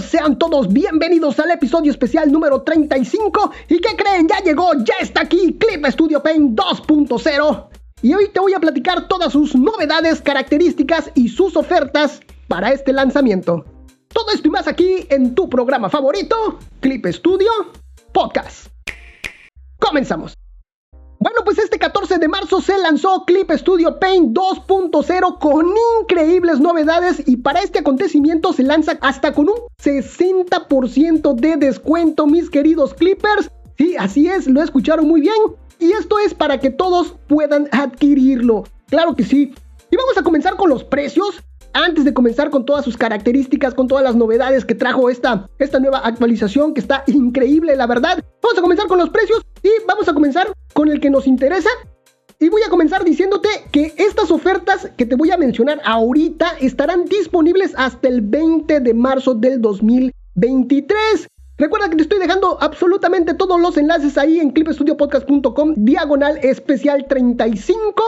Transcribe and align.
Sean 0.00 0.38
todos 0.38 0.72
bienvenidos 0.72 1.38
al 1.40 1.50
episodio 1.50 1.90
especial 1.90 2.32
número 2.32 2.62
35. 2.62 3.52
¿Y 3.68 3.80
qué 3.80 3.96
creen? 3.96 4.26
Ya 4.28 4.42
llegó, 4.42 4.72
ya 4.84 4.94
está 5.00 5.22
aquí 5.22 5.56
Clip 5.58 5.84
Studio 5.86 6.22
Paint 6.22 6.58
2.0. 6.58 7.68
Y 8.02 8.14
hoy 8.14 8.28
te 8.32 8.40
voy 8.40 8.54
a 8.54 8.60
platicar 8.60 9.08
todas 9.08 9.32
sus 9.32 9.54
novedades, 9.54 10.22
características 10.22 11.10
y 11.14 11.28
sus 11.28 11.56
ofertas 11.56 12.20
para 12.48 12.72
este 12.72 12.92
lanzamiento. 12.92 13.64
Todo 14.12 14.30
esto 14.32 14.48
y 14.48 14.50
más 14.50 14.66
aquí 14.66 15.06
en 15.08 15.34
tu 15.34 15.48
programa 15.48 15.90
favorito, 15.90 16.58
Clip 16.80 17.06
Studio 17.06 17.50
Podcast. 18.12 18.68
Comenzamos. 19.78 20.34
Pues 21.50 21.64
este 21.64 21.80
14 21.80 22.18
de 22.18 22.28
marzo 22.28 22.60
se 22.60 22.78
lanzó 22.78 23.24
Clip 23.24 23.50
Studio 23.50 23.98
Paint 23.98 24.38
2.0 24.38 25.38
con 25.40 25.74
increíbles 26.00 26.60
novedades 26.60 27.24
y 27.26 27.38
para 27.38 27.58
este 27.58 27.80
acontecimiento 27.80 28.52
se 28.52 28.62
lanza 28.62 28.96
hasta 29.00 29.32
con 29.32 29.48
un 29.48 29.56
60% 29.82 31.34
de 31.34 31.56
descuento, 31.56 32.28
mis 32.28 32.50
queridos 32.50 32.94
Clippers. 32.94 33.50
Sí, 33.76 33.96
así 33.98 34.28
es, 34.28 34.46
lo 34.46 34.62
escucharon 34.62 35.08
muy 35.08 35.22
bien. 35.22 35.34
Y 35.80 35.90
esto 35.90 36.20
es 36.20 36.34
para 36.34 36.60
que 36.60 36.70
todos 36.70 37.16
puedan 37.26 37.68
adquirirlo. 37.72 38.62
Claro 38.88 39.16
que 39.16 39.24
sí. 39.24 39.52
Y 39.90 39.96
vamos 39.96 40.16
a 40.18 40.22
comenzar 40.22 40.54
con 40.54 40.70
los 40.70 40.84
precios 40.84 41.42
antes 41.72 42.04
de 42.04 42.14
comenzar 42.14 42.50
con 42.50 42.64
todas 42.64 42.84
sus 42.84 42.96
características, 42.96 43.74
con 43.74 43.88
todas 43.88 44.04
las 44.04 44.16
novedades 44.16 44.64
que 44.64 44.74
trajo 44.74 45.10
esta, 45.10 45.48
esta 45.58 45.78
nueva 45.78 45.98
actualización 45.98 46.74
que 46.74 46.80
está 46.80 47.04
increíble, 47.06 47.76
la 47.76 47.86
verdad. 47.86 48.22
Vamos 48.42 48.58
a 48.58 48.62
comenzar 48.62 48.86
con 48.86 48.98
los 48.98 49.10
precios 49.10 49.44
y 49.62 49.70
vamos 49.86 50.08
a 50.08 50.14
comenzar 50.14 50.52
con 50.72 50.88
el 50.88 51.00
que 51.00 51.10
nos 51.10 51.26
interesa. 51.26 51.70
Y 52.38 52.48
voy 52.48 52.62
a 52.62 52.70
comenzar 52.70 53.04
diciéndote 53.04 53.48
que 53.70 53.92
estas 53.98 54.30
ofertas 54.30 54.90
que 54.96 55.04
te 55.04 55.14
voy 55.14 55.30
a 55.30 55.36
mencionar 55.36 55.80
ahorita 55.84 56.56
estarán 56.60 57.04
disponibles 57.04 57.74
hasta 57.76 58.08
el 58.08 58.22
20 58.22 58.80
de 58.80 58.94
marzo 58.94 59.34
del 59.34 59.60
2023. 59.60 61.28
Recuerda 61.58 61.90
que 61.90 61.96
te 61.96 62.02
estoy 62.02 62.18
dejando 62.18 62.56
absolutamente 62.62 63.34
todos 63.34 63.60
los 63.60 63.76
enlaces 63.76 64.16
ahí 64.16 64.40
en 64.40 64.52
clipstudiopodcast.com 64.52 65.74
diagonal 65.76 66.38
especial 66.42 67.04
35. 67.06 68.02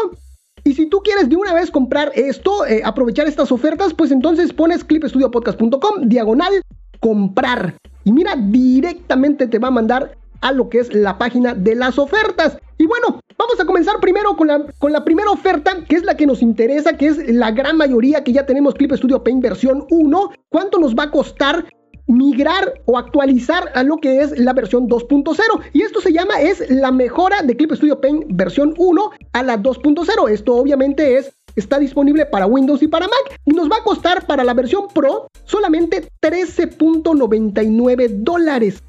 Y 0.65 0.75
si 0.75 0.87
tú 0.87 1.01
quieres 1.03 1.29
de 1.29 1.37
una 1.37 1.55
vez 1.55 1.71
comprar 1.71 2.13
esto, 2.15 2.67
eh, 2.67 2.83
aprovechar 2.85 3.27
estas 3.27 3.51
ofertas, 3.51 3.95
pues 3.95 4.13
entonces 4.13 4.53
pones 4.53 4.85
clipstudiopodcast.com, 4.85 6.03
diagonal, 6.09 6.63
comprar. 7.01 7.75
Y 8.05 8.13
mira, 8.13 8.37
directamente 8.37 9.49
te 9.49 9.59
va 9.59 9.69
a 9.69 9.73
mandar 9.73 10.17
a 10.41 10.53
lo 10.53 10.69
que 10.69 10.79
es 10.79 10.95
la 10.95 11.19
página 11.19 11.55
de 11.55 11.75
las 11.75 11.99
ofertas. 11.99 12.59
Y 12.79 12.87
bueno, 12.87 13.21
vamos 13.39 13.61
a 13.61 13.65
comenzar 13.65 14.01
primero 14.01 14.37
con 14.37 14.49
la, 14.49 14.65
con 14.79 14.93
la 14.93 15.05
primera 15.05 15.31
oferta, 15.31 15.85
que 15.89 15.97
es 15.97 16.05
la 16.05 16.17
que 16.17 16.27
nos 16.27 16.43
interesa, 16.43 16.97
que 16.97 17.07
es 17.07 17.33
la 17.33 17.51
gran 17.51 17.77
mayoría 17.77 18.25
que 18.25 18.33
ya 18.33 18.47
tenemos 18.47 18.75
Clip 18.75 18.93
Studio 18.93 19.23
Paint 19.23 19.43
versión 19.43 19.87
1. 19.91 20.31
¿Cuánto 20.49 20.79
nos 20.79 20.95
va 20.95 21.05
a 21.05 21.11
costar 21.11 21.65
migrar 22.07 22.81
o 22.85 22.99
actualizar 22.99 23.71
a 23.75 23.83
lo 23.83 23.99
que 23.99 24.21
es 24.21 24.39
la 24.39 24.53
versión 24.53 24.89
2.0 24.89 25.39
y 25.73 25.83
esto 25.83 26.01
se 26.01 26.13
llama 26.13 26.41
es 26.41 26.69
la 26.71 26.91
mejora 26.91 27.43
de 27.43 27.57
Clip 27.57 27.73
Studio 27.73 28.01
Paint 28.01 28.25
versión 28.29 28.75
1 28.77 29.11
a 29.33 29.43
la 29.43 29.59
2.0 29.59 30.31
esto 30.31 30.57
obviamente 30.57 31.17
es 31.17 31.33
está 31.57 31.79
disponible 31.79 32.27
para 32.27 32.47
Windows 32.47 32.83
y 32.83 32.89
para 32.89 33.07
Mac. 33.07 33.41
Y 33.45 33.53
nos 33.53 33.71
va 33.71 33.77
a 33.77 33.85
costar 33.85 34.27
para 34.27 34.43
la 34.45 34.53
versión 34.55 34.89
Pro 34.93 35.29
solamente 35.45 36.09
13.99 36.21 38.09
dólares. 38.09 38.83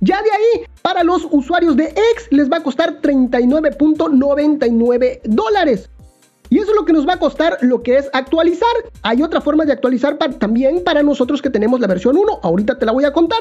Ya 0.00 0.20
de 0.22 0.30
ahí, 0.30 0.66
para 0.82 1.02
los 1.04 1.26
usuarios 1.30 1.76
de 1.76 1.84
X 1.84 2.28
les 2.30 2.50
va 2.50 2.56
a 2.58 2.62
costar 2.62 3.00
39.99 3.00 5.22
dólares. 5.24 5.88
Y 6.54 6.60
eso 6.60 6.70
es 6.70 6.76
lo 6.76 6.84
que 6.84 6.92
nos 6.92 7.04
va 7.04 7.14
a 7.14 7.18
costar 7.18 7.58
lo 7.62 7.82
que 7.82 7.96
es 7.96 8.08
actualizar. 8.12 8.70
Hay 9.02 9.24
otra 9.24 9.40
forma 9.40 9.64
de 9.64 9.72
actualizar 9.72 10.16
también 10.38 10.84
para 10.84 11.02
nosotros 11.02 11.42
que 11.42 11.50
tenemos 11.50 11.80
la 11.80 11.88
versión 11.88 12.16
1. 12.16 12.38
Ahorita 12.44 12.78
te 12.78 12.86
la 12.86 12.92
voy 12.92 13.02
a 13.02 13.12
contar. 13.12 13.40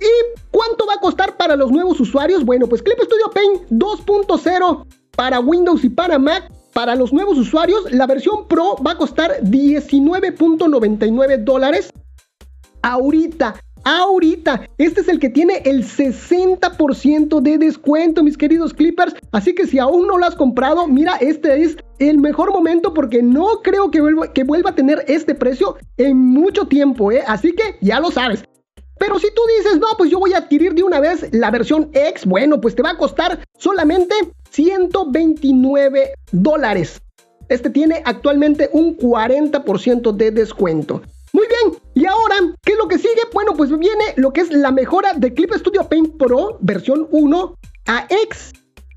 ¿Y 0.00 0.40
cuánto 0.50 0.84
va 0.84 0.94
a 0.94 1.00
costar 1.00 1.36
para 1.36 1.54
los 1.54 1.70
nuevos 1.70 2.00
usuarios? 2.00 2.44
Bueno, 2.44 2.66
pues 2.66 2.82
Clip 2.82 2.98
Studio 3.00 3.30
Paint 3.32 3.70
2.0 3.70 4.84
para 5.14 5.38
Windows 5.38 5.84
y 5.84 5.90
para 5.90 6.18
Mac. 6.18 6.50
Para 6.72 6.96
los 6.96 7.12
nuevos 7.12 7.38
usuarios, 7.38 7.84
la 7.92 8.08
versión 8.08 8.48
Pro 8.48 8.74
va 8.84 8.92
a 8.92 8.98
costar 8.98 9.42
19.99 9.42 11.44
dólares. 11.44 11.92
Ahorita, 12.82 13.54
ahorita. 13.84 14.66
Este 14.78 15.00
es 15.00 15.08
el 15.08 15.18
que 15.18 15.28
tiene 15.28 15.62
el 15.64 15.84
60% 15.84 17.40
de 17.40 17.58
descuento, 17.58 18.22
mis 18.22 18.36
queridos 18.36 18.74
Clippers. 18.74 19.14
Así 19.32 19.54
que 19.54 19.66
si 19.66 19.78
aún 19.78 20.06
no 20.06 20.18
lo 20.18 20.26
has 20.26 20.34
comprado, 20.34 20.86
mira, 20.86 21.16
este 21.16 21.62
es 21.62 21.76
el 21.98 22.18
mejor 22.18 22.52
momento 22.52 22.94
porque 22.94 23.22
no 23.22 23.60
creo 23.62 23.90
que 23.90 24.00
vuelva, 24.00 24.70
a 24.70 24.74
tener 24.74 25.04
este 25.08 25.34
precio 25.34 25.76
en 25.96 26.16
mucho 26.16 26.66
tiempo, 26.66 27.12
¿eh? 27.12 27.22
Así 27.26 27.52
que 27.52 27.76
ya 27.80 28.00
lo 28.00 28.10
sabes. 28.10 28.44
Pero 28.98 29.18
si 29.18 29.28
tú 29.34 29.40
dices, 29.58 29.78
no, 29.78 29.86
pues 29.96 30.10
yo 30.10 30.18
voy 30.18 30.34
a 30.34 30.38
adquirir 30.38 30.74
de 30.74 30.82
una 30.82 31.00
vez 31.00 31.26
la 31.32 31.50
versión 31.50 31.88
X, 31.94 32.26
bueno, 32.26 32.60
pues 32.60 32.74
te 32.74 32.82
va 32.82 32.90
a 32.90 32.98
costar 32.98 33.38
solamente 33.56 34.14
129 34.50 36.12
dólares. 36.32 37.00
Este 37.48 37.70
tiene 37.70 38.02
actualmente 38.04 38.68
un 38.72 38.96
40% 38.96 40.12
de 40.12 40.30
descuento. 40.30 41.02
Muy 41.40 41.48
bien, 41.48 41.72
y 41.94 42.04
ahora, 42.04 42.36
¿qué 42.62 42.72
es 42.72 42.78
lo 42.78 42.86
que 42.86 42.98
sigue? 42.98 43.22
Bueno, 43.32 43.54
pues 43.56 43.70
viene 43.70 44.12
lo 44.16 44.30
que 44.30 44.42
es 44.42 44.52
la 44.52 44.70
mejora 44.70 45.14
de 45.14 45.32
Clip 45.32 45.50
Studio 45.54 45.88
Paint 45.88 46.18
Pro 46.18 46.58
versión 46.60 47.08
1 47.10 47.54
a 47.86 48.06
X. 48.10 48.52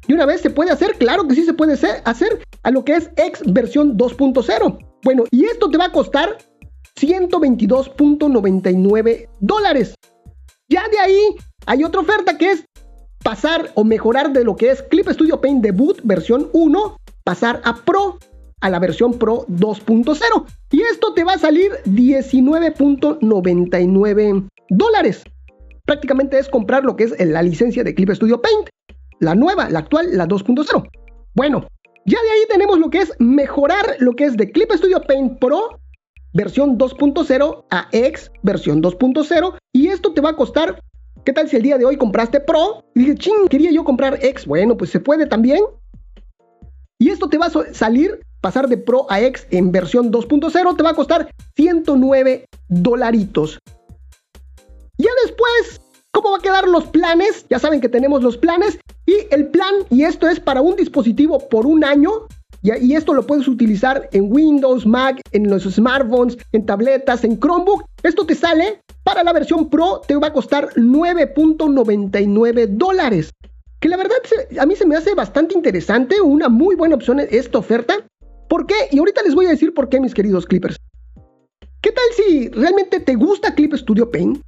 Y 0.09 0.13
una 0.13 0.25
vez 0.25 0.41
se 0.41 0.49
puede 0.49 0.71
hacer, 0.71 0.97
claro 0.97 1.25
que 1.25 1.35
sí 1.35 1.45
se 1.45 1.53
puede 1.53 1.79
hacer 2.03 2.43
a 2.63 2.71
lo 2.71 2.83
que 2.83 2.97
es 2.97 3.09
X 3.15 3.43
versión 3.45 3.97
2.0. 3.97 4.77
Bueno, 5.03 5.23
y 5.31 5.45
esto 5.45 5.69
te 5.69 5.77
va 5.77 5.85
a 5.85 5.93
costar 5.93 6.37
122.99 6.99 9.29
dólares. 9.39 9.95
Ya 10.67 10.89
de 10.89 10.99
ahí 10.99 11.37
hay 11.65 11.85
otra 11.85 12.01
oferta 12.01 12.37
que 12.37 12.51
es 12.51 12.65
pasar 13.23 13.71
o 13.75 13.85
mejorar 13.85 14.33
de 14.33 14.43
lo 14.43 14.57
que 14.57 14.69
es 14.69 14.83
Clip 14.83 15.07
Studio 15.07 15.39
Paint 15.39 15.63
Debut 15.63 15.97
versión 16.03 16.49
1, 16.51 16.97
pasar 17.23 17.61
a 17.63 17.73
Pro 17.73 18.19
a 18.63 18.69
la 18.69 18.79
versión 18.79 19.19
Pro 19.19 19.45
2.0. 19.47 20.45
Y 20.71 20.81
esto 20.81 21.13
te 21.13 21.23
va 21.25 21.33
a 21.33 21.37
salir 21.37 21.73
19.99 21.85 24.47
dólares. 24.69 25.23
Prácticamente 25.85 26.39
es 26.39 26.47
comprar 26.47 26.85
lo 26.85 26.95
que 26.95 27.03
es 27.03 27.13
la 27.19 27.43
licencia 27.43 27.83
de 27.83 27.93
Clip 27.93 28.09
Studio 28.11 28.41
Paint. 28.41 28.69
La 29.19 29.35
nueva, 29.35 29.69
la 29.69 29.79
actual, 29.79 30.17
la 30.17 30.25
2.0. 30.25 30.89
Bueno, 31.35 31.67
ya 32.05 32.21
de 32.21 32.31
ahí 32.31 32.43
tenemos 32.49 32.79
lo 32.79 32.89
que 32.89 32.99
es 32.99 33.11
mejorar 33.19 33.97
lo 33.99 34.13
que 34.13 34.23
es 34.23 34.37
de 34.37 34.49
Clip 34.49 34.71
Studio 34.71 35.01
Paint 35.01 35.39
Pro 35.39 35.81
versión 36.33 36.77
2.0 36.77 37.65
a 37.69 37.89
X 37.91 38.31
versión 38.43 38.81
2.0. 38.81 39.57
Y 39.73 39.89
esto 39.89 40.13
te 40.13 40.21
va 40.21 40.29
a 40.29 40.37
costar 40.37 40.79
¿Qué 41.25 41.31
tal 41.31 41.47
si 41.47 41.55
el 41.55 41.63
día 41.63 41.77
de 41.77 41.85
hoy 41.85 41.95
compraste 41.95 42.41
Pro? 42.41 42.83
Y 42.95 42.99
dije, 42.99 43.15
ching, 43.15 43.47
quería 43.49 43.71
yo 43.71 43.85
comprar 43.85 44.19
X. 44.21 44.45
Bueno, 44.45 44.75
pues 44.75 44.89
se 44.89 44.99
puede 44.99 45.25
también. 45.25 45.63
Y 46.99 47.11
esto 47.11 47.29
te 47.29 47.37
va 47.37 47.45
a 47.45 47.73
salir 47.73 48.19
pasar 48.43 48.67
de 48.67 48.77
Pro 48.77 49.07
a 49.09 49.21
X 49.21 49.47
en 49.51 49.71
versión 49.71 50.11
2.0 50.11 50.75
te 50.75 50.83
va 50.83 50.89
a 50.89 50.93
costar 50.93 51.33
109 51.55 52.45
dolaritos. 52.67 53.57
Ya 54.97 55.09
después, 55.23 55.81
¿cómo 56.11 56.31
va 56.31 56.37
a 56.37 56.41
quedar 56.41 56.67
los 56.67 56.83
planes? 56.87 57.45
Ya 57.49 57.57
saben 57.57 57.79
que 57.79 57.87
tenemos 57.87 58.21
los 58.21 58.37
planes 58.37 58.77
y 59.05 59.15
el 59.31 59.47
plan, 59.47 59.73
y 59.89 60.03
esto 60.03 60.27
es 60.27 60.41
para 60.41 60.61
un 60.61 60.75
dispositivo 60.75 61.39
por 61.47 61.65
un 61.65 61.85
año, 61.85 62.11
y 62.61 62.95
esto 62.95 63.13
lo 63.13 63.25
puedes 63.25 63.47
utilizar 63.47 64.09
en 64.11 64.31
Windows, 64.31 64.85
Mac, 64.85 65.21
en 65.31 65.49
los 65.49 65.63
smartphones, 65.63 66.37
en 66.51 66.65
tabletas, 66.65 67.23
en 67.23 67.39
Chromebook. 67.39 67.85
Esto 68.03 68.25
te 68.25 68.35
sale 68.35 68.81
para 69.03 69.23
la 69.23 69.33
versión 69.33 69.69
Pro, 69.69 70.01
te 70.05 70.15
va 70.17 70.27
a 70.27 70.33
costar 70.33 70.69
9.99 70.75 72.67
dólares. 72.67 73.31
Que 73.79 73.89
la 73.89 73.97
verdad 73.97 74.17
a 74.59 74.65
mí 74.65 74.75
se 74.75 74.85
me 74.85 74.95
hace 74.95 75.13
bastante 75.13 75.55
interesante, 75.55 76.21
una 76.21 76.47
muy 76.47 76.75
buena 76.75 76.95
opción 76.95 77.19
esta 77.19 77.57
oferta. 77.57 77.95
¿Por 78.49 78.65
qué? 78.65 78.75
Y 78.91 78.99
ahorita 78.99 79.21
les 79.23 79.35
voy 79.35 79.45
a 79.45 79.49
decir 79.49 79.73
por 79.73 79.89
qué, 79.89 79.99
mis 79.99 80.13
queridos 80.13 80.45
Clippers. 80.45 80.77
¿Qué 81.81 81.91
tal 81.91 82.05
si 82.15 82.49
realmente 82.49 82.99
te 82.99 83.15
gusta 83.15 83.53
Clip 83.53 83.73
Studio 83.73 84.09
Paint, 84.09 84.39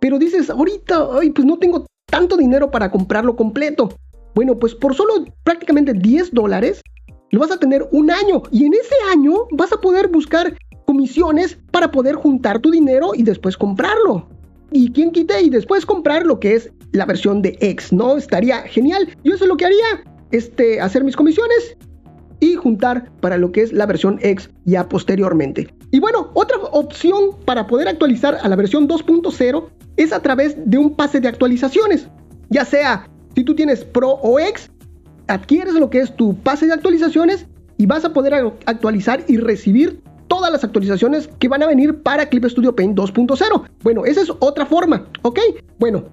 pero 0.00 0.18
dices, 0.18 0.50
ahorita, 0.50 1.08
ay, 1.18 1.30
pues 1.30 1.46
no 1.46 1.58
tengo 1.58 1.86
tanto 2.06 2.36
dinero 2.36 2.70
para 2.70 2.90
comprarlo 2.90 3.36
completo? 3.36 3.88
Bueno, 4.34 4.58
pues 4.58 4.74
por 4.74 4.94
solo 4.94 5.24
prácticamente 5.44 5.92
10 5.94 6.32
dólares, 6.32 6.82
lo 7.30 7.40
vas 7.40 7.52
a 7.52 7.58
tener 7.58 7.88
un 7.92 8.10
año 8.10 8.42
y 8.50 8.66
en 8.66 8.74
ese 8.74 8.94
año 9.12 9.46
vas 9.52 9.72
a 9.72 9.80
poder 9.80 10.08
buscar 10.08 10.56
comisiones 10.86 11.56
para 11.70 11.90
poder 11.90 12.16
juntar 12.16 12.58
tu 12.58 12.70
dinero 12.70 13.12
y 13.14 13.22
después 13.22 13.56
comprarlo. 13.56 14.28
Y 14.70 14.92
quien 14.92 15.10
quite 15.10 15.40
y 15.40 15.50
después 15.50 15.86
comprar 15.86 16.26
lo 16.26 16.38
que 16.38 16.54
es 16.54 16.70
la 16.92 17.06
versión 17.06 17.42
de 17.42 17.56
X, 17.60 17.92
¿no? 17.92 18.16
Estaría 18.16 18.62
genial. 18.62 19.08
Yo 19.24 19.34
eso 19.34 19.44
es 19.44 19.48
lo 19.48 19.56
que 19.56 19.66
haría, 19.66 20.04
este, 20.32 20.80
hacer 20.80 21.04
mis 21.04 21.16
comisiones 21.16 21.76
y 22.44 22.56
juntar 22.56 23.10
para 23.20 23.38
lo 23.38 23.52
que 23.52 23.62
es 23.62 23.72
la 23.72 23.86
versión 23.86 24.18
X 24.20 24.50
ya 24.64 24.86
posteriormente. 24.88 25.74
Y 25.90 26.00
bueno, 26.00 26.30
otra 26.34 26.58
opción 26.72 27.30
para 27.46 27.66
poder 27.66 27.88
actualizar 27.88 28.38
a 28.42 28.48
la 28.48 28.56
versión 28.56 28.86
2.0 28.86 29.64
es 29.96 30.12
a 30.12 30.20
través 30.20 30.56
de 30.58 30.76
un 30.76 30.94
pase 30.94 31.20
de 31.20 31.28
actualizaciones. 31.28 32.08
Ya 32.50 32.64
sea 32.64 33.08
si 33.34 33.44
tú 33.44 33.54
tienes 33.54 33.84
Pro 33.84 34.10
o 34.10 34.38
X, 34.38 34.70
adquieres 35.26 35.74
lo 35.74 35.88
que 35.88 36.00
es 36.00 36.14
tu 36.14 36.36
pase 36.36 36.66
de 36.66 36.74
actualizaciones 36.74 37.46
y 37.78 37.86
vas 37.86 38.04
a 38.04 38.12
poder 38.12 38.34
actualizar 38.66 39.24
y 39.26 39.38
recibir 39.38 40.02
todas 40.28 40.52
las 40.52 40.64
actualizaciones 40.64 41.28
que 41.38 41.48
van 41.48 41.62
a 41.62 41.66
venir 41.66 42.02
para 42.02 42.28
Clip 42.28 42.44
Studio 42.44 42.76
Paint 42.76 42.96
2.0. 42.96 43.68
Bueno, 43.82 44.04
esa 44.04 44.20
es 44.20 44.30
otra 44.40 44.66
forma, 44.66 45.06
¿ok? 45.22 45.40
Bueno, 45.78 46.04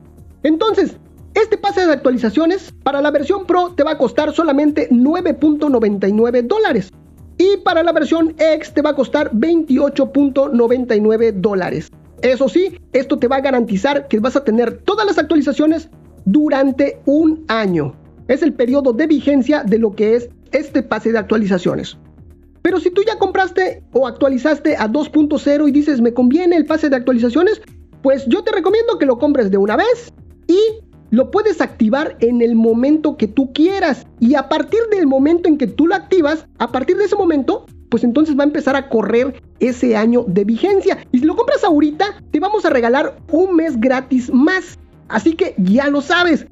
entonces, 0.43 0.95
este 1.33 1.57
pase 1.57 1.85
de 1.85 1.93
actualizaciones 1.93 2.73
para 2.83 3.01
la 3.01 3.11
versión 3.11 3.45
Pro 3.45 3.73
te 3.75 3.83
va 3.83 3.91
a 3.91 3.97
costar 3.97 4.33
solamente 4.33 4.89
9.99 4.89 6.47
dólares. 6.47 6.91
Y 7.37 7.57
para 7.57 7.83
la 7.83 7.93
versión 7.93 8.35
X 8.37 8.73
te 8.73 8.81
va 8.81 8.91
a 8.91 8.95
costar 8.95 9.31
28.99 9.31 11.33
dólares. 11.33 11.89
Eso 12.21 12.49
sí, 12.49 12.77
esto 12.93 13.17
te 13.17 13.27
va 13.27 13.37
a 13.37 13.41
garantizar 13.41 14.07
que 14.07 14.19
vas 14.19 14.35
a 14.35 14.43
tener 14.43 14.79
todas 14.79 15.05
las 15.05 15.17
actualizaciones 15.17 15.89
durante 16.25 16.99
un 17.05 17.45
año. 17.47 17.95
Es 18.27 18.43
el 18.43 18.53
periodo 18.53 18.93
de 18.93 19.07
vigencia 19.07 19.63
de 19.63 19.79
lo 19.79 19.95
que 19.95 20.15
es 20.15 20.29
este 20.51 20.83
pase 20.83 21.11
de 21.11 21.17
actualizaciones. 21.17 21.97
Pero 22.61 22.79
si 22.79 22.91
tú 22.91 23.01
ya 23.03 23.17
compraste 23.17 23.83
o 23.91 24.05
actualizaste 24.05 24.77
a 24.77 24.87
2.0 24.87 25.67
y 25.67 25.71
dices 25.71 26.01
me 26.01 26.13
conviene 26.13 26.57
el 26.57 26.65
pase 26.65 26.89
de 26.89 26.97
actualizaciones, 26.97 27.61
pues 28.03 28.25
yo 28.27 28.43
te 28.43 28.51
recomiendo 28.51 28.99
que 28.99 29.05
lo 29.05 29.17
compres 29.17 29.49
de 29.49 29.57
una 29.57 29.77
vez 29.77 30.13
y 30.47 30.59
lo 31.11 31.29
puedes 31.29 31.61
activar 31.61 32.17
en 32.21 32.41
el 32.41 32.55
momento 32.55 33.17
que 33.17 33.27
tú 33.27 33.53
quieras. 33.53 34.07
Y 34.19 34.35
a 34.35 34.49
partir 34.49 34.79
del 34.89 35.05
momento 35.05 35.47
en 35.47 35.57
que 35.57 35.67
tú 35.67 35.87
lo 35.87 35.95
activas, 35.95 36.47
a 36.57 36.71
partir 36.71 36.97
de 36.97 37.03
ese 37.03 37.15
momento, 37.15 37.65
pues 37.89 38.03
entonces 38.03 38.37
va 38.37 38.43
a 38.43 38.47
empezar 38.47 38.75
a 38.75 38.89
correr 38.89 39.41
ese 39.59 39.95
año 39.95 40.23
de 40.27 40.45
vigencia. 40.45 41.05
Y 41.11 41.19
si 41.19 41.25
lo 41.25 41.35
compras 41.35 41.63
ahorita, 41.63 42.05
te 42.31 42.39
vamos 42.39 42.65
a 42.65 42.69
regalar 42.69 43.17
un 43.29 43.55
mes 43.55 43.79
gratis 43.79 44.33
más. 44.33 44.79
Así 45.09 45.33
que 45.35 45.53
ya 45.57 45.89
lo 45.89 46.01
sabes. 46.01 46.47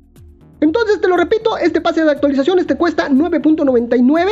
Entonces 0.59 0.99
te 0.99 1.07
lo 1.07 1.15
repito, 1.15 1.57
este 1.57 1.79
pase 1.79 2.03
de 2.03 2.11
actualizaciones 2.11 2.67
te 2.67 2.75
cuesta 2.75 3.09
9.99 3.09 4.29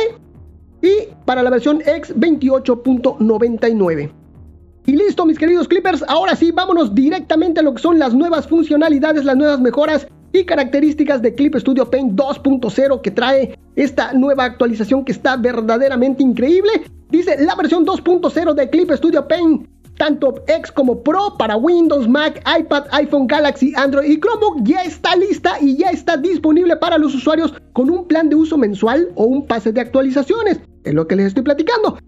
y 0.82 1.08
para 1.24 1.42
la 1.42 1.48
versión 1.48 1.80
X 1.80 2.14
28.99. 2.14 4.12
Y 4.84 4.92
listo, 4.92 5.24
mis 5.24 5.38
queridos 5.38 5.68
Clippers, 5.68 6.04
ahora 6.08 6.36
sí, 6.36 6.50
vámonos 6.50 6.94
directamente 6.94 7.60
a 7.60 7.62
lo 7.62 7.74
que 7.74 7.82
son 7.82 7.98
las 7.98 8.14
nuevas 8.14 8.46
funcionalidades, 8.46 9.24
las 9.24 9.36
nuevas 9.36 9.60
mejoras 9.60 10.06
y 10.32 10.44
características 10.44 11.22
de 11.22 11.34
Clip 11.34 11.54
Studio 11.56 11.90
Paint 11.90 12.12
2.0 12.12 13.00
que 13.00 13.10
trae 13.10 13.58
esta 13.76 14.12
nueva 14.12 14.44
actualización 14.44 15.04
que 15.04 15.12
está 15.12 15.36
verdaderamente 15.36 16.22
increíble. 16.22 16.70
Dice 17.10 17.36
la 17.42 17.54
versión 17.54 17.86
2.0 17.86 18.54
de 18.54 18.70
Clip 18.70 18.90
Studio 18.92 19.26
Paint, 19.26 19.66
tanto 19.96 20.42
X 20.46 20.72
como 20.72 21.02
Pro 21.02 21.34
para 21.38 21.56
Windows, 21.56 22.08
Mac, 22.08 22.42
iPad, 22.58 22.84
iPhone, 22.92 23.26
Galaxy, 23.26 23.72
Android 23.76 24.10
y 24.10 24.20
Chromebook 24.20 24.62
ya 24.62 24.82
está 24.82 25.16
lista 25.16 25.56
y 25.60 25.76
ya 25.76 25.90
está 25.90 26.16
disponible 26.16 26.76
para 26.76 26.98
los 26.98 27.14
usuarios 27.14 27.54
con 27.72 27.90
un 27.90 28.06
plan 28.06 28.28
de 28.28 28.36
uso 28.36 28.56
mensual 28.56 29.10
o 29.14 29.24
un 29.24 29.46
pase 29.46 29.72
de 29.72 29.80
actualizaciones. 29.80 30.60
Es 30.84 30.94
lo 30.94 31.06
que 31.06 31.16
les 31.16 31.26
estoy 31.26 31.42
platicando. 31.42 31.98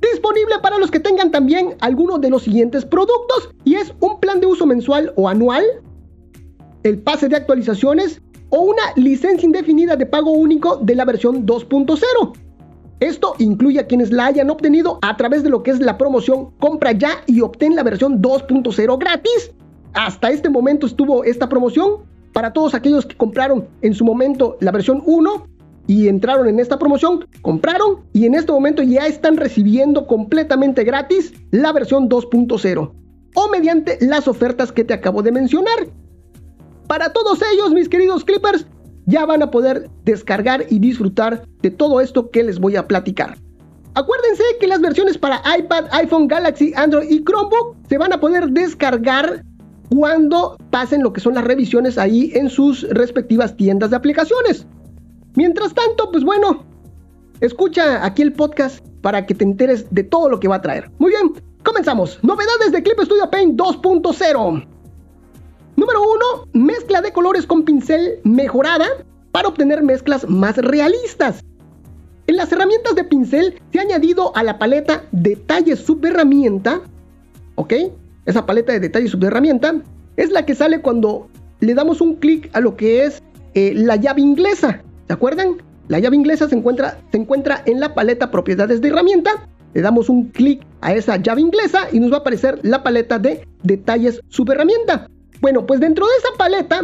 Disponible 0.00 0.56
para 0.62 0.78
los 0.78 0.90
que 0.90 1.00
tengan 1.00 1.30
también 1.30 1.74
alguno 1.80 2.18
de 2.18 2.30
los 2.30 2.42
siguientes 2.42 2.84
productos 2.84 3.50
y 3.64 3.74
es 3.74 3.92
un 4.00 4.20
plan 4.20 4.40
de 4.40 4.46
uso 4.46 4.64
mensual 4.64 5.12
o 5.16 5.28
anual 5.28 5.64
el 6.82 6.98
pase 6.98 7.28
de 7.28 7.36
actualizaciones 7.36 8.20
o 8.50 8.60
una 8.60 8.82
licencia 8.96 9.46
indefinida 9.46 9.96
de 9.96 10.06
pago 10.06 10.32
único 10.32 10.76
de 10.76 10.94
la 10.94 11.04
versión 11.04 11.46
2.0. 11.46 12.32
Esto 13.00 13.34
incluye 13.38 13.78
a 13.78 13.86
quienes 13.86 14.10
la 14.10 14.26
hayan 14.26 14.50
obtenido 14.50 14.98
a 15.02 15.16
través 15.16 15.42
de 15.42 15.50
lo 15.50 15.62
que 15.62 15.70
es 15.70 15.80
la 15.80 15.98
promoción 15.98 16.50
Compra 16.58 16.92
ya 16.92 17.22
y 17.26 17.40
obtén 17.40 17.76
la 17.76 17.84
versión 17.84 18.20
2.0 18.20 18.98
gratis. 18.98 19.52
Hasta 19.94 20.30
este 20.30 20.48
momento 20.48 20.86
estuvo 20.86 21.24
esta 21.24 21.48
promoción 21.48 22.02
para 22.32 22.52
todos 22.52 22.74
aquellos 22.74 23.06
que 23.06 23.16
compraron 23.16 23.68
en 23.82 23.94
su 23.94 24.04
momento 24.04 24.56
la 24.60 24.72
versión 24.72 25.02
1 25.06 25.46
y 25.86 26.08
entraron 26.08 26.48
en 26.48 26.60
esta 26.60 26.78
promoción, 26.78 27.26
compraron 27.40 28.00
y 28.12 28.26
en 28.26 28.34
este 28.34 28.52
momento 28.52 28.82
ya 28.82 29.06
están 29.06 29.36
recibiendo 29.36 30.06
completamente 30.06 30.84
gratis 30.84 31.32
la 31.50 31.72
versión 31.72 32.08
2.0 32.08 32.92
o 33.34 33.48
mediante 33.48 33.98
las 34.00 34.28
ofertas 34.28 34.72
que 34.72 34.84
te 34.84 34.94
acabo 34.94 35.22
de 35.22 35.32
mencionar. 35.32 35.88
Para 36.88 37.12
todos 37.12 37.40
ellos, 37.52 37.72
mis 37.72 37.88
queridos 37.88 38.24
Clippers, 38.24 38.66
ya 39.06 39.26
van 39.26 39.42
a 39.42 39.50
poder 39.50 39.90
descargar 40.04 40.64
y 40.70 40.78
disfrutar 40.78 41.46
de 41.62 41.70
todo 41.70 42.00
esto 42.00 42.30
que 42.30 42.42
les 42.42 42.58
voy 42.58 42.76
a 42.76 42.86
platicar. 42.86 43.36
Acuérdense 43.94 44.42
que 44.58 44.66
las 44.66 44.80
versiones 44.80 45.18
para 45.18 45.42
iPad, 45.58 45.86
iPhone, 45.92 46.28
Galaxy, 46.28 46.72
Android 46.76 47.10
y 47.10 47.22
Chromebook 47.24 47.76
se 47.88 47.98
van 47.98 48.12
a 48.12 48.20
poder 48.20 48.48
descargar 48.50 49.44
cuando 49.90 50.56
pasen 50.70 51.02
lo 51.02 51.12
que 51.12 51.20
son 51.20 51.34
las 51.34 51.44
revisiones 51.44 51.98
ahí 51.98 52.30
en 52.34 52.48
sus 52.48 52.88
respectivas 52.90 53.56
tiendas 53.56 53.90
de 53.90 53.96
aplicaciones. 53.96 54.66
Mientras 55.34 55.74
tanto, 55.74 56.10
pues 56.10 56.24
bueno, 56.24 56.64
escucha 57.40 58.04
aquí 58.04 58.22
el 58.22 58.32
podcast 58.32 58.84
para 59.02 59.26
que 59.26 59.34
te 59.34 59.44
enteres 59.44 59.86
de 59.90 60.04
todo 60.04 60.28
lo 60.28 60.40
que 60.40 60.48
va 60.48 60.56
a 60.56 60.62
traer. 60.62 60.90
Muy 60.98 61.10
bien, 61.10 61.32
comenzamos. 61.64 62.18
Novedades 62.22 62.72
de 62.72 62.82
Clip 62.82 63.00
Studio 63.00 63.30
Paint 63.30 63.58
2.0. 63.58 64.77
Número 65.78 66.00
1. 66.02 66.48
Mezcla 66.54 67.00
de 67.02 67.12
colores 67.12 67.46
con 67.46 67.62
pincel 67.62 68.18
mejorada 68.24 68.84
para 69.30 69.46
obtener 69.46 69.80
mezclas 69.80 70.28
más 70.28 70.56
realistas. 70.56 71.44
En 72.26 72.34
las 72.34 72.50
herramientas 72.50 72.96
de 72.96 73.04
pincel 73.04 73.62
se 73.70 73.78
ha 73.78 73.82
añadido 73.82 74.36
a 74.36 74.42
la 74.42 74.58
paleta 74.58 75.04
detalles 75.12 75.78
subherramienta, 75.78 76.80
¿ok? 77.54 77.74
Esa 78.26 78.44
paleta 78.44 78.72
de 78.72 78.80
detalles 78.80 79.12
subherramienta 79.12 79.80
es 80.16 80.32
la 80.32 80.44
que 80.44 80.56
sale 80.56 80.80
cuando 80.80 81.28
le 81.60 81.74
damos 81.74 82.00
un 82.00 82.16
clic 82.16 82.50
a 82.54 82.60
lo 82.60 82.76
que 82.76 83.04
es 83.04 83.22
eh, 83.54 83.72
la 83.72 83.94
llave 83.94 84.20
inglesa. 84.20 84.82
¿Se 85.06 85.12
acuerdan? 85.12 85.58
La 85.86 86.00
llave 86.00 86.16
inglesa 86.16 86.48
se 86.48 86.56
encuentra, 86.56 86.98
se 87.12 87.18
encuentra 87.18 87.62
en 87.66 87.78
la 87.78 87.94
paleta 87.94 88.32
propiedades 88.32 88.80
de 88.80 88.88
herramienta. 88.88 89.46
Le 89.74 89.82
damos 89.82 90.08
un 90.08 90.30
clic 90.30 90.60
a 90.80 90.92
esa 90.92 91.18
llave 91.18 91.40
inglesa 91.40 91.86
y 91.92 92.00
nos 92.00 92.10
va 92.10 92.16
a 92.16 92.20
aparecer 92.22 92.58
la 92.64 92.82
paleta 92.82 93.20
de 93.20 93.46
detalles 93.62 94.20
subherramienta. 94.26 95.06
Bueno, 95.40 95.66
pues 95.66 95.80
dentro 95.80 96.06
de 96.06 96.12
esa 96.18 96.36
paleta 96.36 96.82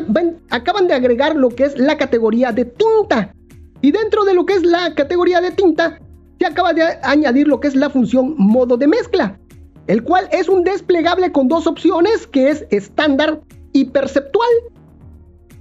acaban 0.50 0.86
de 0.86 0.94
agregar 0.94 1.34
lo 1.34 1.48
que 1.48 1.64
es 1.64 1.78
la 1.78 1.96
categoría 1.96 2.52
de 2.52 2.64
tinta. 2.64 3.34
Y 3.80 3.90
dentro 3.90 4.24
de 4.24 4.34
lo 4.34 4.46
que 4.46 4.54
es 4.54 4.62
la 4.62 4.94
categoría 4.94 5.40
de 5.40 5.50
tinta, 5.50 5.98
se 6.38 6.46
acaba 6.46 6.72
de 6.72 6.82
añadir 7.02 7.48
lo 7.48 7.60
que 7.60 7.68
es 7.68 7.74
la 7.74 7.90
función 7.90 8.34
modo 8.38 8.76
de 8.76 8.86
mezcla, 8.86 9.38
el 9.86 10.02
cual 10.02 10.28
es 10.32 10.48
un 10.48 10.64
desplegable 10.64 11.32
con 11.32 11.48
dos 11.48 11.66
opciones 11.66 12.26
que 12.26 12.50
es 12.50 12.64
estándar 12.70 13.40
y 13.72 13.86
perceptual. 13.86 14.48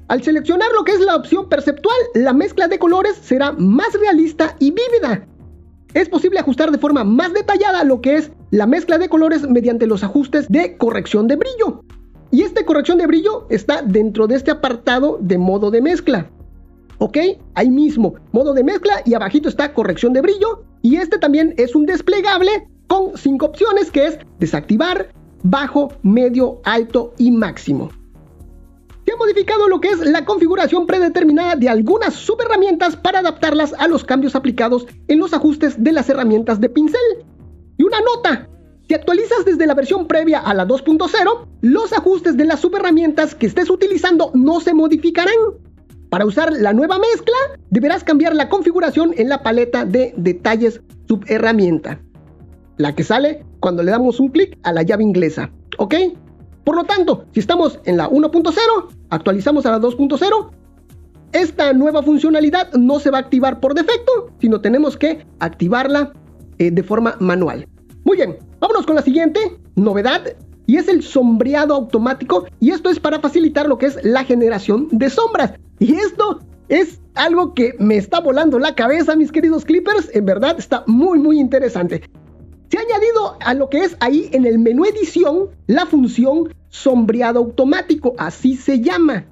Al 0.08 0.22
seleccionar 0.22 0.72
lo 0.74 0.84
que 0.84 0.92
es 0.92 1.00
la 1.00 1.16
opción 1.16 1.50
perceptual, 1.50 1.98
la 2.14 2.34
mezcla 2.34 2.68
de 2.68 2.78
colores 2.78 3.18
será 3.18 3.54
más 3.54 3.94
realista 3.94 4.56
y 4.60 4.72
vívida. 4.72 5.26
Es 5.94 6.10
posible 6.10 6.40
ajustar 6.40 6.72
de 6.72 6.78
forma 6.78 7.04
más 7.04 7.34
detallada 7.34 7.84
lo 7.84 8.02
que 8.02 8.18
es 8.18 8.32
la 8.52 8.68
mezcla 8.68 8.98
de 8.98 9.10
colores 9.10 9.48
mediante 9.48 9.88
los 9.88 10.04
ajustes 10.04 10.48
de 10.50 10.78
corrección 10.78 11.28
de 11.28 11.36
brillo. 11.36 11.84
Y 12.34 12.42
esta 12.42 12.66
corrección 12.66 12.98
de 12.98 13.06
brillo 13.06 13.46
está 13.52 13.84
dentro 13.84 14.26
de 14.26 14.34
este 14.34 14.50
apartado 14.50 15.20
de 15.22 15.38
modo 15.38 15.70
de 15.70 15.84
mezcla. 15.84 16.32
¿Ok? 16.98 17.16
Ahí 17.54 17.70
mismo, 17.70 18.16
modo 18.32 18.56
de 18.56 18.64
mezcla 18.64 19.04
y 19.06 19.14
abajito 19.14 19.50
está 19.50 19.72
corrección 19.72 20.14
de 20.14 20.22
brillo. 20.22 20.64
Y 20.82 20.96
este 20.96 21.20
también 21.20 21.54
es 21.58 21.76
un 21.76 21.86
desplegable 21.86 22.68
con 22.88 23.16
cinco 23.20 23.46
opciones 23.46 23.92
que 23.92 24.08
es 24.08 24.18
desactivar, 24.40 25.14
bajo, 25.44 25.94
medio, 26.02 26.60
alto 26.64 27.14
y 27.20 27.30
máximo. 27.30 27.92
Se 29.06 29.14
ha 29.14 29.18
modificado 29.18 29.68
lo 29.68 29.80
que 29.80 29.90
es 29.90 30.00
la 30.00 30.26
configuración 30.26 30.88
predeterminada 30.88 31.56
de 31.56 31.70
algunas 31.70 32.16
subherramientas 32.16 32.96
para 32.96 33.20
adaptarlas 33.20 33.76
a 33.78 33.88
los 33.88 34.04
cambios 34.04 34.36
aplicados 34.36 34.88
en 35.08 35.20
los 35.20 35.36
ajustes 35.36 35.84
de 35.84 35.92
las 35.92 36.10
herramientas 36.10 36.60
de 36.60 36.70
pincel. 36.70 37.00
Y 37.78 37.84
una 37.84 38.00
nota, 38.02 38.50
si 38.88 38.94
actualizas 38.94 39.46
desde 39.46 39.66
la 39.66 39.76
versión 39.76 40.08
previa 40.08 40.40
a 40.40 40.54
la 40.54 40.68
2.0, 40.68 41.48
los 41.62 41.94
ajustes 41.94 42.36
de 42.36 42.46
las 42.46 42.60
subherramientas 42.60 43.34
que 43.34 43.46
estés 43.46 43.70
utilizando 43.70 44.32
no 44.34 44.60
se 44.60 44.74
modificarán. 44.74 45.34
Para 46.10 46.26
usar 46.26 46.52
la 46.54 46.74
nueva 46.74 47.00
mezcla, 47.00 47.36
deberás 47.70 48.04
cambiar 48.04 48.36
la 48.36 48.50
configuración 48.50 49.14
en 49.18 49.30
la 49.30 49.42
paleta 49.42 49.86
de 49.86 50.14
detalles 50.18 50.82
subherramienta. 51.08 52.02
La 52.78 52.94
que 52.94 53.04
sale 53.04 53.46
cuando 53.60 53.84
le 53.84 53.92
damos 53.92 54.20
un 54.20 54.28
clic 54.30 54.58
a 54.64 54.74
la 54.74 54.84
llave 54.84 55.04
inglesa. 55.04 55.50
¿Ok? 55.78 55.96
Por 56.64 56.76
lo 56.76 56.84
tanto, 56.84 57.26
si 57.34 57.40
estamos 57.40 57.80
en 57.86 57.98
la 57.98 58.10
1.0, 58.10 58.54
actualizamos 59.10 59.66
a 59.66 59.72
la 59.72 59.80
2.0, 59.80 60.52
esta 61.32 61.74
nueva 61.74 62.04
funcionalidad 62.04 62.72
no 62.74 63.00
se 63.00 63.10
va 63.10 63.18
a 63.18 63.22
activar 63.22 63.60
por 63.60 63.74
defecto, 63.74 64.30
sino 64.40 64.62
tenemos 64.62 64.98
que 64.98 65.26
activarla 65.40 66.14
eh, 66.60 66.70
de 66.70 66.84
forma 66.84 67.16
manual. 67.20 67.68
Muy 68.04 68.18
bien, 68.18 68.38
vámonos 68.60 68.86
con 68.86 68.96
la 68.96 69.02
siguiente 69.02 69.40
novedad 69.76 70.36
y 70.66 70.78
es 70.78 70.88
el 70.88 71.04
sombreado 71.04 71.74
automático 71.74 72.46
y 72.60 72.72
esto 72.72 72.90
es 72.90 73.00
para 73.00 73.20
facilitar 73.20 73.68
lo 73.68 73.78
que 73.78 73.88
es 73.88 74.04
la 74.04 74.24
generación 74.26 74.88
de 74.92 75.10
sombras. 75.10 75.54
Y 75.80 75.96
esto 75.96 76.40
es 76.68 77.00
algo 77.16 77.54
que 77.54 77.76
me 77.80 77.98
está 77.98 78.20
volando 78.20 78.60
la 78.60 78.76
cabeza, 78.76 79.16
mis 79.16 79.32
queridos 79.32 79.66
clippers, 79.66 80.10
en 80.14 80.26
verdad 80.26 80.56
está 80.58 80.84
muy 80.88 81.20
muy 81.20 81.40
interesante. 81.40 82.04
Se 82.70 82.78
ha 82.78 82.82
añadido 82.82 83.38
a 83.40 83.54
lo 83.54 83.70
que 83.70 83.84
es 83.84 83.96
ahí 84.00 84.30
en 84.32 84.46
el 84.46 84.60
menú 84.60 84.86
edición 84.86 85.50
la 85.68 85.86
función 85.86 86.54
sombreado 86.70 87.40
automático, 87.40 88.16
así 88.18 88.56
se 88.56 88.82
llama. 88.82 89.26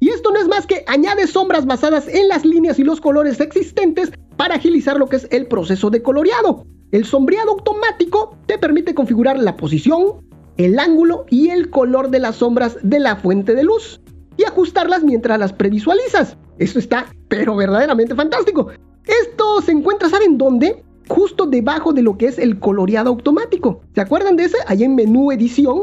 Y 0.00 0.08
esto 0.08 0.32
no 0.32 0.38
es 0.38 0.48
más 0.48 0.66
que 0.66 0.84
añade 0.86 1.26
sombras 1.26 1.66
basadas 1.66 2.08
en 2.08 2.28
las 2.28 2.44
líneas 2.44 2.78
y 2.78 2.84
los 2.84 3.00
colores 3.00 3.40
existentes 3.40 4.10
para 4.36 4.56
agilizar 4.56 4.96
lo 4.96 5.08
que 5.08 5.16
es 5.16 5.28
el 5.30 5.46
proceso 5.46 5.90
de 5.90 6.02
coloreado. 6.02 6.66
El 6.92 7.04
sombreado 7.04 7.52
automático 7.52 8.36
te 8.46 8.58
permite 8.58 8.94
configurar 8.94 9.38
la 9.38 9.56
posición, 9.56 10.26
el 10.56 10.78
ángulo 10.78 11.24
y 11.30 11.50
el 11.50 11.70
color 11.70 12.10
de 12.10 12.18
las 12.18 12.36
sombras 12.36 12.78
de 12.82 12.98
la 12.98 13.16
fuente 13.16 13.54
de 13.54 13.62
luz 13.62 14.00
y 14.36 14.44
ajustarlas 14.44 15.04
mientras 15.04 15.38
las 15.38 15.52
previsualizas. 15.52 16.36
Esto 16.58 16.78
está, 16.78 17.06
pero 17.28 17.54
verdaderamente 17.54 18.14
fantástico. 18.14 18.68
Esto 19.06 19.62
se 19.62 19.72
encuentra, 19.72 20.08
¿saben 20.08 20.36
dónde? 20.36 20.82
Justo 21.08 21.46
debajo 21.46 21.92
de 21.92 22.02
lo 22.02 22.18
que 22.18 22.26
es 22.26 22.38
el 22.38 22.58
coloreado 22.58 23.10
automático. 23.10 23.80
¿Se 23.94 24.00
acuerdan 24.00 24.36
de 24.36 24.44
ese? 24.44 24.56
Ahí 24.66 24.82
en 24.82 24.94
menú 24.96 25.30
edición, 25.30 25.82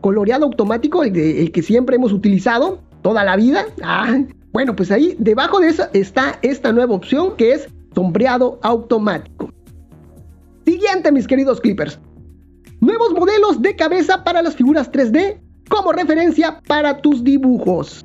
coloreado 0.00 0.46
automático, 0.46 1.04
el, 1.04 1.52
que 1.52 1.62
siempre 1.62 1.96
hemos 1.96 2.12
utilizado 2.12 2.80
toda 3.02 3.22
la 3.22 3.36
vida. 3.36 3.66
Ah, 3.82 4.18
bueno, 4.52 4.74
pues 4.74 4.90
ahí 4.90 5.14
debajo 5.18 5.60
de 5.60 5.68
eso 5.68 5.84
está 5.92 6.38
esta 6.42 6.72
nueva 6.72 6.94
opción 6.94 7.36
que 7.36 7.52
es 7.52 7.68
sombreado 7.94 8.58
automático. 8.62 9.50
Siguiente, 10.64 11.12
mis 11.12 11.26
queridos 11.26 11.60
clippers. 11.60 11.98
Nuevos 12.80 13.12
modelos 13.12 13.60
de 13.60 13.76
cabeza 13.76 14.24
para 14.24 14.42
las 14.42 14.56
figuras 14.56 14.90
3D 14.90 15.40
como 15.68 15.92
referencia 15.92 16.60
para 16.66 17.00
tus 17.00 17.22
dibujos. 17.22 18.04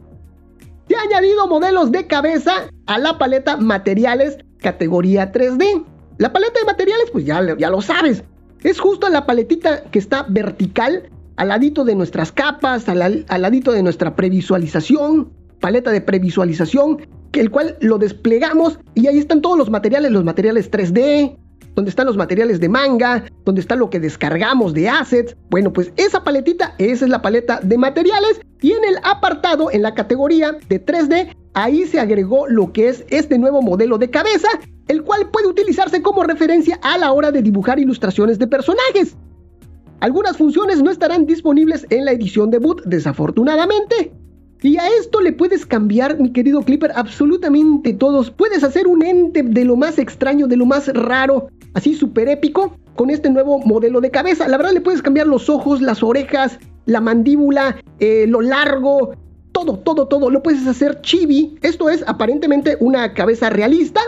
Se 0.87 0.95
ha 0.95 1.01
añadido 1.01 1.47
modelos 1.47 1.91
de 1.91 2.05
cabeza 2.07 2.69
a 2.85 2.99
la 2.99 3.17
paleta 3.17 3.57
materiales 3.57 4.37
categoría 4.59 5.31
3D. 5.31 5.83
La 6.17 6.31
paleta 6.31 6.59
de 6.59 6.65
materiales, 6.65 7.09
pues 7.11 7.25
ya, 7.25 7.41
ya 7.57 7.69
lo 7.69 7.81
sabes. 7.81 8.23
Es 8.63 8.79
justo 8.79 9.09
la 9.09 9.25
paletita 9.25 9.83
que 9.83 9.99
está 9.99 10.25
vertical 10.27 11.09
al 11.35 11.49
ladito 11.49 11.83
de 11.83 11.95
nuestras 11.95 12.31
capas, 12.31 12.87
al, 12.87 13.25
al 13.27 13.41
ladito 13.41 13.71
de 13.71 13.83
nuestra 13.83 14.15
previsualización, 14.15 15.31
paleta 15.59 15.91
de 15.91 16.01
previsualización, 16.01 17.07
que 17.31 17.41
el 17.41 17.51
cual 17.51 17.77
lo 17.81 17.97
desplegamos 17.97 18.79
y 18.93 19.07
ahí 19.07 19.17
están 19.17 19.41
todos 19.41 19.57
los 19.57 19.69
materiales, 19.69 20.11
los 20.11 20.23
materiales 20.23 20.71
3D, 20.71 21.37
donde 21.75 21.89
están 21.89 22.07
los 22.07 22.17
materiales 22.17 22.59
de 22.59 22.69
manga, 22.69 23.25
donde 23.43 23.61
está 23.61 23.75
lo 23.75 23.89
que 23.89 23.99
descargamos 23.99 24.73
de 24.73 24.89
assets. 24.89 25.35
Bueno, 25.49 25.71
pues 25.71 25.91
esa 25.97 26.23
paletita, 26.23 26.73
esa 26.77 27.05
es 27.05 27.11
la 27.11 27.21
paleta 27.21 27.59
de 27.61 27.77
materiales 27.77 28.41
y 28.61 28.71
en 28.71 28.83
el 28.85 28.97
apartado, 29.03 29.69
en 29.71 29.81
la 29.81 29.93
categoría 29.93 30.57
de 30.69 30.83
3D, 30.83 31.35
ahí 31.53 31.85
se 31.85 31.99
agregó 31.99 32.47
lo 32.47 32.71
que 32.73 32.89
es 32.89 33.05
este 33.09 33.37
nuevo 33.37 33.61
modelo 33.61 33.97
de 33.97 34.09
cabeza, 34.09 34.47
el 34.87 35.03
cual 35.03 35.29
puede 35.29 35.47
utilizarse 35.47 36.01
como 36.01 36.23
referencia 36.23 36.79
a 36.81 36.97
la 36.97 37.11
hora 37.11 37.31
de 37.31 37.41
dibujar 37.41 37.79
ilustraciones 37.79 38.39
de 38.39 38.47
personajes. 38.47 39.15
Algunas 39.99 40.37
funciones 40.37 40.81
no 40.81 40.91
estarán 40.91 41.25
disponibles 41.25 41.85
en 41.89 42.05
la 42.05 42.11
edición 42.11 42.51
debut, 42.51 42.81
desafortunadamente, 42.85 44.11
y 44.65 44.77
a 44.77 44.87
esto 44.87 45.21
le 45.21 45.31
puedes 45.31 45.63
cambiar, 45.65 46.19
mi 46.19 46.31
querido 46.31 46.63
Clipper, 46.63 46.91
absolutamente 46.95 47.93
todos. 47.93 48.31
Puedes 48.31 48.63
hacer 48.63 48.87
un 48.87 49.03
ente 49.05 49.43
de 49.43 49.63
lo 49.63 49.75
más 49.75 49.99
extraño, 49.99 50.47
de 50.47 50.57
lo 50.57 50.65
más 50.65 50.87
raro, 50.87 51.49
así 51.75 51.93
súper 51.93 52.27
épico, 52.29 52.75
con 52.95 53.11
este 53.11 53.29
nuevo 53.29 53.59
modelo 53.59 54.01
de 54.01 54.09
cabeza. 54.09 54.47
La 54.47 54.57
verdad 54.57 54.73
le 54.73 54.81
puedes 54.81 55.01
cambiar 55.01 55.27
los 55.27 55.49
ojos, 55.49 55.81
las 55.81 56.01
orejas, 56.01 56.57
la 56.85 57.01
mandíbula, 57.01 57.75
eh, 57.99 58.25
lo 58.27 58.41
largo, 58.41 59.13
todo, 59.51 59.77
todo, 59.79 60.07
todo. 60.07 60.29
Lo 60.31 60.41
puedes 60.41 60.65
hacer 60.65 61.01
chibi. 61.01 61.57
Esto 61.61 61.89
es 61.89 62.03
aparentemente 62.07 62.77
una 62.79 63.13
cabeza 63.13 63.49
realista, 63.49 64.01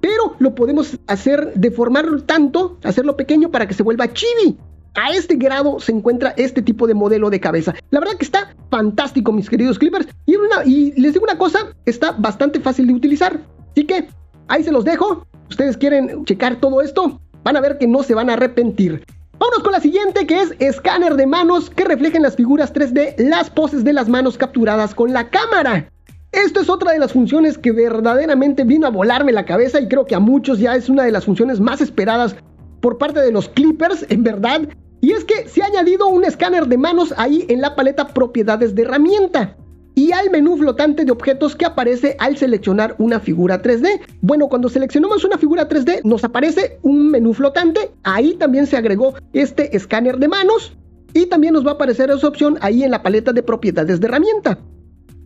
pero 0.00 0.34
lo 0.38 0.54
podemos 0.54 0.98
hacer 1.06 1.52
deformarlo 1.54 2.22
tanto, 2.24 2.78
hacerlo 2.82 3.16
pequeño 3.16 3.50
para 3.50 3.66
que 3.66 3.74
se 3.74 3.82
vuelva 3.82 4.12
chibi. 4.12 4.58
A 4.94 5.10
este 5.10 5.36
grado 5.36 5.80
se 5.80 5.92
encuentra 5.92 6.34
este 6.36 6.60
tipo 6.60 6.86
de 6.86 6.92
modelo 6.92 7.30
de 7.30 7.40
cabeza. 7.40 7.74
La 7.90 8.00
verdad 8.00 8.16
que 8.18 8.26
está 8.26 8.54
fantástico, 8.70 9.32
mis 9.32 9.48
queridos 9.48 9.78
clippers. 9.78 10.06
Y, 10.26 10.34
y 10.66 11.00
les 11.00 11.14
digo 11.14 11.24
una 11.24 11.38
cosa, 11.38 11.74
está 11.86 12.12
bastante 12.12 12.60
fácil 12.60 12.88
de 12.88 12.92
utilizar. 12.92 13.40
Así 13.70 13.86
que 13.86 14.08
ahí 14.48 14.62
se 14.62 14.72
los 14.72 14.84
dejo. 14.84 15.26
Ustedes 15.48 15.76
quieren 15.76 16.24
checar 16.24 16.56
todo 16.56 16.80
esto, 16.80 17.20
van 17.44 17.56
a 17.56 17.60
ver 17.60 17.78
que 17.78 17.86
no 17.86 18.02
se 18.02 18.14
van 18.14 18.30
a 18.30 18.34
arrepentir. 18.34 19.04
Vámonos 19.38 19.62
con 19.62 19.72
la 19.72 19.80
siguiente 19.80 20.26
que 20.26 20.40
es 20.40 20.54
escáner 20.60 21.16
de 21.16 21.26
manos 21.26 21.68
que 21.68 21.84
reflejen 21.84 22.22
las 22.22 22.36
figuras 22.36 22.72
3D 22.72 23.16
las 23.18 23.50
poses 23.50 23.82
de 23.82 23.92
las 23.92 24.08
manos 24.08 24.38
capturadas 24.38 24.94
con 24.94 25.12
la 25.12 25.30
cámara. 25.30 25.90
Esto 26.30 26.60
es 26.60 26.70
otra 26.70 26.92
de 26.92 26.98
las 26.98 27.12
funciones 27.12 27.58
que 27.58 27.72
verdaderamente 27.72 28.64
vino 28.64 28.86
a 28.86 28.90
volarme 28.90 29.32
la 29.32 29.44
cabeza 29.44 29.80
y 29.80 29.88
creo 29.88 30.06
que 30.06 30.14
a 30.14 30.20
muchos 30.20 30.58
ya 30.58 30.74
es 30.76 30.88
una 30.88 31.02
de 31.02 31.12
las 31.12 31.24
funciones 31.24 31.60
más 31.60 31.80
esperadas 31.80 32.36
por 32.80 32.98
parte 32.98 33.20
de 33.20 33.32
los 33.32 33.48
clippers, 33.48 34.06
en 34.08 34.22
verdad. 34.22 34.62
Y 35.00 35.10
es 35.10 35.24
que 35.24 35.48
se 35.48 35.62
ha 35.62 35.66
añadido 35.66 36.06
un 36.06 36.24
escáner 36.24 36.68
de 36.68 36.78
manos 36.78 37.12
ahí 37.16 37.44
en 37.48 37.60
la 37.60 37.74
paleta 37.74 38.08
propiedades 38.08 38.74
de 38.74 38.82
herramienta 38.82 39.56
y 39.94 40.12
al 40.12 40.30
menú 40.30 40.56
flotante 40.56 41.04
de 41.04 41.12
objetos 41.12 41.56
que 41.56 41.66
aparece 41.66 42.16
al 42.18 42.36
seleccionar 42.36 42.94
una 42.98 43.20
figura 43.20 43.62
3D. 43.62 44.00
Bueno, 44.20 44.48
cuando 44.48 44.68
seleccionamos 44.68 45.24
una 45.24 45.38
figura 45.38 45.68
3D 45.68 46.00
nos 46.04 46.24
aparece 46.24 46.78
un 46.82 47.10
menú 47.10 47.34
flotante, 47.34 47.90
ahí 48.02 48.34
también 48.34 48.66
se 48.66 48.76
agregó 48.76 49.14
este 49.32 49.76
escáner 49.76 50.18
de 50.18 50.28
manos 50.28 50.76
y 51.14 51.26
también 51.26 51.54
nos 51.54 51.66
va 51.66 51.72
a 51.72 51.74
aparecer 51.74 52.10
esa 52.10 52.28
opción 52.28 52.58
ahí 52.60 52.82
en 52.82 52.90
la 52.90 53.02
paleta 53.02 53.32
de 53.32 53.42
propiedades 53.42 54.00
de 54.00 54.06
herramienta. 54.06 54.58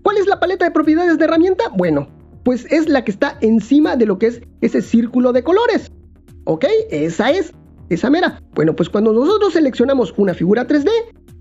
¿Cuál 0.03 0.19
es 0.19 0.27
la 0.27 0.41
paleta 0.41 0.65
de 0.65 0.71
propiedades 0.71 1.19
de 1.19 1.25
herramienta? 1.25 1.65
Bueno, 1.77 2.09
pues 2.45 2.67
es 2.71 2.89
la 2.89 3.05
que 3.05 3.11
está 3.11 3.39
encima 3.41 3.97
de 3.97 4.07
lo 4.07 4.19
que 4.19 4.27
es 4.27 4.43
ese 4.61 4.83
círculo 4.83 5.33
de 5.33 5.43
colores. 5.43 5.91
¿Ok? 6.45 6.65
Esa 6.91 7.31
es 7.31 7.53
esa 7.89 8.11
mera. 8.11 8.41
Bueno, 8.55 8.75
pues 8.75 8.89
cuando 8.89 9.13
nosotros 9.13 9.53
seleccionamos 9.53 10.15
una 10.17 10.35
figura 10.35 10.67
3D, 10.67 10.89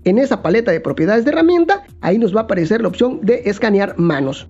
en 0.06 0.18
esa 0.18 0.40
paleta 0.40 0.70
de 0.70 0.80
propiedades 0.80 1.24
de 1.24 1.32
herramienta, 1.32 1.84
ahí 2.00 2.16
nos 2.16 2.34
va 2.34 2.40
a 2.40 2.44
aparecer 2.44 2.80
la 2.80 2.88
opción 2.88 3.20
de 3.22 3.42
escanear 3.44 3.98
manos. 3.98 4.48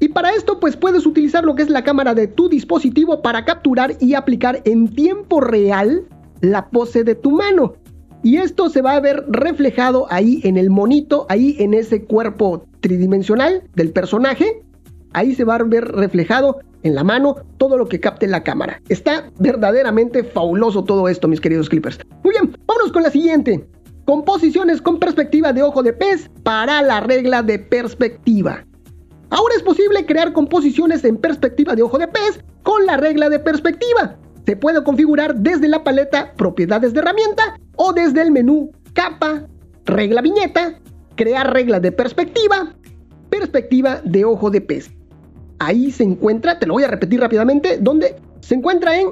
Y 0.00 0.08
para 0.08 0.32
esto 0.32 0.58
pues 0.58 0.76
puedes 0.76 1.06
utilizar 1.06 1.44
lo 1.44 1.54
que 1.54 1.62
es 1.62 1.70
la 1.70 1.84
cámara 1.84 2.14
de 2.14 2.26
tu 2.26 2.48
dispositivo 2.48 3.22
para 3.22 3.44
capturar 3.44 3.96
y 4.00 4.14
aplicar 4.14 4.62
en 4.64 4.88
tiempo 4.88 5.40
real 5.40 6.02
la 6.40 6.68
pose 6.70 7.04
de 7.04 7.14
tu 7.14 7.30
mano. 7.30 7.74
Y 8.22 8.38
esto 8.38 8.70
se 8.70 8.80
va 8.80 8.96
a 8.96 9.00
ver 9.00 9.24
reflejado 9.28 10.06
ahí 10.10 10.40
en 10.42 10.56
el 10.56 10.70
monito, 10.70 11.26
ahí 11.28 11.56
en 11.58 11.74
ese 11.74 12.04
cuerpo 12.04 12.64
tridimensional 12.80 13.62
del 13.74 13.92
personaje. 13.92 14.62
Ahí 15.12 15.34
se 15.34 15.44
va 15.44 15.56
a 15.56 15.62
ver 15.62 15.84
reflejado 15.84 16.58
en 16.82 16.94
la 16.94 17.04
mano 17.04 17.36
todo 17.58 17.76
lo 17.76 17.86
que 17.86 18.00
capte 18.00 18.26
la 18.26 18.42
cámara. 18.42 18.80
Está 18.88 19.30
verdaderamente 19.38 20.24
fabuloso 20.24 20.82
todo 20.82 21.08
esto, 21.08 21.28
mis 21.28 21.40
queridos 21.40 21.68
clippers. 21.68 21.98
Muy 22.22 22.32
bien, 22.32 22.56
vámonos 22.66 22.92
con 22.92 23.02
la 23.02 23.10
siguiente. 23.10 23.66
Composiciones 24.04 24.82
con 24.82 24.98
perspectiva 24.98 25.52
de 25.52 25.62
ojo 25.62 25.82
de 25.82 25.92
pez 25.92 26.30
para 26.42 26.82
la 26.82 27.00
regla 27.00 27.42
de 27.42 27.58
perspectiva. 27.58 28.64
Ahora 29.30 29.54
es 29.56 29.62
posible 29.62 30.04
crear 30.04 30.32
composiciones 30.32 31.04
en 31.04 31.16
perspectiva 31.16 31.74
de 31.74 31.82
ojo 31.82 31.98
de 31.98 32.08
pez 32.08 32.44
con 32.62 32.84
la 32.86 32.96
regla 32.96 33.28
de 33.28 33.38
perspectiva. 33.38 34.16
Se 34.46 34.56
puede 34.56 34.84
configurar 34.84 35.34
desde 35.36 35.68
la 35.68 35.82
paleta 35.82 36.34
Propiedades 36.36 36.92
de 36.92 37.00
herramienta 37.00 37.58
o 37.76 37.92
desde 37.92 38.22
el 38.22 38.30
menú 38.30 38.70
Capa, 38.92 39.46
Regla 39.86 40.20
Viñeta, 40.20 40.78
Crear 41.16 41.52
regla 41.52 41.80
de 41.80 41.92
perspectiva, 41.92 42.74
Perspectiva 43.30 44.00
de 44.04 44.24
ojo 44.24 44.50
de 44.50 44.60
pez 44.60 44.90
ahí 45.58 45.90
se 45.90 46.04
encuentra, 46.04 46.58
te 46.58 46.66
lo 46.66 46.74
voy 46.74 46.84
a 46.84 46.88
repetir 46.88 47.20
rápidamente, 47.20 47.78
donde 47.80 48.16
se 48.40 48.54
encuentra 48.54 48.98
en 48.98 49.08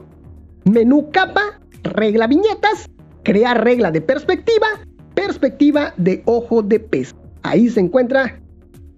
menú 0.64 1.10
capa, 1.10 1.60
regla 1.82 2.26
viñetas, 2.26 2.88
crear 3.22 3.62
regla 3.62 3.90
de 3.90 4.00
perspectiva, 4.00 4.66
perspectiva 5.14 5.94
de 5.96 6.22
ojo 6.26 6.62
de 6.62 6.80
pez. 6.80 7.14
Ahí 7.42 7.68
se 7.68 7.80
encuentra. 7.80 8.40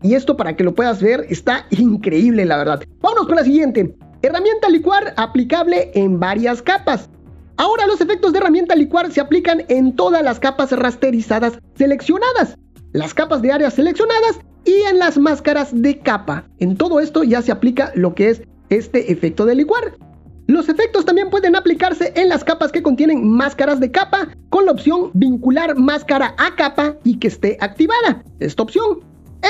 Y 0.02 0.14
esto 0.14 0.37
para 0.37 0.54
que 0.54 0.64
lo 0.64 0.75
puedas 0.75 1.00
ver 1.00 1.26
está 1.28 1.66
increíble, 1.71 2.45
la 2.45 2.59
verdad. 2.59 2.83
Vámonos 3.00 3.26
con 3.26 3.37
la 3.37 3.45
siguiente. 3.45 3.95
Herramienta 4.23 4.69
licuar 4.69 5.14
aplicable 5.16 5.90
en 5.95 6.21
varias 6.21 6.62
capas. 6.62 7.09
Ahora 7.57 7.87
los 7.87 8.00
efectos 8.00 8.33
de 8.33 8.38
herramienta 8.38 8.75
licuar 8.75 9.11
se 9.12 9.21
aplican 9.21 9.64
en 9.69 9.95
todas 9.95 10.23
las 10.23 10.40
capas 10.40 10.73
rasterizadas 10.73 11.59
seleccionadas. 11.76 12.57
Las 12.93 13.14
capas 13.14 13.43
de 13.43 13.52
áreas 13.52 13.75
seleccionadas 13.75 14.40
y 14.64 14.73
en 14.90 14.99
las 14.99 15.19
máscaras 15.19 15.71
de 15.73 15.99
capa. 15.99 16.47
En 16.59 16.76
todo 16.76 17.00
esto 17.00 17.23
ya 17.23 17.43
se 17.43 17.52
aplica 17.52 17.93
lo 17.95 18.14
que 18.14 18.31
es 18.31 18.43
este 18.71 19.12
efecto 19.12 19.47
de 19.47 19.54
licuar. 19.54 19.97
Los 20.46 20.68
efectos 20.68 21.06
también 21.06 21.30
pueden 21.30 21.56
aplicarse 21.56 22.12
en 22.16 22.28
las 22.28 22.44
capas 22.44 22.70
que 22.70 22.82
contienen 22.82 23.26
máscaras 23.26 23.80
de 23.80 23.90
capa 23.90 24.28
con 24.50 24.66
la 24.66 24.72
opción 24.72 25.10
vincular 25.14 25.74
máscara 25.76 26.34
a 26.36 26.54
capa 26.54 26.96
y 27.02 27.18
que 27.18 27.28
esté 27.28 27.56
activada. 27.60 28.22
Esta 28.40 28.62
opción. 28.62 29.00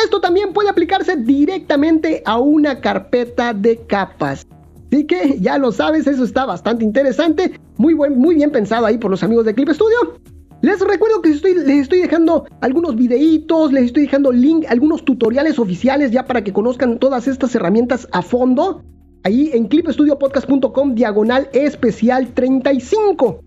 Esto 0.05 0.21
también 0.21 0.53
puede 0.53 0.69
aplicarse 0.69 1.17
directamente 1.17 2.23
a 2.27 2.39
una 2.39 2.81
carpeta 2.81 3.53
de 3.53 3.79
capas. 3.87 4.47
Así 4.93 5.05
que 5.07 5.39
ya 5.41 5.59
lo 5.59 5.73
sabes, 5.73 6.07
eso 6.07 6.23
está 6.23 6.45
bastante 6.47 6.85
interesante. 6.85 7.59
Muy, 7.77 7.95
buen, 7.95 8.17
muy 8.19 8.37
bien 8.37 8.53
pensado 8.53 8.87
ahí 8.87 8.99
por 8.99 9.11
los 9.11 9.23
amigos 9.25 9.45
de 9.45 9.55
Clip 9.55 9.71
Studio. 9.71 10.21
Les 10.63 10.81
recuerdo 10.81 11.21
que 11.21 11.31
les 11.31 11.83
estoy 11.83 12.01
dejando 12.01 12.47
algunos 12.61 12.97
videitos, 12.97 13.73
les 13.73 13.87
estoy 13.87 14.05
dejando 14.05 14.33
link, 14.33 14.65
algunos 14.69 15.05
tutoriales 15.05 15.59
oficiales 15.59 16.11
ya 16.11 16.25
para 16.25 16.43
que 16.43 16.53
conozcan 16.53 16.99
todas 16.99 17.29
estas 17.29 17.55
herramientas 17.55 18.09
a 18.13 18.23
fondo. 18.23 18.83
Ahí 19.27 19.51
en 19.55 19.69
clipstudiopodcast.com 19.69 20.95
diagonal 20.95 21.49
especial 21.55 22.29
35. 22.35 23.41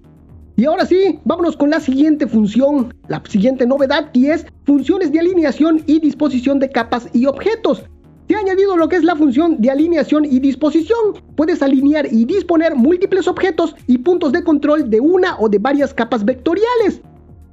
Y 0.55 0.65
ahora 0.65 0.88
sí, 0.88 1.19
vámonos 1.24 1.55
con 1.55 1.69
la 1.69 1.79
siguiente 1.79 2.25
función, 2.25 2.96
la 3.07 3.22
siguiente 3.29 3.67
novedad 3.67 4.10
y 4.12 4.31
es 4.31 4.48
funciones 4.63 5.12
de 5.12 5.19
alineación 5.19 5.84
y 5.86 6.00
disposición 6.00 6.57
de 6.57 6.72
capas 6.72 7.07
y 7.13 7.27
objetos. 7.27 7.84
Se 8.27 8.36
ha 8.36 8.39
añadido 8.39 8.75
lo 8.75 8.89
que 8.89 8.96
es 8.96 9.03
la 9.03 9.15
función 9.15 9.62
de 9.62 9.69
alineación 9.69 10.25
y 10.25 10.39
disposición. 10.39 11.22
Puedes 11.36 11.62
alinear 11.62 12.12
y 12.12 12.25
disponer 12.25 12.75
múltiples 12.75 13.27
objetos 13.27 13.75
y 13.86 14.00
puntos 14.00 14.31
de 14.31 14.43
control 14.43 14.89
de 14.89 15.00
una 15.00 15.38
o 15.38 15.48
de 15.48 15.60
varias 15.60 15.93
capas 15.93 16.25
vectoriales. 16.25 17.01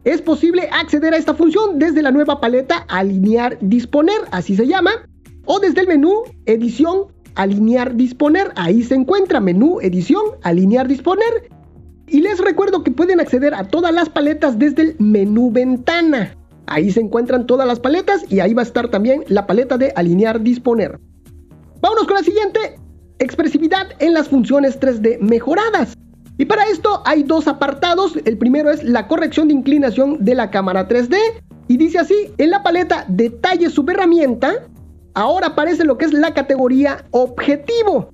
Es 0.05 0.23
posible 0.23 0.71
acceder 0.73 1.13
a 1.13 1.19
esta 1.19 1.35
función 1.35 1.79
desde 1.79 2.01
la 2.01 2.11
nueva 2.11 2.41
paleta 2.41 2.87
Alinear 2.89 3.59
Disponer, 3.61 4.17
así 4.31 4.57
se 4.57 4.67
llama, 4.67 4.93
o 5.45 5.61
desde 5.61 5.83
el 5.83 5.89
menú 5.89 6.23
Edición 6.47 7.14
Alinear 7.35 7.95
Disponer. 7.95 8.53
Ahí 8.57 8.83
se 8.83 8.95
encuentra 8.95 9.41
menú 9.41 9.81
Edición 9.81 10.23
Alinear 10.43 10.89
Disponer. 10.89 11.51
Y 12.07 12.21
les 12.21 12.39
recuerdo 12.39 12.83
que 12.83 12.91
pueden 12.91 13.21
acceder 13.21 13.55
a 13.55 13.65
todas 13.65 13.93
las 13.93 14.09
paletas 14.09 14.59
desde 14.59 14.83
el 14.83 14.97
menú 14.99 15.51
Ventana. 15.51 16.37
Ahí 16.67 16.91
se 16.91 17.01
encuentran 17.01 17.47
todas 17.47 17.67
las 17.67 17.81
paletas 17.81 18.25
y 18.31 18.41
ahí 18.41 18.55
va 18.55 18.63
a 18.63 18.65
estar 18.65 18.89
también 18.89 19.25
la 19.29 19.47
paleta 19.47 19.79
de 19.79 19.93
Alinear 19.97 20.43
Disponer. 20.43 20.99
Vámonos 21.81 22.07
con 22.07 22.17
la 22.17 22.23
siguiente. 22.23 22.79
Expresividad 23.19 23.89
en 24.01 24.15
las 24.15 24.29
funciones 24.29 24.81
3D 24.81 25.19
mejoradas. 25.21 25.95
Y 26.37 26.47
para 26.47 26.65
esto 26.65 27.03
hay 27.05 27.23
dos 27.23 27.47
apartados. 27.47 28.15
El 28.25 28.39
primero 28.39 28.71
es 28.71 28.83
la 28.83 29.07
corrección 29.07 29.49
de 29.49 29.55
inclinación 29.55 30.25
de 30.25 30.35
la 30.35 30.51
cámara 30.51 30.89
3D. 30.89 31.17
Y 31.69 31.77
dice 31.77 31.99
así, 31.99 32.15
en 32.39 32.51
la 32.51 32.63
paleta 32.63 33.05
Detalle 33.09 33.71
Subherramienta, 33.71 34.67
ahora 35.15 35.49
aparece 35.49 35.85
lo 35.85 35.97
que 35.97 36.05
es 36.05 36.13
la 36.13 36.35
categoría 36.35 37.05
Objetivo. 37.11 38.11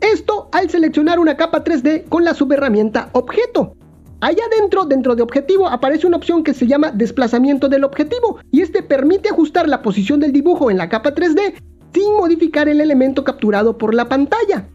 Esto 0.00 0.48
al 0.52 0.70
seleccionar 0.70 1.18
una 1.18 1.36
capa 1.36 1.64
3D 1.64 2.08
con 2.08 2.24
la 2.24 2.34
subherramienta 2.34 3.08
Objeto. 3.12 3.74
Allá 4.20 4.44
dentro, 4.58 4.84
dentro 4.84 5.14
de 5.14 5.22
objetivo, 5.22 5.68
aparece 5.68 6.06
una 6.06 6.16
opción 6.16 6.44
que 6.44 6.54
se 6.54 6.66
llama 6.66 6.90
desplazamiento 6.92 7.68
del 7.68 7.84
objetivo 7.84 8.38
y 8.50 8.62
este 8.62 8.82
permite 8.82 9.28
ajustar 9.28 9.68
la 9.68 9.82
posición 9.82 10.20
del 10.20 10.32
dibujo 10.32 10.70
en 10.70 10.78
la 10.78 10.88
capa 10.88 11.14
3D 11.14 11.54
sin 11.92 12.14
modificar 12.14 12.68
el 12.68 12.80
elemento 12.80 13.22
capturado 13.22 13.76
por 13.76 13.94
la 13.94 14.08
pantalla. 14.08 14.66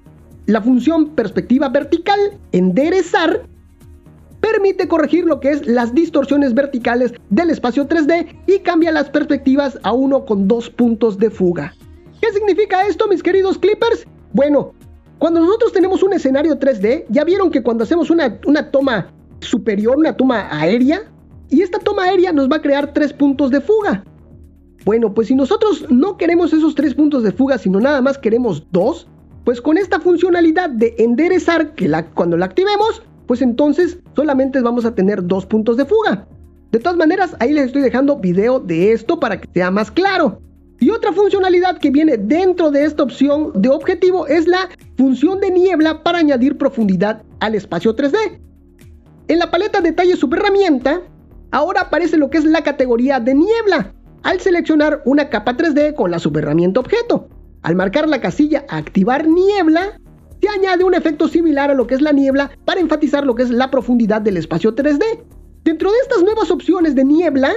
La 0.46 0.62
función 0.62 1.16
perspectiva 1.16 1.70
vertical, 1.70 2.20
enderezar, 2.52 3.48
permite 4.40 4.88
corregir 4.88 5.26
lo 5.26 5.40
que 5.40 5.52
es 5.52 5.68
las 5.68 5.94
distorsiones 5.94 6.54
verticales 6.54 7.14
del 7.30 7.50
espacio 7.50 7.88
3D 7.88 8.42
y 8.48 8.60
cambia 8.60 8.92
las 8.92 9.10
perspectivas 9.10 9.80
a 9.84 9.94
uno 9.94 10.26
con 10.26 10.48
dos 10.48 10.70
puntos 10.70 11.18
de 11.18 11.30
fuga. 11.30 11.74
¿Qué 12.22 12.32
significa 12.34 12.88
esto, 12.88 13.08
mis 13.08 13.24
queridos 13.24 13.58
clippers? 13.58 14.06
Bueno, 14.34 14.74
cuando 15.18 15.40
nosotros 15.42 15.74
tenemos 15.74 16.04
un 16.04 16.14
escenario 16.14 16.58
3D, 16.58 17.06
ya 17.10 17.24
vieron 17.24 17.52
que 17.52 17.64
cuando 17.64 17.84
hacemos 17.84 18.10
una, 18.10 18.40
una 18.46 18.72
toma 18.72 19.12
superior, 19.42 19.98
una 19.98 20.16
toma 20.16 20.48
aérea, 20.52 21.04
y 21.50 21.62
esta 21.62 21.80
toma 21.80 22.04
aérea 22.04 22.32
nos 22.32 22.50
va 22.50 22.58
a 22.58 22.62
crear 22.62 22.94
tres 22.94 23.12
puntos 23.12 23.52
de 23.52 23.62
fuga. 23.62 24.04
Bueno, 24.86 25.14
pues 25.14 25.28
si 25.28 25.36
nosotros 25.36 25.86
no 25.90 26.18
queremos 26.18 26.54
esos 26.54 26.76
tres 26.76 26.94
puntos 26.94 27.24
de 27.24 27.32
fuga, 27.32 27.58
sino 27.58 27.80
nada 27.80 28.02
más 28.02 28.18
queremos 28.18 28.66
dos, 28.72 29.08
pues 29.44 29.62
con 29.62 29.78
esta 29.78 30.00
funcionalidad 30.00 30.70
de 30.70 30.96
enderezar, 31.00 31.74
que 31.74 31.88
la, 31.88 32.06
cuando 32.06 32.38
la 32.38 32.46
activemos, 32.46 33.02
pues 33.30 33.44
entonces 33.44 34.00
solamente 34.16 34.60
vamos 34.60 34.86
a 34.86 34.96
tener 34.96 35.24
dos 35.24 35.46
puntos 35.46 35.78
de 35.78 35.86
fuga. 35.86 36.28
De 36.72 36.80
todas 36.80 36.98
maneras, 36.98 37.36
ahí 37.40 37.54
les 37.54 37.68
estoy 37.68 37.84
dejando 37.84 38.18
video 38.18 38.60
de 38.60 38.92
esto 38.92 39.20
para 39.20 39.40
que 39.40 39.48
sea 39.54 39.70
más 39.70 39.92
claro. 39.92 40.42
Y 40.80 40.90
otra 40.90 41.14
funcionalidad 41.14 41.78
que 41.78 41.92
viene 41.92 42.18
dentro 42.18 42.72
de 42.72 42.86
esta 42.86 43.04
opción 43.04 43.52
de 43.54 43.70
objetivo 43.70 44.26
es 44.26 44.48
la 44.48 44.68
función 44.98 45.40
de 45.42 45.52
niebla 45.52 46.02
para 46.02 46.18
añadir 46.18 46.58
profundidad 46.58 47.22
al 47.40 47.54
espacio 47.54 47.96
3D. 47.96 48.42
En 49.28 49.38
la 49.38 49.52
paleta 49.52 49.80
detalle 49.80 50.16
subherramienta, 50.16 51.00
ahora 51.52 51.82
aparece 51.82 52.18
lo 52.18 52.32
que 52.32 52.40
es 52.40 52.46
la 52.46 52.64
categoría 52.64 53.20
de 53.20 53.36
niebla, 53.36 53.94
al 54.24 54.40
seleccionar 54.40 55.04
una 55.06 55.30
capa 55.30 55.56
3D 55.56 55.94
con 55.94 56.10
la 56.10 56.18
subherramienta 56.18 56.80
objeto. 56.80 57.30
Al 57.62 57.76
marcar 57.76 58.10
la 58.10 58.22
casilla 58.22 58.66
Activar 58.70 59.28
niebla, 59.28 60.00
se 60.42 60.50
añade 60.50 60.84
un 60.84 60.94
efecto 60.94 61.28
similar 61.28 61.72
a 61.72 61.74
lo 61.74 61.88
que 61.88 61.96
es 61.96 62.02
la 62.02 62.12
niebla 62.12 62.52
para 62.66 62.80
enfatizar 62.80 63.26
lo 63.26 63.36
que 63.36 63.44
es 63.44 63.50
la 63.50 63.70
profundidad 63.70 64.22
del 64.22 64.38
espacio 64.38 64.76
3D. 64.76 65.04
Dentro 65.64 65.92
de 65.92 65.98
estas 66.00 66.24
nuevas 66.24 66.50
opciones 66.52 66.96
de 66.96 67.04
niebla, 67.04 67.52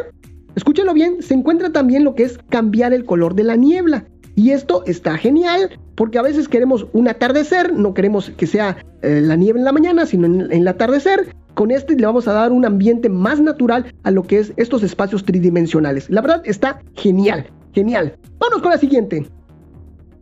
escúchenlo 0.57 0.93
bien, 0.93 1.23
se 1.23 1.35
encuentra 1.35 1.71
también 1.71 2.05
lo 2.05 2.15
que 2.15 2.25
es 2.25 2.39
cambiar 2.49 2.93
el 2.93 3.05
color 3.05 3.35
de 3.35 3.45
la 3.45 3.57
niebla. 3.57 4.05
Y 4.35 4.51
esto 4.51 4.83
está 4.87 5.17
genial 5.17 5.79
porque 5.95 6.19
a 6.19 6.23
veces 6.23 6.49
queremos 6.49 6.87
un 6.93 7.07
atardecer, 7.09 7.75
no 7.75 7.95
queremos 7.95 8.31
que 8.31 8.47
sea 8.47 8.79
eh, 9.03 9.21
la 9.23 9.37
niebla 9.37 9.61
en 9.61 9.65
la 9.67 9.73
mañana, 9.73 10.07
sino 10.07 10.27
en 10.27 10.51
el 10.51 10.67
atardecer. 10.67 11.35
Con 11.55 11.71
este 11.71 11.95
le 11.95 12.07
vamos 12.07 12.27
a 12.29 12.33
dar 12.33 12.51
un 12.51 12.65
ambiente 12.65 13.11
más 13.11 13.41
natural 13.41 13.93
a 14.03 14.11
lo 14.11 14.23
que 14.23 14.39
es 14.39 14.53
estos 14.57 14.83
espacios 14.83 15.25
tridimensionales. 15.25 16.09
La 16.09 16.23
verdad 16.23 16.43
está 16.45 16.81
genial, 16.95 17.47
genial. 17.75 18.17
Vamos 18.39 18.63
con 18.63 18.71
la 18.71 18.79
siguiente. 18.79 19.27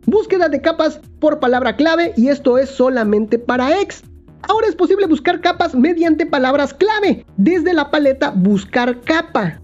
Búsqueda 0.05 0.49
de 0.49 0.61
capas 0.61 0.99
por 1.19 1.39
palabra 1.39 1.75
clave 1.75 2.13
y 2.17 2.29
esto 2.29 2.57
es 2.57 2.69
solamente 2.69 3.37
para 3.37 3.79
X. 3.81 4.03
Ahora 4.49 4.67
es 4.67 4.75
posible 4.75 5.05
buscar 5.05 5.41
capas 5.41 5.75
mediante 5.75 6.25
palabras 6.25 6.73
clave 6.73 7.25
desde 7.37 7.73
la 7.73 7.91
paleta 7.91 8.31
Buscar 8.31 9.01
capa. 9.01 9.61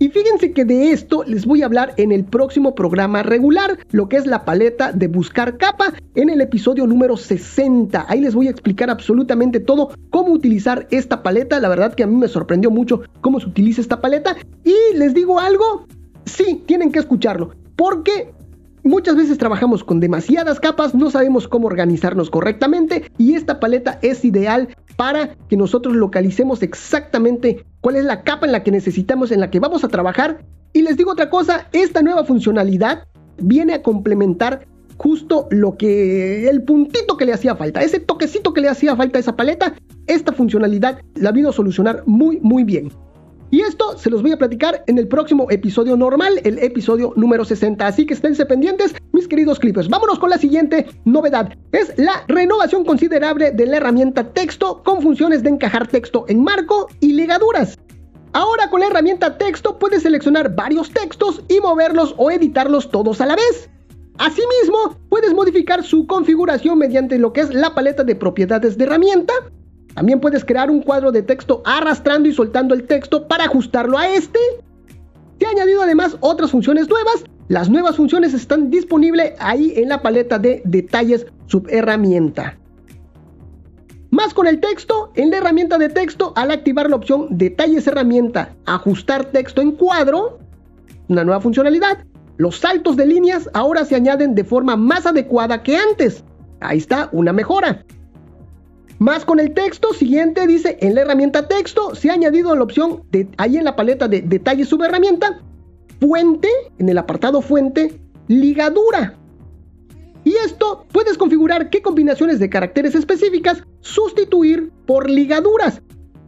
Y 0.00 0.10
fíjense 0.10 0.52
que 0.52 0.64
de 0.64 0.92
esto 0.92 1.24
les 1.24 1.44
voy 1.44 1.62
a 1.62 1.66
hablar 1.66 1.94
en 1.96 2.12
el 2.12 2.24
próximo 2.24 2.74
programa 2.76 3.24
regular, 3.24 3.78
lo 3.90 4.08
que 4.08 4.16
es 4.16 4.26
la 4.26 4.44
paleta 4.44 4.92
de 4.92 5.08
buscar 5.08 5.56
capa, 5.56 5.94
en 6.14 6.30
el 6.30 6.40
episodio 6.40 6.86
número 6.86 7.16
60. 7.16 8.06
Ahí 8.08 8.20
les 8.20 8.34
voy 8.34 8.46
a 8.46 8.50
explicar 8.50 8.90
absolutamente 8.90 9.58
todo, 9.58 9.90
cómo 10.10 10.32
utilizar 10.32 10.86
esta 10.90 11.22
paleta. 11.24 11.58
La 11.58 11.68
verdad 11.68 11.94
que 11.94 12.04
a 12.04 12.06
mí 12.06 12.14
me 12.14 12.28
sorprendió 12.28 12.70
mucho 12.70 13.02
cómo 13.22 13.40
se 13.40 13.46
utiliza 13.46 13.80
esta 13.80 14.00
paleta. 14.00 14.36
Y 14.64 14.96
les 14.96 15.14
digo 15.14 15.40
algo, 15.40 15.86
sí, 16.26 16.62
tienen 16.66 16.92
que 16.92 17.00
escucharlo, 17.00 17.50
porque 17.74 18.32
Muchas 18.82 19.16
veces 19.16 19.38
trabajamos 19.38 19.82
con 19.82 20.00
demasiadas 20.00 20.60
capas, 20.60 20.94
no 20.94 21.10
sabemos 21.10 21.48
cómo 21.48 21.66
organizarnos 21.66 22.30
correctamente 22.30 23.10
y 23.18 23.34
esta 23.34 23.60
paleta 23.60 23.98
es 24.02 24.24
ideal 24.24 24.68
para 24.96 25.36
que 25.48 25.56
nosotros 25.56 25.96
localicemos 25.96 26.62
exactamente 26.62 27.64
cuál 27.80 27.96
es 27.96 28.04
la 28.04 28.22
capa 28.22 28.46
en 28.46 28.52
la 28.52 28.62
que 28.62 28.70
necesitamos, 28.70 29.30
en 29.30 29.40
la 29.40 29.50
que 29.50 29.60
vamos 29.60 29.84
a 29.84 29.88
trabajar. 29.88 30.44
Y 30.72 30.82
les 30.82 30.96
digo 30.96 31.12
otra 31.12 31.30
cosa, 31.30 31.68
esta 31.72 32.02
nueva 32.02 32.24
funcionalidad 32.24 33.04
viene 33.38 33.74
a 33.74 33.82
complementar 33.82 34.66
justo 34.96 35.46
lo 35.50 35.76
que 35.76 36.48
el 36.48 36.62
puntito 36.62 37.16
que 37.16 37.24
le 37.24 37.32
hacía 37.32 37.56
falta, 37.56 37.82
ese 37.82 38.00
toquecito 38.00 38.52
que 38.52 38.60
le 38.60 38.68
hacía 38.68 38.96
falta 38.96 39.18
a 39.18 39.20
esa 39.20 39.36
paleta, 39.36 39.74
esta 40.06 40.32
funcionalidad 40.32 41.00
la 41.14 41.32
vino 41.32 41.50
a 41.50 41.52
solucionar 41.52 42.02
muy 42.06 42.40
muy 42.40 42.64
bien. 42.64 42.90
Y 43.50 43.62
esto 43.62 43.96
se 43.96 44.10
los 44.10 44.20
voy 44.22 44.32
a 44.32 44.36
platicar 44.36 44.84
en 44.86 44.98
el 44.98 45.08
próximo 45.08 45.46
episodio 45.50 45.96
normal, 45.96 46.40
el 46.44 46.58
episodio 46.58 47.14
número 47.16 47.44
60. 47.44 47.86
Así 47.86 48.04
que 48.04 48.12
esténse 48.14 48.44
pendientes, 48.44 48.94
mis 49.12 49.26
queridos 49.26 49.58
clippers. 49.58 49.88
Vámonos 49.88 50.18
con 50.18 50.28
la 50.28 50.38
siguiente 50.38 50.86
novedad. 51.06 51.56
Es 51.72 51.94
la 51.96 52.24
renovación 52.28 52.84
considerable 52.84 53.50
de 53.52 53.66
la 53.66 53.78
herramienta 53.78 54.32
texto 54.32 54.82
con 54.82 55.00
funciones 55.00 55.42
de 55.42 55.50
encajar 55.50 55.86
texto 55.86 56.26
en 56.28 56.42
marco 56.44 56.88
y 57.00 57.14
ligaduras. 57.14 57.78
Ahora 58.34 58.68
con 58.68 58.80
la 58.80 58.88
herramienta 58.88 59.38
texto 59.38 59.78
puedes 59.78 60.02
seleccionar 60.02 60.54
varios 60.54 60.90
textos 60.90 61.42
y 61.48 61.60
moverlos 61.60 62.14
o 62.18 62.30
editarlos 62.30 62.90
todos 62.90 63.22
a 63.22 63.26
la 63.26 63.36
vez. 63.36 63.70
Asimismo, 64.18 64.98
puedes 65.08 65.32
modificar 65.32 65.84
su 65.84 66.06
configuración 66.06 66.76
mediante 66.76 67.18
lo 67.18 67.32
que 67.32 67.40
es 67.40 67.54
la 67.54 67.74
paleta 67.74 68.04
de 68.04 68.16
propiedades 68.16 68.76
de 68.76 68.84
herramienta, 68.84 69.32
también 69.98 70.20
puedes 70.20 70.44
crear 70.44 70.70
un 70.70 70.80
cuadro 70.80 71.10
de 71.10 71.22
texto 71.22 71.60
arrastrando 71.64 72.28
y 72.28 72.32
soltando 72.32 72.72
el 72.72 72.86
texto 72.86 73.26
para 73.26 73.46
ajustarlo 73.46 73.98
a 73.98 74.08
este. 74.08 74.38
Se 75.40 75.44
ha 75.44 75.50
añadido 75.50 75.82
además 75.82 76.16
otras 76.20 76.52
funciones 76.52 76.88
nuevas. 76.88 77.24
Las 77.48 77.68
nuevas 77.68 77.96
funciones 77.96 78.32
están 78.32 78.70
disponibles 78.70 79.32
ahí 79.40 79.72
en 79.74 79.88
la 79.88 80.00
paleta 80.00 80.38
de 80.38 80.62
detalles 80.64 81.26
subherramienta. 81.46 82.56
Más 84.12 84.32
con 84.32 84.46
el 84.46 84.60
texto, 84.60 85.10
en 85.16 85.30
la 85.30 85.38
herramienta 85.38 85.78
de 85.78 85.88
texto, 85.88 86.32
al 86.36 86.52
activar 86.52 86.88
la 86.88 86.94
opción 86.94 87.26
Detalles 87.30 87.88
herramienta, 87.88 88.54
ajustar 88.66 89.24
texto 89.32 89.60
en 89.62 89.72
cuadro, 89.72 90.38
una 91.08 91.24
nueva 91.24 91.40
funcionalidad, 91.40 92.04
los 92.36 92.60
saltos 92.60 92.94
de 92.94 93.04
líneas 93.04 93.50
ahora 93.52 93.84
se 93.84 93.96
añaden 93.96 94.36
de 94.36 94.44
forma 94.44 94.76
más 94.76 95.06
adecuada 95.06 95.64
que 95.64 95.76
antes. 95.76 96.22
Ahí 96.60 96.78
está, 96.78 97.08
una 97.10 97.32
mejora. 97.32 97.84
Más 98.98 99.24
con 99.24 99.38
el 99.38 99.54
texto, 99.54 99.94
siguiente 99.94 100.44
dice, 100.48 100.76
en 100.80 100.96
la 100.96 101.02
herramienta 101.02 101.46
texto 101.46 101.94
se 101.94 102.10
ha 102.10 102.14
añadido 102.14 102.54
la 102.56 102.64
opción 102.64 103.04
de 103.12 103.28
ahí 103.36 103.56
en 103.56 103.64
la 103.64 103.76
paleta 103.76 104.08
de 104.08 104.22
detalles 104.22 104.68
subherramienta, 104.68 105.40
fuente, 106.00 106.48
en 106.78 106.88
el 106.88 106.98
apartado 106.98 107.40
fuente, 107.40 108.00
ligadura. 108.26 109.16
Y 110.24 110.34
esto 110.44 110.84
puedes 110.90 111.16
configurar 111.16 111.70
qué 111.70 111.80
combinaciones 111.80 112.40
de 112.40 112.50
caracteres 112.50 112.96
específicas 112.96 113.62
sustituir 113.80 114.72
por 114.84 115.08
ligaduras. 115.08 115.80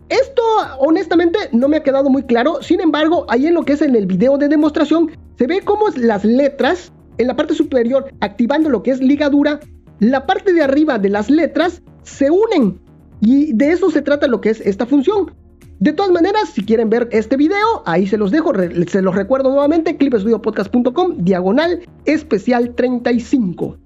Esto 0.09 0.43
honestamente 0.79 1.39
no 1.51 1.69
me 1.69 1.79
ha 1.79 1.83
quedado 1.83 2.09
muy 2.09 2.23
claro, 2.23 2.63
sin 2.63 2.81
embargo, 2.81 3.27
ahí 3.29 3.49
en 3.49 3.55
lo 3.55 3.65
que 3.65 3.73
es 3.73 3.83
en 3.83 3.97
el 3.97 4.07
video 4.07 4.39
de 4.39 4.49
demostración, 4.49 5.11
se 5.37 5.47
ve 5.49 5.63
cómo 5.63 5.87
las 5.97 6.25
letras 6.25 6.93
en 7.19 7.27
la 7.27 7.35
parte 7.35 7.55
superior 7.55 8.13
activando 8.21 8.71
lo 8.71 8.83
que 8.85 8.93
es 8.93 9.01
ligadura, 9.01 9.59
la 9.99 10.25
parte 10.25 10.53
de 10.53 10.63
arriba 10.63 10.99
de 10.99 11.11
las 11.11 11.31
letras 11.31 11.83
se 12.03 12.31
unen. 12.31 12.81
Y 13.21 13.53
de 13.53 13.73
eso 13.73 13.91
se 13.91 14.03
trata 14.03 14.27
lo 14.27 14.41
que 14.41 14.51
es 14.51 14.61
esta 14.61 14.87
función. 14.87 15.33
De 15.79 15.95
todas 15.95 16.13
maneras, 16.13 16.51
si 16.51 16.63
quieren 16.63 16.91
ver 16.91 17.09
este 17.11 17.37
video, 17.37 17.83
ahí 17.87 18.07
se 18.07 18.19
los 18.19 18.31
dejo, 18.31 18.53
se 18.87 19.01
los 19.01 19.15
recuerdo 19.15 19.51
nuevamente, 19.51 19.97
clipestudiopodcast.com, 19.97 21.17
diagonal 21.19 21.81
especial 22.05 22.75
35. 22.75 23.79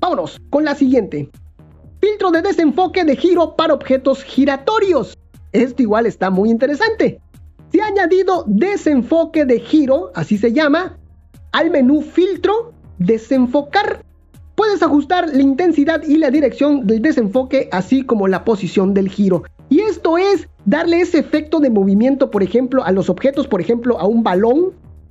Vámonos 0.00 0.40
con 0.48 0.64
la 0.64 0.74
siguiente. 0.74 1.30
Filtro 2.00 2.30
de 2.30 2.42
desenfoque 2.42 3.04
de 3.04 3.16
giro 3.16 3.54
para 3.54 3.74
objetos 3.74 4.24
giratorios. 4.24 5.18
Esto 5.52 5.82
igual 5.82 6.06
está 6.06 6.30
muy 6.30 6.50
interesante. 6.50 7.20
Se 7.70 7.82
ha 7.82 7.86
añadido 7.86 8.44
desenfoque 8.46 9.44
de 9.44 9.60
giro, 9.60 10.10
así 10.14 10.38
se 10.38 10.52
llama, 10.52 10.98
al 11.52 11.70
menú 11.70 12.00
filtro 12.00 12.72
desenfocar. 12.98 14.04
Puedes 14.62 14.80
ajustar 14.84 15.28
la 15.34 15.42
intensidad 15.42 16.04
y 16.04 16.18
la 16.18 16.30
dirección 16.30 16.86
del 16.86 17.02
desenfoque, 17.02 17.68
así 17.72 18.04
como 18.04 18.28
la 18.28 18.44
posición 18.44 18.94
del 18.94 19.08
giro. 19.08 19.42
Y 19.68 19.80
esto 19.80 20.18
es 20.18 20.48
darle 20.66 21.00
ese 21.00 21.18
efecto 21.18 21.58
de 21.58 21.68
movimiento, 21.68 22.30
por 22.30 22.44
ejemplo, 22.44 22.84
a 22.84 22.92
los 22.92 23.10
objetos, 23.10 23.48
por 23.48 23.60
ejemplo, 23.60 23.98
a 23.98 24.06
un 24.06 24.22
balón. 24.22 24.70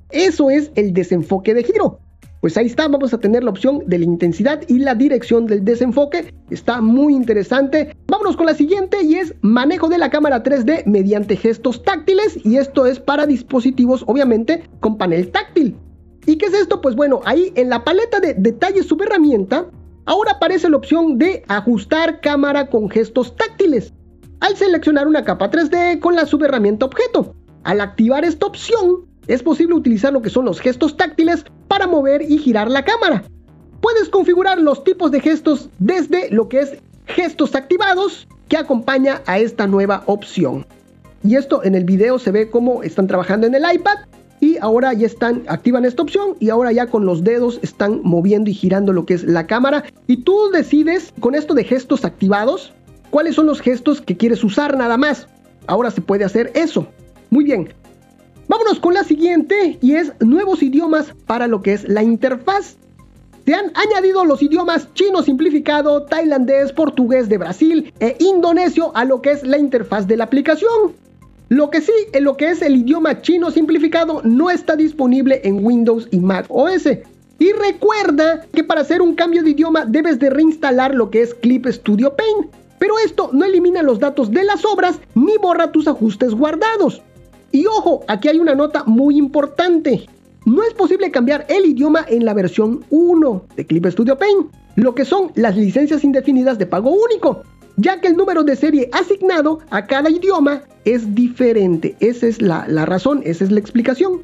Eso 0.10 0.50
es 0.50 0.72
el 0.76 0.94
desenfoque 0.94 1.54
de 1.54 1.66
giro. 1.66 2.00
Pues 2.40 2.56
ahí 2.56 2.68
está, 2.68 2.88
vamos 2.88 3.14
a 3.14 3.20
tener 3.20 3.44
la 3.44 3.50
opción 3.50 3.84
de 3.88 3.98
la 3.98 4.06
intensidad 4.06 4.62
y 4.70 4.80
la 4.80 4.96
dirección 4.96 5.48
del 5.48 5.66
desenfoque. 5.66 6.34
Está 6.50 6.80
muy 6.80 7.14
interesante. 7.14 7.94
Vámonos 8.08 8.38
con 8.38 8.46
la 8.46 8.54
siguiente 8.54 9.04
y 9.04 9.16
es 9.16 9.36
manejo 9.42 9.90
de 9.90 9.98
la 9.98 10.10
cámara 10.10 10.44
3D 10.44 10.86
mediante 10.86 11.36
gestos 11.36 11.84
táctiles 11.84 12.40
y 12.46 12.56
esto 12.56 12.86
es 12.86 13.02
para 13.02 13.28
dispositivos 13.28 14.06
obviamente 14.08 14.64
con 14.80 14.98
panel 14.98 15.30
táctil. 15.30 15.76
¿Y 16.26 16.38
qué 16.38 16.48
es 16.48 16.54
esto? 16.54 16.82
Pues 16.82 16.96
bueno, 16.96 17.22
ahí 17.26 17.52
en 17.56 17.70
la 17.70 17.84
paleta 17.84 18.20
de 18.20 18.34
detalles 18.36 18.86
subherramienta, 18.86 19.68
ahora 20.06 20.34
aparece 20.34 20.70
la 20.70 20.78
opción 20.78 21.18
de 21.18 21.44
ajustar 21.48 22.22
cámara 22.22 22.70
con 22.70 22.90
gestos 22.90 23.36
táctiles 23.36 23.94
al 24.40 24.58
seleccionar 24.58 25.08
una 25.08 25.24
capa 25.24 25.50
3D 25.50 26.00
con 26.00 26.16
la 26.16 26.26
subherramienta 26.26 26.86
objeto. 26.86 27.36
Al 27.64 27.80
activar 27.80 28.26
esta 28.26 28.48
opción, 28.48 29.06
es 29.28 29.44
posible 29.44 29.76
utilizar 29.76 30.12
lo 30.12 30.22
que 30.22 30.30
son 30.30 30.46
los 30.46 30.60
gestos 30.60 30.98
táctiles 30.98 31.46
para 31.68 31.88
mover 31.88 32.24
y 32.24 32.38
girar 32.40 32.70
la 32.70 32.84
cámara. 32.84 33.24
Puedes 33.82 34.10
configurar 34.10 34.60
los 34.60 34.84
tipos 34.84 35.12
de 35.12 35.22
gestos 35.22 35.70
desde 35.80 36.30
lo 36.32 36.50
que 36.50 36.60
es 36.62 36.78
gestos 37.06 37.56
activados 37.56 38.28
que 38.48 38.58
acompaña 38.58 39.22
a 39.26 39.40
esta 39.40 39.68
nueva 39.68 40.04
opción. 40.06 40.66
Y 41.24 41.36
esto 41.36 41.64
en 41.64 41.76
el 41.76 41.84
video 41.84 42.18
se 42.20 42.32
ve 42.32 42.50
cómo 42.50 42.84
están 42.84 43.08
trabajando 43.08 43.48
en 43.48 43.56
el 43.56 43.64
iPad 43.72 43.98
y 44.42 44.58
ahora 44.60 44.92
ya 44.94 45.06
están, 45.06 45.44
activan 45.48 45.86
esta 45.86 46.02
opción 46.02 46.36
y 46.40 46.50
ahora 46.50 46.74
ya 46.74 46.88
con 46.88 47.06
los 47.06 47.24
dedos 47.24 47.60
están 47.62 48.02
moviendo 48.04 48.50
y 48.50 48.54
girando 48.54 48.92
lo 48.92 49.06
que 49.06 49.14
es 49.14 49.24
la 49.24 49.48
cámara 49.48 49.86
y 50.08 50.18
tú 50.18 50.50
decides 50.52 51.14
con 51.22 51.36
esto 51.36 51.54
de 51.54 51.64
gestos 51.64 52.04
activados 52.04 52.74
cuáles 53.12 53.36
son 53.36 53.46
los 53.46 53.62
gestos 53.62 54.02
que 54.02 54.18
quieres 54.18 54.44
usar 54.44 54.76
nada 54.76 54.98
más. 54.98 55.28
Ahora 55.68 55.92
se 55.92 56.02
puede 56.02 56.26
hacer 56.26 56.52
eso. 56.56 56.88
Muy 57.30 57.44
bien. 57.44 57.70
Vámonos 58.48 58.80
con 58.80 58.94
la 58.94 59.04
siguiente 59.04 59.78
y 59.80 59.94
es 59.96 60.12
nuevos 60.20 60.64
idiomas 60.64 61.14
para 61.26 61.48
lo 61.48 61.62
que 61.62 61.74
es 61.74 61.88
la 61.88 62.04
interfaz. 62.04 62.76
Se 63.46 63.54
han 63.54 63.72
añadido 63.76 64.26
los 64.26 64.42
idiomas 64.42 64.94
chino 64.94 65.22
simplificado, 65.22 66.04
tailandés, 66.04 66.74
portugués 66.74 67.30
de 67.30 67.38
Brasil 67.38 67.94
e 68.00 68.18
indonesio 68.20 68.92
a 68.96 69.06
lo 69.06 69.22
que 69.22 69.32
es 69.32 69.44
la 69.44 69.58
interfaz 69.58 70.08
de 70.08 70.18
la 70.18 70.26
aplicación. 70.26 70.94
Lo 71.52 71.70
que 71.70 71.82
sí, 71.82 71.92
en 72.14 72.24
lo 72.24 72.38
que 72.38 72.50
es 72.50 72.62
el 72.62 72.78
idioma 72.78 73.22
chino 73.22 73.52
simplificado 73.52 74.22
no 74.24 74.50
está 74.50 74.78
disponible 74.78 75.42
en 75.44 75.66
Windows 75.66 76.08
y 76.10 76.22
Mac 76.22 76.46
OS. 76.48 76.88
Y 77.40 77.52
recuerda 77.52 78.46
que 78.54 78.64
para 78.64 78.80
hacer 78.80 79.02
un 79.02 79.16
cambio 79.16 79.44
de 79.44 79.50
idioma 79.50 79.84
debes 79.84 80.18
de 80.18 80.30
reinstalar 80.30 80.96
lo 80.96 81.10
que 81.10 81.22
es 81.22 81.34
Clip 81.34 81.68
Studio 81.68 82.16
Paint. 82.16 82.56
Pero 82.80 82.98
esto 83.00 83.32
no 83.34 83.44
elimina 83.44 83.84
los 83.84 84.00
datos 84.00 84.32
de 84.32 84.46
las 84.46 84.64
obras 84.64 85.02
ni 85.14 85.36
borra 85.40 85.74
tus 85.74 85.90
ajustes 85.90 86.34
guardados. 86.34 87.02
Y 87.52 87.66
ojo, 87.66 88.06
aquí 88.08 88.30
hay 88.30 88.40
una 88.40 88.56
nota 88.56 88.86
muy 88.86 89.18
importante. 89.18 90.08
No 90.46 90.64
es 90.64 90.74
posible 90.74 91.12
cambiar 91.12 91.46
el 91.50 91.66
idioma 91.66 92.06
en 92.08 92.24
la 92.24 92.34
versión 92.34 92.86
1 92.92 93.44
de 93.58 93.66
Clip 93.68 93.88
Studio 93.88 94.18
Paint, 94.18 94.48
lo 94.78 94.96
que 94.96 95.04
son 95.04 95.34
las 95.36 95.58
licencias 95.58 96.06
indefinidas 96.06 96.58
de 96.58 96.66
pago 96.66 96.92
único, 96.92 97.44
ya 97.78 98.00
que 98.00 98.08
el 98.08 98.18
número 98.18 98.44
de 98.44 98.56
serie 98.56 98.90
asignado 98.94 99.60
a 99.70 99.86
cada 99.86 100.10
idioma 100.10 100.62
es 100.86 101.14
diferente. 101.14 101.96
Esa 102.00 102.28
es 102.28 102.42
la, 102.42 102.66
razón, 102.86 103.22
esa 103.26 103.44
es 103.44 103.52
la 103.52 103.60
explicación. 103.60 104.22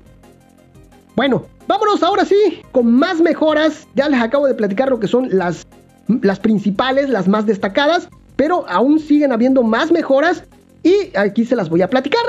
Bueno, 1.15 1.45
vámonos 1.67 2.03
ahora 2.03 2.25
sí 2.25 2.61
con 2.71 2.91
más 2.91 3.21
mejoras. 3.21 3.87
Ya 3.95 4.09
les 4.09 4.21
acabo 4.21 4.47
de 4.47 4.53
platicar 4.53 4.89
lo 4.89 4.99
que 4.99 5.07
son 5.07 5.29
las, 5.31 5.65
las 6.21 6.39
principales, 6.39 7.09
las 7.09 7.27
más 7.27 7.45
destacadas 7.45 8.09
pero 8.37 8.65
aún 8.69 8.99
siguen 8.99 9.33
habiendo 9.33 9.63
más 9.63 9.91
mejoras 9.91 10.43
y 10.83 11.11
aquí 11.17 11.43
se 11.43 11.57
las 11.57 11.69
voy 11.69 11.81
a 11.81 11.89
platicar. 11.89 12.21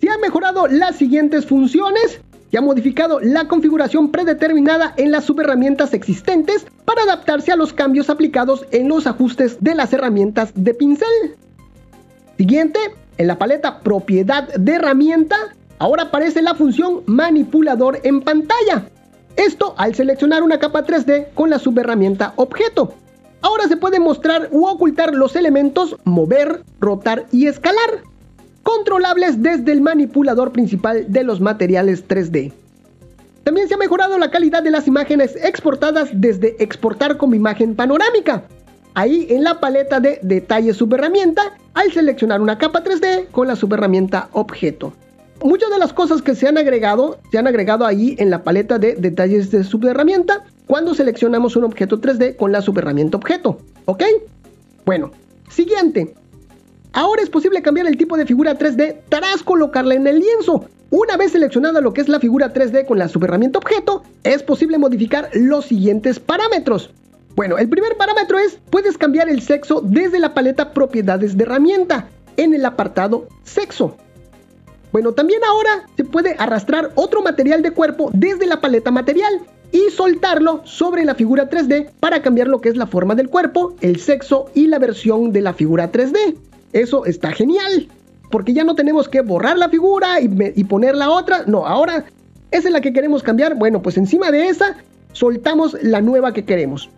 Se 0.00 0.10
han 0.10 0.20
mejorado 0.20 0.66
las 0.66 0.96
siguientes 0.96 1.46
funciones. 1.46 2.20
Se 2.50 2.56
ha 2.56 2.62
modificado 2.62 3.20
la 3.20 3.46
configuración 3.46 4.10
predeterminada 4.10 4.94
en 4.96 5.12
las 5.12 5.24
subherramientas 5.24 5.92
existentes 5.92 6.66
para 6.84 7.02
adaptarse 7.02 7.52
a 7.52 7.56
los 7.56 7.74
cambios 7.74 8.08
aplicados 8.08 8.66
en 8.70 8.88
los 8.88 9.06
ajustes 9.06 9.58
de 9.60 9.74
las 9.74 9.92
herramientas 9.92 10.52
de 10.54 10.72
pincel. 10.72 11.36
Siguiente, 12.38 12.78
en 13.18 13.26
la 13.26 13.38
paleta 13.38 13.80
propiedad 13.80 14.48
de 14.54 14.72
herramienta, 14.72 15.36
ahora 15.78 16.04
aparece 16.04 16.40
la 16.40 16.54
función 16.54 17.02
manipulador 17.04 18.00
en 18.04 18.22
pantalla. 18.22 18.88
Esto 19.36 19.74
al 19.76 19.94
seleccionar 19.94 20.42
una 20.42 20.58
capa 20.58 20.84
3D 20.84 21.34
con 21.34 21.50
la 21.50 21.58
subherramienta 21.58 22.32
objeto. 22.36 22.94
Ahora 23.42 23.68
se 23.68 23.76
pueden 23.76 24.02
mostrar 24.02 24.48
u 24.50 24.66
ocultar 24.66 25.14
los 25.14 25.36
elementos 25.36 25.96
mover, 26.04 26.62
rotar 26.80 27.26
y 27.30 27.46
escalar, 27.46 28.02
controlables 28.62 29.42
desde 29.42 29.72
el 29.72 29.80
manipulador 29.80 30.52
principal 30.52 31.06
de 31.08 31.24
los 31.24 31.40
materiales 31.40 32.06
3D. 32.06 32.52
También 33.44 33.66
se 33.66 33.74
ha 33.74 33.78
mejorado 33.78 34.18
la 34.18 34.30
calidad 34.30 34.62
de 34.62 34.70
las 34.70 34.86
imágenes 34.86 35.34
exportadas 35.42 36.10
desde 36.12 36.62
exportar 36.62 37.16
como 37.16 37.34
imagen 37.34 37.74
panorámica. 37.74 38.42
Ahí 38.92 39.26
en 39.30 39.42
la 39.42 39.58
paleta 39.58 40.00
de 40.00 40.18
detalles 40.22 40.76
subherramienta, 40.76 41.56
al 41.72 41.90
seleccionar 41.92 42.40
una 42.40 42.58
capa 42.58 42.84
3D 42.84 43.28
con 43.30 43.46
la 43.48 43.56
subherramienta 43.56 44.28
objeto. 44.32 44.92
Muchas 45.42 45.70
de 45.70 45.78
las 45.78 45.92
cosas 45.92 46.20
que 46.20 46.34
se 46.34 46.48
han 46.48 46.58
agregado, 46.58 47.18
se 47.30 47.38
han 47.38 47.46
agregado 47.46 47.86
ahí 47.86 48.16
en 48.18 48.28
la 48.28 48.42
paleta 48.42 48.78
de 48.78 48.96
detalles 48.96 49.50
de 49.50 49.62
subherramienta 49.62 50.44
cuando 50.66 50.94
seleccionamos 50.94 51.54
un 51.54 51.64
objeto 51.64 52.00
3D 52.00 52.36
con 52.36 52.50
la 52.52 52.60
subherramienta 52.60 53.16
objeto. 53.16 53.58
¿Ok? 53.84 54.02
Bueno, 54.84 55.12
siguiente. 55.48 56.14
Ahora 56.92 57.22
es 57.22 57.30
posible 57.30 57.62
cambiar 57.62 57.86
el 57.86 57.96
tipo 57.96 58.16
de 58.16 58.26
figura 58.26 58.58
3D 58.58 59.00
tras 59.08 59.42
colocarla 59.42 59.94
en 59.94 60.06
el 60.06 60.20
lienzo. 60.20 60.64
Una 60.90 61.16
vez 61.16 61.32
seleccionada 61.32 61.80
lo 61.80 61.92
que 61.92 62.00
es 62.00 62.08
la 62.08 62.18
figura 62.18 62.52
3D 62.52 62.86
con 62.86 62.98
la 62.98 63.08
subherramienta 63.08 63.58
objeto, 63.58 64.02
es 64.24 64.42
posible 64.42 64.78
modificar 64.78 65.28
los 65.34 65.66
siguientes 65.66 66.18
parámetros. 66.18 66.90
Bueno, 67.36 67.58
el 67.58 67.68
primer 67.68 67.96
parámetro 67.96 68.38
es, 68.38 68.58
puedes 68.70 68.96
cambiar 68.96 69.28
el 69.28 69.42
sexo 69.42 69.82
desde 69.84 70.18
la 70.18 70.34
paleta 70.34 70.72
propiedades 70.72 71.36
de 71.36 71.44
herramienta, 71.44 72.08
en 72.38 72.54
el 72.54 72.64
apartado 72.64 73.28
sexo. 73.44 73.96
Bueno, 74.90 75.12
también 75.12 75.40
ahora 75.44 75.86
se 75.96 76.04
puede 76.04 76.36
arrastrar 76.38 76.92
otro 76.94 77.22
material 77.22 77.62
de 77.62 77.72
cuerpo 77.72 78.10
desde 78.14 78.46
la 78.46 78.60
paleta 78.60 78.90
material 78.90 79.40
y 79.70 79.90
soltarlo 79.90 80.62
sobre 80.64 81.04
la 81.04 81.14
figura 81.14 81.50
3D 81.50 81.90
para 82.00 82.22
cambiar 82.22 82.48
lo 82.48 82.60
que 82.60 82.70
es 82.70 82.76
la 82.76 82.86
forma 82.86 83.14
del 83.14 83.28
cuerpo, 83.28 83.76
el 83.82 84.00
sexo 84.00 84.46
y 84.54 84.66
la 84.66 84.78
versión 84.78 85.30
de 85.30 85.42
la 85.42 85.52
figura 85.52 85.92
3D. 85.92 86.47
Eso 86.72 87.06
está 87.06 87.32
genial, 87.32 87.88
porque 88.30 88.52
ya 88.52 88.64
no 88.64 88.74
tenemos 88.74 89.08
que 89.08 89.20
borrar 89.20 89.56
la 89.58 89.68
figura 89.68 90.20
y, 90.20 90.64
poner 90.64 90.94
la 90.94 91.10
otra. 91.10 91.44
No, 91.46 91.66
ahora 91.66 92.04
esa 92.50 92.68
es 92.68 92.72
la 92.72 92.80
que 92.80 92.92
queremos 92.92 93.22
cambiar. 93.22 93.54
Bueno, 93.54 93.82
pues 93.82 93.96
encima 93.96 94.30
de 94.30 94.48
esa 94.48 94.76
soltamos 95.12 95.76
la 95.82 96.00
nueva 96.00 96.32
que 96.32 96.44
queremos. 96.44 96.90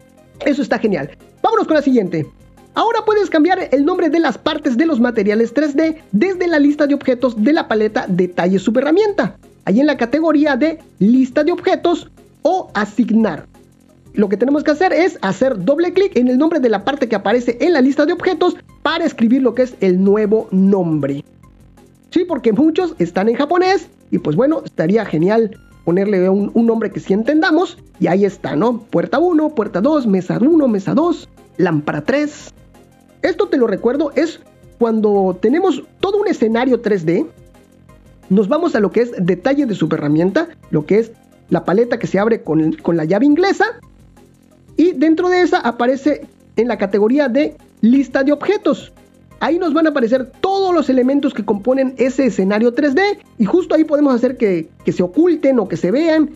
Eso 0.45 0.63
está 0.63 0.79
genial. 0.79 1.11
Vámonos 1.43 1.67
con 1.67 1.77
la 1.77 1.83
siguiente. 1.83 2.27
Ahora 2.75 3.01
puedes 3.05 3.31
cambiar 3.31 3.69
el 3.73 3.85
nombre 3.85 4.11
de 4.11 4.21
las 4.21 4.39
partes 4.39 4.77
de 4.77 4.87
los 4.87 5.01
materiales 5.01 5.55
3D 5.55 5.97
desde 6.13 6.47
la 6.47 6.59
lista 6.59 6.87
de 6.87 6.95
objetos 6.95 7.43
de 7.43 7.53
la 7.53 7.69
paleta 7.69 8.07
Detalles 8.09 8.63
Subherramienta. 8.63 9.37
Ahí 9.65 9.81
en 9.81 9.87
la 9.87 9.97
categoría 9.97 10.57
de 10.57 10.79
Lista 10.99 11.45
de 11.45 11.53
objetos 11.53 12.11
o 12.43 12.71
asignar. 12.75 13.47
Lo 14.15 14.29
que 14.29 14.37
tenemos 14.37 14.65
que 14.65 14.73
hacer 14.73 14.93
es 14.93 15.19
hacer 15.23 15.65
doble 15.65 15.93
clic 15.93 16.17
en 16.17 16.29
el 16.29 16.39
nombre 16.39 16.61
de 16.61 16.69
la 16.69 16.85
parte 16.85 17.09
que 17.09 17.17
aparece 17.17 17.59
en 17.61 17.73
la 17.73 17.81
lista 17.81 18.07
de 18.07 18.13
objetos 18.13 18.57
para 18.83 19.05
escribir 19.05 19.43
lo 19.43 19.55
que 19.55 19.63
es 19.63 19.75
el 19.81 20.03
nuevo 20.03 20.49
nombre. 20.51 21.25
Sí, 22.11 22.25
porque 22.25 22.53
muchos 22.53 22.95
están 22.99 23.29
en 23.29 23.37
japonés 23.37 23.89
y 24.11 24.19
pues 24.19 24.35
bueno, 24.35 24.63
estaría 24.65 25.05
genial 25.05 25.57
ponerle 25.85 26.29
un, 26.29 26.53
nombre 26.55 26.91
que 26.91 27.01
sí 27.01 27.13
entendamos 27.13 27.79
y 28.01 28.09
ahí 28.09 28.25
está, 28.25 28.57
¿no? 28.57 28.81
Puerta 28.81 29.19
1, 29.19 29.55
puerta 29.55 29.81
2, 29.81 30.07
mesa 30.07 30.39
1, 30.41 30.69
mesa 30.69 30.95
2, 30.95 31.29
lámpara 31.57 32.03
3. 32.03 32.53
Esto 33.23 33.49
te 33.49 33.57
lo 33.57 33.67
recuerdo, 33.67 34.13
es 34.17 34.41
cuando 34.79 35.39
tenemos 35.41 35.83
todo 36.01 36.19
un 36.21 36.27
escenario 36.27 36.83
3D, 36.83 37.27
nos 38.29 38.49
vamos 38.49 38.75
a 38.75 38.81
lo 38.81 38.91
que 38.91 39.03
es 39.03 39.13
detalle 39.19 39.67
de 39.67 39.77
herramienta, 39.93 40.49
lo 40.71 40.87
que 40.87 40.99
es 40.99 41.13
la 41.49 41.65
paleta 41.65 41.99
que 41.99 42.07
se 42.07 42.19
abre 42.19 42.43
con, 42.43 42.77
la 42.95 43.05
llave 43.05 43.27
inglesa 43.27 43.67
y 44.81 44.93
dentro 44.93 45.29
de 45.29 45.43
esa 45.43 45.59
aparece 45.59 46.23
en 46.57 46.67
la 46.67 46.79
categoría 46.79 47.29
de 47.29 47.55
lista 47.83 48.25
de 48.25 48.33
objetos. 48.33 48.95
ahí 49.39 49.59
nos 49.59 49.75
van 49.75 49.87
a 49.87 49.91
aparecer 49.91 50.33
todos 50.41 50.75
los 50.75 50.89
elementos 50.89 51.35
que 51.35 51.45
componen 51.45 51.95
ese 51.99 52.25
escenario 52.25 52.75
3D 52.75 53.19
y 53.37 53.45
justo 53.45 53.75
ahí 53.75 53.85
podemos 53.85 54.15
hacer 54.15 54.39
que, 54.39 54.71
que 54.83 54.93
se 54.93 55.03
oculten 55.03 55.59
o 55.59 55.69
que 55.69 55.77
se 55.77 55.91
vean 55.91 56.31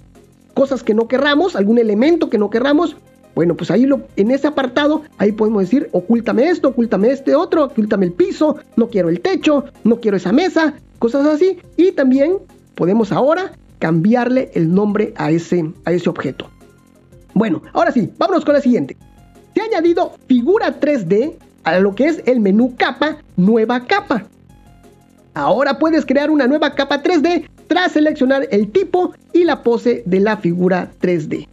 cosas 0.52 0.82
que 0.82 0.92
no 0.92 1.08
querramos, 1.08 1.56
algún 1.56 1.78
elemento 1.78 2.28
que 2.28 2.36
no 2.36 2.50
querramos. 2.50 2.98
Bueno, 3.34 3.56
pues 3.56 3.70
ahí 3.70 3.86
lo, 3.86 4.02
en 4.16 4.30
ese 4.30 4.46
apartado, 4.46 5.04
ahí 5.16 5.32
podemos 5.32 5.62
decir, 5.62 5.88
ocúltame 5.92 6.50
esto, 6.50 6.68
ocúltame 6.68 7.12
este 7.12 7.34
otro, 7.34 7.64
ocúltame 7.64 8.04
el 8.04 8.12
piso, 8.12 8.56
no 8.76 8.90
quiero 8.90 9.08
el 9.08 9.22
techo, 9.22 9.64
no 9.84 10.00
quiero 10.00 10.18
esa 10.18 10.32
mesa, 10.32 10.74
cosas 10.98 11.26
así. 11.26 11.60
Y 11.78 11.92
también 11.92 12.36
podemos 12.74 13.10
ahora 13.10 13.52
cambiarle 13.78 14.50
el 14.52 14.74
nombre 14.74 15.14
a 15.16 15.30
ese, 15.30 15.72
a 15.86 15.92
ese 15.92 16.10
objeto. 16.10 16.53
Bueno, 17.34 17.62
ahora 17.72 17.92
sí, 17.92 18.10
vámonos 18.16 18.44
con 18.44 18.54
la 18.54 18.60
siguiente. 18.60 18.96
Se 19.54 19.60
ha 19.60 19.64
añadido 19.64 20.12
figura 20.26 20.80
3D 20.80 21.34
a 21.64 21.78
lo 21.78 21.94
que 21.94 22.06
es 22.06 22.22
el 22.26 22.40
menú 22.40 22.74
capa, 22.76 23.18
nueva 23.36 23.84
capa. 23.84 24.24
Ahora 25.34 25.78
puedes 25.78 26.06
crear 26.06 26.30
una 26.30 26.46
nueva 26.46 26.74
capa 26.74 27.02
3D 27.02 27.48
tras 27.66 27.92
seleccionar 27.92 28.46
el 28.50 28.70
tipo 28.70 29.14
y 29.32 29.44
la 29.44 29.62
pose 29.62 30.04
de 30.06 30.20
la 30.20 30.36
figura 30.36 30.90
3D. 31.00 31.48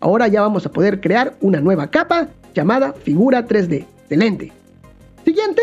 Ahora 0.00 0.28
ya 0.28 0.42
vamos 0.42 0.66
a 0.66 0.70
poder 0.70 1.00
crear 1.00 1.34
una 1.40 1.60
nueva 1.60 1.88
capa 1.88 2.28
llamada 2.54 2.92
figura 2.92 3.46
3D. 3.46 3.86
Excelente. 4.02 4.52
Siguiente, 5.24 5.62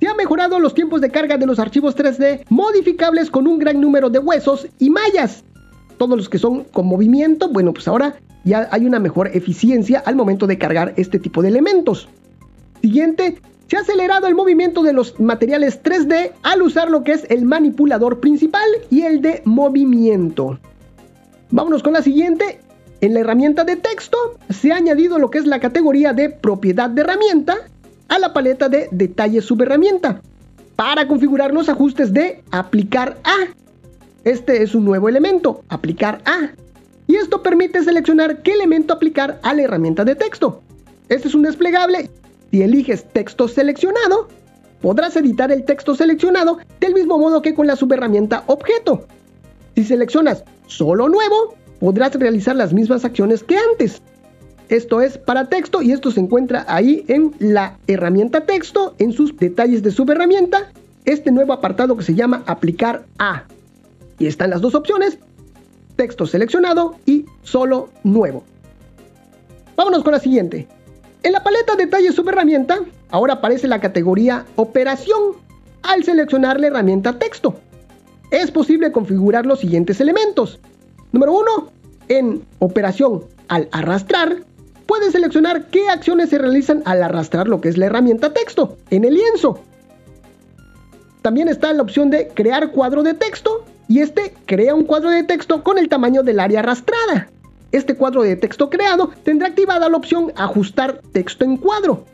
se 0.00 0.06
han 0.06 0.16
mejorado 0.16 0.58
los 0.58 0.72
tiempos 0.72 1.02
de 1.02 1.10
carga 1.10 1.36
de 1.36 1.44
los 1.44 1.58
archivos 1.58 1.94
3D 1.94 2.44
modificables 2.48 3.30
con 3.30 3.46
un 3.46 3.58
gran 3.58 3.80
número 3.80 4.08
de 4.08 4.18
huesos 4.18 4.66
y 4.78 4.88
mallas. 4.88 5.44
Todos 5.98 6.16
los 6.16 6.28
que 6.28 6.38
son 6.38 6.64
con 6.64 6.86
movimiento, 6.86 7.48
bueno, 7.50 7.74
pues 7.74 7.86
ahora 7.86 8.14
ya 8.44 8.68
hay 8.70 8.86
una 8.86 8.98
mejor 8.98 9.30
eficiencia 9.34 10.02
al 10.04 10.16
momento 10.16 10.46
de 10.46 10.58
cargar 10.58 10.94
este 10.96 11.18
tipo 11.18 11.42
de 11.42 11.48
elementos. 11.48 12.08
Siguiente, 12.80 13.40
se 13.68 13.76
ha 13.76 13.80
acelerado 13.80 14.26
el 14.26 14.34
movimiento 14.34 14.82
de 14.82 14.92
los 14.92 15.20
materiales 15.20 15.82
3D 15.82 16.32
al 16.42 16.62
usar 16.62 16.90
lo 16.90 17.04
que 17.04 17.12
es 17.12 17.26
el 17.30 17.44
manipulador 17.44 18.20
principal 18.20 18.68
y 18.90 19.02
el 19.02 19.22
de 19.22 19.42
movimiento. 19.44 20.58
Vámonos 21.50 21.82
con 21.82 21.92
la 21.92 22.02
siguiente. 22.02 22.60
En 23.00 23.14
la 23.14 23.20
herramienta 23.20 23.64
de 23.64 23.76
texto 23.76 24.18
se 24.50 24.72
ha 24.72 24.76
añadido 24.76 25.18
lo 25.18 25.30
que 25.30 25.38
es 25.38 25.46
la 25.46 25.60
categoría 25.60 26.12
de 26.12 26.30
propiedad 26.30 26.90
de 26.90 27.02
herramienta 27.02 27.56
a 28.08 28.18
la 28.18 28.32
paleta 28.32 28.68
de 28.68 28.88
detalle 28.90 29.40
subherramienta 29.40 30.20
para 30.76 31.06
configurar 31.06 31.52
los 31.52 31.68
ajustes 31.68 32.12
de 32.12 32.42
aplicar 32.50 33.18
a. 33.22 33.36
Este 34.24 34.62
es 34.62 34.74
un 34.74 34.84
nuevo 34.84 35.08
elemento, 35.08 35.62
aplicar 35.68 36.20
a. 36.24 36.50
Y 37.10 37.16
esto 37.16 37.42
permite 37.42 37.82
seleccionar 37.82 38.40
qué 38.42 38.52
elemento 38.52 38.94
aplicar 38.94 39.40
a 39.42 39.52
la 39.52 39.62
herramienta 39.62 40.04
de 40.04 40.14
texto. 40.14 40.62
Este 41.08 41.26
es 41.26 41.34
un 41.34 41.42
desplegable 41.42 42.08
si 42.52 42.62
eliges 42.62 43.02
texto 43.02 43.48
seleccionado, 43.48 44.28
podrás 44.80 45.16
editar 45.16 45.50
el 45.50 45.64
texto 45.64 45.96
seleccionado 45.96 46.58
del 46.78 46.94
mismo 46.94 47.18
modo 47.18 47.42
que 47.42 47.52
con 47.52 47.66
la 47.66 47.74
subherramienta 47.74 48.44
objeto. 48.46 49.08
Si 49.74 49.82
seleccionas 49.82 50.44
solo 50.68 51.08
nuevo, 51.08 51.56
podrás 51.80 52.14
realizar 52.14 52.54
las 52.54 52.72
mismas 52.72 53.04
acciones 53.04 53.42
que 53.42 53.56
antes. 53.56 54.02
Esto 54.68 55.00
es 55.00 55.18
para 55.18 55.48
texto 55.48 55.82
y 55.82 55.90
esto 55.90 56.12
se 56.12 56.20
encuentra 56.20 56.64
ahí 56.68 57.04
en 57.08 57.34
la 57.40 57.76
herramienta 57.88 58.42
texto, 58.42 58.94
en 58.98 59.12
sus 59.12 59.36
detalles 59.36 59.82
de 59.82 59.90
subherramienta, 59.90 60.70
este 61.06 61.32
nuevo 61.32 61.54
apartado 61.54 61.96
que 61.96 62.04
se 62.04 62.14
llama 62.14 62.44
aplicar 62.46 63.04
a. 63.18 63.46
Y 64.20 64.28
están 64.28 64.50
las 64.50 64.60
dos 64.60 64.76
opciones, 64.76 65.18
texto 66.00 66.24
seleccionado 66.24 66.94
y 67.04 67.26
solo 67.42 67.90
nuevo. 68.04 68.42
Vámonos 69.76 70.02
con 70.02 70.14
la 70.14 70.18
siguiente. 70.18 70.66
En 71.22 71.32
la 71.32 71.42
paleta 71.42 71.76
Detalles 71.76 72.14
Subherramienta, 72.14 72.78
ahora 73.10 73.34
aparece 73.34 73.68
la 73.68 73.82
categoría 73.82 74.46
Operación 74.56 75.34
al 75.82 76.02
seleccionar 76.02 76.58
la 76.58 76.68
herramienta 76.68 77.18
Texto. 77.18 77.56
Es 78.30 78.50
posible 78.50 78.92
configurar 78.92 79.44
los 79.44 79.60
siguientes 79.60 80.00
elementos. 80.00 80.58
Número 81.12 81.34
1. 81.34 81.72
En 82.08 82.46
Operación 82.60 83.24
al 83.48 83.68
arrastrar, 83.70 84.38
puedes 84.86 85.12
seleccionar 85.12 85.66
qué 85.66 85.90
acciones 85.90 86.30
se 86.30 86.38
realizan 86.38 86.82
al 86.86 87.02
arrastrar 87.02 87.46
lo 87.46 87.60
que 87.60 87.68
es 87.68 87.76
la 87.76 87.86
herramienta 87.86 88.32
Texto 88.32 88.78
en 88.88 89.04
el 89.04 89.16
lienzo. 89.16 89.60
También 91.20 91.48
está 91.48 91.74
la 91.74 91.82
opción 91.82 92.08
de 92.08 92.28
crear 92.28 92.70
cuadro 92.70 93.02
de 93.02 93.12
texto 93.12 93.66
y 93.90 94.00
este 94.00 94.32
crea 94.46 94.74
un 94.74 94.84
cuadro 94.84 95.10
de 95.10 95.24
texto 95.24 95.62
con 95.62 95.76
el 95.76 95.90
tamaño 95.90 96.22
del 96.22 96.40
área 96.40 96.60
arrastrada 96.60 97.28
este 97.72 97.94
cuadro 97.94 98.22
de 98.22 98.36
texto 98.36 98.68
creado 98.68 99.10
tendrá 99.22 99.48
activada 99.48 99.88
la 99.88 99.96
opción 99.96 100.32
ajustar 100.36 101.00
texto 101.12 101.44
en 101.44 101.56
cuadro. 101.56 102.04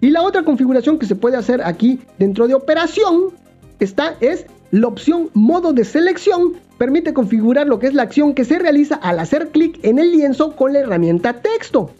Y 0.00 0.10
la 0.10 0.22
otra 0.22 0.42
configuración 0.42 0.98
que 0.98 1.06
se 1.06 1.14
puede 1.14 1.36
hacer 1.36 1.60
aquí 1.62 2.00
dentro 2.18 2.48
de 2.48 2.54
operación 2.54 3.34
está 3.78 4.16
es 4.20 4.46
la 4.70 4.88
opción 4.88 5.28
modo 5.34 5.72
de 5.72 5.84
selección 5.84 6.54
permite 6.78 7.12
configurar 7.12 7.66
lo 7.66 7.78
que 7.78 7.88
es 7.88 7.94
la 7.94 8.04
acción 8.04 8.34
que 8.34 8.46
se 8.46 8.58
realiza 8.58 8.94
al 8.94 9.18
hacer 9.18 9.48
clic 9.48 9.78
en 9.82 9.98
el 9.98 10.12
lienzo 10.12 10.56
con 10.56 10.72
la 10.72 10.78
herramienta 10.78 11.34
texto. 11.42 11.90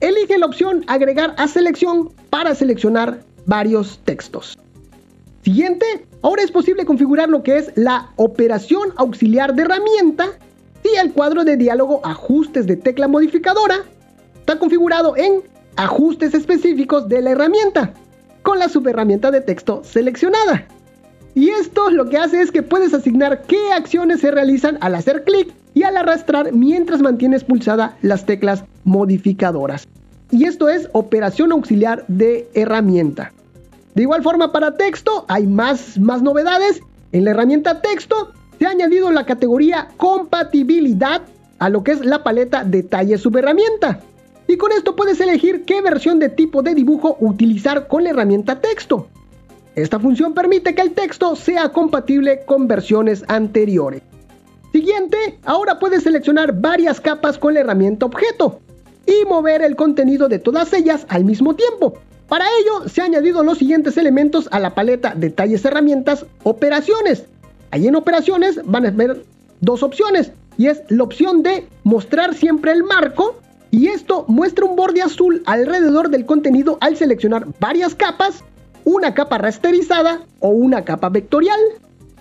Elige 0.00 0.36
la 0.36 0.46
opción 0.46 0.84
agregar 0.88 1.34
a 1.38 1.48
selección 1.48 2.10
para 2.28 2.54
seleccionar 2.54 3.20
varios 3.46 4.00
textos. 4.04 4.58
Siguiente, 5.42 5.86
ahora 6.26 6.42
es 6.42 6.50
posible 6.50 6.84
configurar 6.84 7.28
lo 7.28 7.44
que 7.44 7.56
es 7.56 7.70
la 7.76 8.10
operación 8.16 8.92
auxiliar 8.96 9.54
de 9.54 9.62
herramienta 9.62 10.26
y 10.82 10.98
el 10.98 11.12
cuadro 11.12 11.44
de 11.44 11.56
diálogo 11.56 12.00
ajustes 12.02 12.66
de 12.66 12.74
tecla 12.74 13.06
modificadora 13.06 13.76
está 14.40 14.58
configurado 14.58 15.16
en 15.16 15.42
ajustes 15.76 16.34
específicos 16.34 17.08
de 17.08 17.22
la 17.22 17.30
herramienta 17.30 17.94
con 18.42 18.58
la 18.58 18.68
subherramienta 18.68 19.30
de 19.30 19.40
texto 19.40 19.82
seleccionada. 19.84 20.66
Y 21.36 21.50
esto 21.50 21.90
lo 21.90 22.08
que 22.08 22.18
hace 22.18 22.40
es 22.40 22.50
que 22.50 22.64
puedes 22.64 22.92
asignar 22.92 23.42
qué 23.42 23.60
acciones 23.72 24.18
se 24.18 24.32
realizan 24.32 24.78
al 24.80 24.96
hacer 24.96 25.22
clic 25.22 25.54
y 25.74 25.84
al 25.84 25.96
arrastrar 25.96 26.52
mientras 26.52 27.02
mantienes 27.02 27.44
pulsada 27.44 27.98
las 28.02 28.26
teclas 28.26 28.64
modificadoras. 28.82 29.86
Y 30.32 30.46
esto 30.46 30.68
es 30.68 30.88
operación 30.92 31.52
auxiliar 31.52 32.04
de 32.08 32.48
herramienta. 32.54 33.32
De 33.96 34.02
igual 34.02 34.22
forma 34.22 34.52
para 34.52 34.76
texto 34.76 35.24
hay 35.26 35.46
más, 35.46 35.98
más 35.98 36.20
novedades. 36.20 36.82
En 37.12 37.24
la 37.24 37.30
herramienta 37.30 37.80
texto 37.80 38.30
se 38.58 38.66
ha 38.66 38.70
añadido 38.70 39.10
la 39.10 39.24
categoría 39.24 39.88
compatibilidad 39.96 41.22
a 41.58 41.70
lo 41.70 41.82
que 41.82 41.92
es 41.92 42.04
la 42.04 42.22
paleta 42.22 42.62
detalle 42.62 43.16
subherramienta. 43.16 44.00
Y 44.48 44.58
con 44.58 44.70
esto 44.70 44.94
puedes 44.94 45.18
elegir 45.20 45.64
qué 45.64 45.80
versión 45.80 46.18
de 46.18 46.28
tipo 46.28 46.62
de 46.62 46.74
dibujo 46.74 47.16
utilizar 47.20 47.88
con 47.88 48.04
la 48.04 48.10
herramienta 48.10 48.60
texto. 48.60 49.08
Esta 49.74 49.98
función 49.98 50.34
permite 50.34 50.74
que 50.74 50.82
el 50.82 50.92
texto 50.92 51.34
sea 51.34 51.70
compatible 51.70 52.42
con 52.44 52.68
versiones 52.68 53.24
anteriores. 53.28 54.02
Siguiente, 54.72 55.38
ahora 55.46 55.78
puedes 55.78 56.02
seleccionar 56.02 56.52
varias 56.52 57.00
capas 57.00 57.38
con 57.38 57.54
la 57.54 57.60
herramienta 57.60 58.04
objeto 58.04 58.60
y 59.06 59.24
mover 59.26 59.62
el 59.62 59.74
contenido 59.74 60.28
de 60.28 60.38
todas 60.38 60.74
ellas 60.74 61.06
al 61.08 61.24
mismo 61.24 61.56
tiempo. 61.56 61.94
Para 62.28 62.44
ello 62.60 62.88
se 62.88 63.02
han 63.02 63.14
añadido 63.14 63.42
los 63.44 63.58
siguientes 63.58 63.96
elementos 63.96 64.48
a 64.50 64.58
la 64.58 64.74
paleta 64.74 65.14
detalles 65.14 65.64
herramientas 65.64 66.26
operaciones 66.42 67.24
Ahí 67.70 67.88
en 67.88 67.96
operaciones 67.96 68.60
van 68.64 68.86
a 68.86 68.90
ver 68.90 69.24
dos 69.60 69.82
opciones 69.82 70.32
y 70.56 70.68
es 70.68 70.82
la 70.88 71.02
opción 71.02 71.42
de 71.42 71.66
mostrar 71.84 72.34
siempre 72.34 72.72
el 72.72 72.84
marco 72.84 73.36
y 73.70 73.88
esto 73.88 74.24
muestra 74.28 74.64
un 74.64 74.76
borde 74.76 75.02
azul 75.02 75.42
alrededor 75.46 76.08
del 76.08 76.24
contenido 76.24 76.78
al 76.80 76.96
seleccionar 76.96 77.46
varias 77.60 77.94
capas, 77.94 78.44
una 78.84 79.12
capa 79.14 79.38
rasterizada 79.38 80.22
o 80.40 80.48
una 80.48 80.84
capa 80.84 81.08
vectorial, 81.08 81.58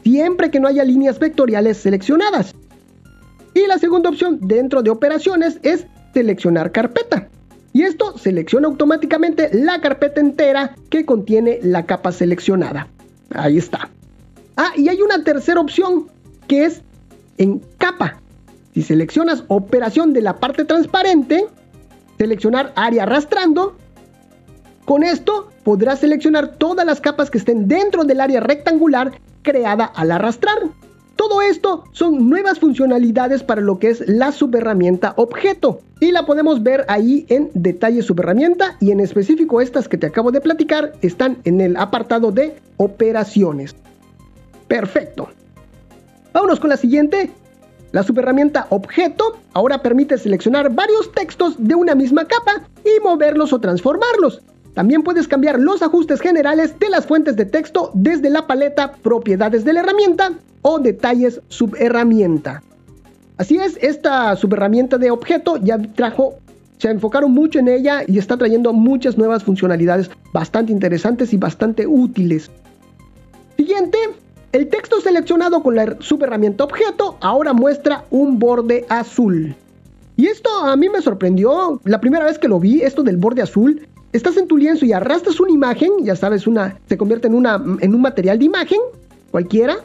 siempre 0.04 0.50
que 0.52 0.60
no 0.60 0.68
haya 0.68 0.84
líneas 0.84 1.20
vectoriales 1.20 1.78
seleccionadas. 1.78 2.54
Y 3.54 3.68
la 3.68 3.78
segunda 3.78 4.10
opción 4.10 4.40
dentro 4.42 4.82
de 4.82 4.90
operaciones 4.90 5.60
es 5.64 5.86
seleccionar 6.14 6.72
carpeta. 6.72 7.30
Y 7.76 7.84
esto 7.84 8.18
selecciona 8.18 8.70
automáticamente 8.70 9.50
la 9.52 9.82
carpeta 9.82 10.22
entera 10.22 10.78
que 10.90 11.06
contiene 11.06 11.60
la 11.62 11.86
capa 11.86 12.14
seleccionada. 12.14 12.88
Ahí 13.32 13.58
está. 13.58 13.90
Ah, 14.56 14.72
y 14.78 14.88
hay 14.88 15.02
una 15.02 15.26
tercera 15.26 15.60
opción 15.60 16.08
que 16.48 16.64
es 16.64 16.84
en 17.38 17.62
capa. 17.78 18.22
Si 18.74 18.82
seleccionas 18.82 19.44
operación 19.50 20.14
de 20.14 20.22
la 20.22 20.38
parte 20.38 20.64
transparente, 20.64 21.48
seleccionar 22.18 22.72
área 22.78 23.04
arrastrando, 23.04 23.76
con 24.86 25.04
esto 25.04 25.50
podrás 25.66 26.00
seleccionar 26.00 26.56
todas 26.56 26.86
las 26.86 27.02
capas 27.02 27.30
que 27.30 27.40
estén 27.40 27.68
dentro 27.68 28.06
del 28.06 28.22
área 28.22 28.40
rectangular 28.40 29.20
creada 29.42 29.84
al 29.84 30.12
arrastrar. 30.12 30.60
Todo 31.16 31.42
esto 31.42 31.86
son 31.92 32.30
nuevas 32.30 32.60
funcionalidades 32.60 33.44
para 33.44 33.62
lo 33.62 33.80
que 33.80 33.90
es 33.90 34.08
la 34.08 34.32
subherramienta 34.32 35.14
objeto 35.16 35.82
y 36.00 36.12
la 36.12 36.26
podemos 36.26 36.62
ver 36.62 36.86
ahí 36.90 37.26
en 37.30 37.52
detalle 37.54 38.02
subherramienta 38.02 38.76
y 38.82 38.92
en 38.92 39.00
específico 39.00 39.62
estas 39.62 39.88
que 39.88 39.98
te 39.98 40.08
acabo 40.08 40.32
de 40.32 40.42
platicar 40.42 40.94
están 41.02 41.38
en 41.46 41.62
el 41.62 41.78
apartado 41.78 42.32
de 42.32 42.56
operaciones. 42.78 43.76
Perfecto. 44.68 45.30
Vámonos 46.34 46.60
con 46.60 46.70
la 46.70 46.78
siguiente. 46.78 47.32
La 47.94 48.04
subherramienta 48.04 48.68
objeto 48.72 49.40
ahora 49.54 49.82
permite 49.82 50.18
seleccionar 50.18 50.74
varios 50.74 51.14
textos 51.14 51.56
de 51.58 51.76
una 51.76 51.96
misma 51.96 52.26
capa 52.26 52.68
y 52.84 53.02
moverlos 53.02 53.54
o 53.54 53.60
transformarlos. 53.60 54.42
También 54.76 55.04
puedes 55.04 55.28
cambiar 55.28 55.58
los 55.58 55.82
ajustes 55.82 56.20
generales 56.20 56.78
de 56.78 56.90
las 56.90 57.08
fuentes 57.08 57.38
de 57.38 57.46
texto 57.46 57.92
desde 57.94 58.30
la 58.30 58.46
paleta 58.46 58.92
Propiedades 58.92 59.64
de 59.64 59.72
la 59.72 59.80
herramienta 59.80 60.34
o 60.62 60.80
Detalles 60.80 61.42
subherramienta. 61.48 62.62
Así 63.38 63.58
es, 63.58 63.78
esta 63.82 64.36
subherramienta 64.36 64.98
de 64.98 65.12
objeto 65.12 65.58
ya 65.58 65.78
trajo, 65.78 66.36
se 66.78 66.90
enfocaron 66.90 67.32
mucho 67.32 67.60
en 67.60 67.70
ella 67.70 68.04
y 68.06 68.18
está 68.18 68.36
trayendo 68.36 68.74
muchas 68.74 69.18
nuevas 69.18 69.46
funcionalidades 69.46 70.12
bastante 70.34 70.74
interesantes 70.74 71.32
y 71.32 71.38
bastante 71.38 71.88
útiles. 71.88 72.52
Siguiente, 73.56 73.98
el 74.52 74.68
texto 74.68 75.00
seleccionado 75.00 75.64
con 75.64 75.76
la 75.76 75.96
subherramienta 76.00 76.66
objeto 76.66 77.18
ahora 77.22 77.54
muestra 77.54 78.04
un 78.10 78.40
borde 78.40 78.86
azul. 78.90 79.56
Y 80.18 80.28
esto 80.28 80.50
a 80.50 80.76
mí 80.76 80.90
me 80.90 81.02
sorprendió 81.02 81.80
la 81.86 82.02
primera 82.02 82.26
vez 82.26 82.40
que 82.40 82.50
lo 82.50 82.60
vi, 82.60 82.82
esto 82.82 83.04
del 83.04 83.18
borde 83.18 83.42
azul. 83.42 83.88
Estás 84.16 84.38
en 84.38 84.48
tu 84.48 84.56
lienzo 84.56 84.86
y 84.86 84.94
arrastras 84.94 85.42
una 85.42 85.52
imagen, 85.52 85.92
ya 86.02 86.16
sabes, 86.16 86.48
una 86.48 86.80
se 86.88 86.96
convierte 86.96 87.28
en, 87.28 87.36
una, 87.36 87.62
en 87.82 87.94
un 87.94 88.00
material 88.00 88.40
de 88.40 88.46
imagen, 88.46 88.80
cualquiera. 89.30 89.76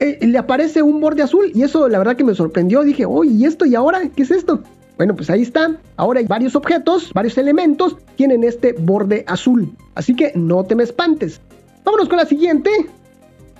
Eh, 0.00 0.26
le 0.26 0.38
aparece 0.38 0.80
un 0.80 1.02
borde 1.02 1.20
azul 1.20 1.52
y 1.54 1.62
eso 1.62 1.86
la 1.86 1.98
verdad 1.98 2.16
que 2.16 2.24
me 2.24 2.34
sorprendió. 2.34 2.82
Dije, 2.82 3.04
oye, 3.04 3.30
¿y 3.30 3.44
esto 3.44 3.66
y 3.66 3.74
ahora? 3.74 4.08
¿Qué 4.08 4.22
es 4.22 4.30
esto? 4.30 4.62
Bueno, 4.96 5.14
pues 5.14 5.28
ahí 5.28 5.42
está. 5.42 5.76
Ahora 5.96 6.20
hay 6.20 6.26
varios 6.26 6.56
objetos, 6.56 7.12
varios 7.12 7.36
elementos 7.36 7.98
tienen 8.16 8.42
este 8.42 8.72
borde 8.72 9.22
azul. 9.26 9.70
Así 9.96 10.16
que 10.16 10.32
no 10.34 10.64
te 10.64 10.74
me 10.74 10.84
espantes. 10.84 11.38
Vámonos 11.84 12.08
con 12.08 12.16
la 12.16 12.24
siguiente. 12.24 12.70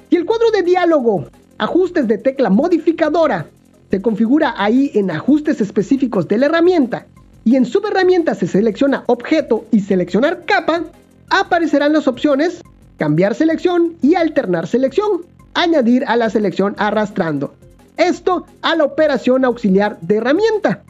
Si 0.09 0.17
el 0.17 0.25
cuadro 0.25 0.51
de 0.53 0.63
diálogo, 0.63 1.27
ajustes 1.59 2.09
de 2.09 2.17
tecla 2.17 2.49
modificadora, 2.49 3.47
se 3.91 4.01
configura 4.01 4.55
ahí 4.57 4.91
en 4.95 5.11
ajustes 5.11 5.61
específicos 5.61 6.29
de 6.29 6.39
la 6.39 6.47
herramienta 6.47 7.09
y 7.45 7.57
en 7.57 7.65
subherramienta 7.65 8.35
se 8.35 8.47
selecciona 8.47 9.05
objeto 9.07 9.65
y 9.71 9.81
seleccionar 9.81 10.45
capa, 10.45 10.83
aparecerán 11.31 11.93
las 11.93 12.07
opciones 12.07 12.63
cambiar 12.99 13.35
selección 13.35 13.97
y 14.01 14.15
alternar 14.15 14.67
selección, 14.67 15.23
añadir 15.55 16.05
a 16.07 16.17
la 16.17 16.31
selección 16.31 16.75
arrastrando. 16.79 17.55
Esto 17.97 18.47
a 18.63 18.77
la 18.77 18.85
operación 18.85 19.45
auxiliar 19.45 19.99
de 20.01 20.17
herramienta. 20.17 20.83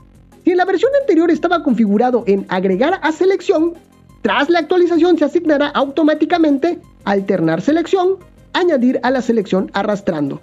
Si 0.45 0.51
en 0.51 0.59
la 0.59 0.65
versión 0.65 0.91
anterior 1.01 1.31
estaba 1.31 1.63
configurado 1.63 2.25
en 2.27 2.45
agregar 2.49 3.01
a 3.03 3.13
selección, 3.13 3.75
tras 4.21 4.51
la 4.51 4.59
actualización 4.59 5.17
se 5.19 5.25
asignará 5.25 5.69
automáticamente 5.69 6.79
alternar 7.05 7.63
selección 7.63 8.19
añadir 8.53 9.01
a 9.03 9.11
la 9.11 9.23
selección 9.23 9.71
arrastrando. 9.73 10.41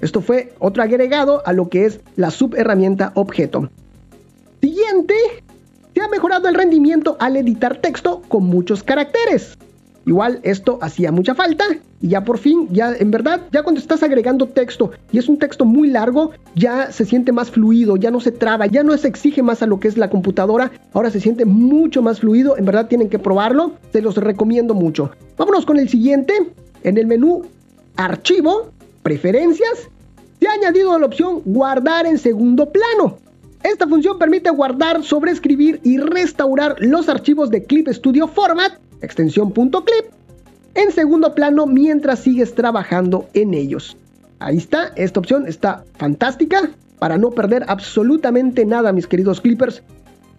Esto 0.00 0.20
fue 0.20 0.52
otro 0.58 0.82
agregado 0.82 1.42
a 1.46 1.52
lo 1.52 1.68
que 1.68 1.86
es 1.86 2.00
la 2.16 2.30
subherramienta 2.30 3.12
objeto. 3.14 3.68
Siguiente, 4.60 5.14
se 5.94 6.00
ha 6.00 6.08
mejorado 6.08 6.48
el 6.48 6.54
rendimiento 6.54 7.16
al 7.20 7.36
editar 7.36 7.80
texto 7.80 8.22
con 8.28 8.44
muchos 8.44 8.82
caracteres. 8.82 9.56
Igual 10.04 10.40
esto 10.42 10.78
hacía 10.80 11.12
mucha 11.12 11.34
falta 11.34 11.64
y 12.00 12.08
ya 12.08 12.24
por 12.24 12.38
fin, 12.38 12.68
ya 12.70 12.94
en 12.98 13.10
verdad, 13.10 13.42
ya 13.52 13.62
cuando 13.62 13.80
estás 13.80 14.02
agregando 14.02 14.48
texto 14.48 14.90
y 15.12 15.18
es 15.18 15.28
un 15.28 15.38
texto 15.38 15.64
muy 15.64 15.88
largo, 15.88 16.30
ya 16.54 16.90
se 16.92 17.04
siente 17.04 17.30
más 17.30 17.50
fluido, 17.50 17.96
ya 17.96 18.10
no 18.10 18.18
se 18.18 18.32
traba, 18.32 18.66
ya 18.66 18.82
no 18.82 18.96
se 18.96 19.06
exige 19.06 19.42
más 19.42 19.62
a 19.62 19.66
lo 19.66 19.78
que 19.80 19.88
es 19.88 19.98
la 19.98 20.08
computadora, 20.08 20.70
ahora 20.94 21.10
se 21.10 21.20
siente 21.20 21.44
mucho 21.44 22.00
más 22.00 22.20
fluido, 22.20 22.56
en 22.56 22.64
verdad 22.64 22.88
tienen 22.88 23.10
que 23.10 23.18
probarlo, 23.18 23.72
se 23.92 24.00
los 24.00 24.16
recomiendo 24.16 24.74
mucho. 24.74 25.10
Vámonos 25.36 25.66
con 25.66 25.78
el 25.78 25.88
siguiente, 25.88 26.32
en 26.84 26.96
el 26.96 27.06
menú 27.06 27.42
Archivo, 27.96 28.70
Preferencias, 29.02 29.88
se 30.40 30.48
ha 30.48 30.52
añadido 30.52 30.98
la 30.98 31.06
opción 31.06 31.42
Guardar 31.44 32.06
en 32.06 32.18
segundo 32.18 32.70
plano. 32.70 33.18
Esta 33.62 33.86
función 33.86 34.18
permite 34.18 34.50
guardar, 34.50 35.02
sobreescribir 35.02 35.80
y 35.82 35.98
restaurar 35.98 36.76
los 36.78 37.08
archivos 37.08 37.50
de 37.50 37.64
Clip 37.64 37.88
Studio 37.88 38.28
Format, 38.28 38.74
extensión 39.00 39.50
.clip, 39.50 40.12
en 40.74 40.92
segundo 40.92 41.34
plano 41.34 41.66
mientras 41.66 42.20
sigues 42.20 42.54
trabajando 42.54 43.28
en 43.34 43.54
ellos. 43.54 43.96
Ahí 44.38 44.56
está, 44.56 44.92
esta 44.96 45.20
opción 45.20 45.46
está 45.48 45.84
fantástica 45.96 46.70
para 46.98 47.18
no 47.18 47.30
perder 47.30 47.64
absolutamente 47.68 48.64
nada, 48.64 48.92
mis 48.92 49.06
queridos 49.06 49.40
clippers. 49.40 49.82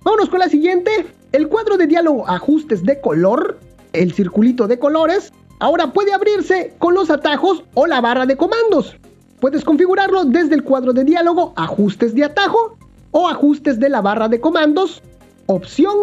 Vámonos 0.03 0.29
con 0.29 0.39
la 0.39 0.47
siguiente, 0.47 0.91
el 1.33 1.49
cuadro 1.49 1.77
de 1.77 1.87
diálogo 1.87 2.27
ajustes 2.27 2.83
de 2.83 3.01
color, 3.01 3.59
el 3.91 4.13
circulito 4.13 4.67
de 4.67 4.79
colores, 4.79 5.33
Ahora 5.59 5.91
puede 5.91 6.13
abrirse 6.13 6.73
con 6.79 6.93
los 6.93 7.09
atajos 7.09 7.63
o 7.73 7.85
la 7.85 7.99
barra 7.99 8.25
de 8.25 8.37
comandos. 8.37 8.95
Puedes 9.41 9.65
configurarlo 9.65 10.23
desde 10.23 10.55
el 10.55 10.63
cuadro 10.63 10.93
de 10.93 11.03
diálogo, 11.03 11.53
ajustes 11.57 12.15
de 12.15 12.23
atajo 12.23 12.77
o 13.11 13.27
ajustes 13.27 13.79
de 13.79 13.89
la 13.89 14.01
barra 14.01 14.27
de 14.27 14.39
comandos, 14.39 15.01
opción, 15.47 15.95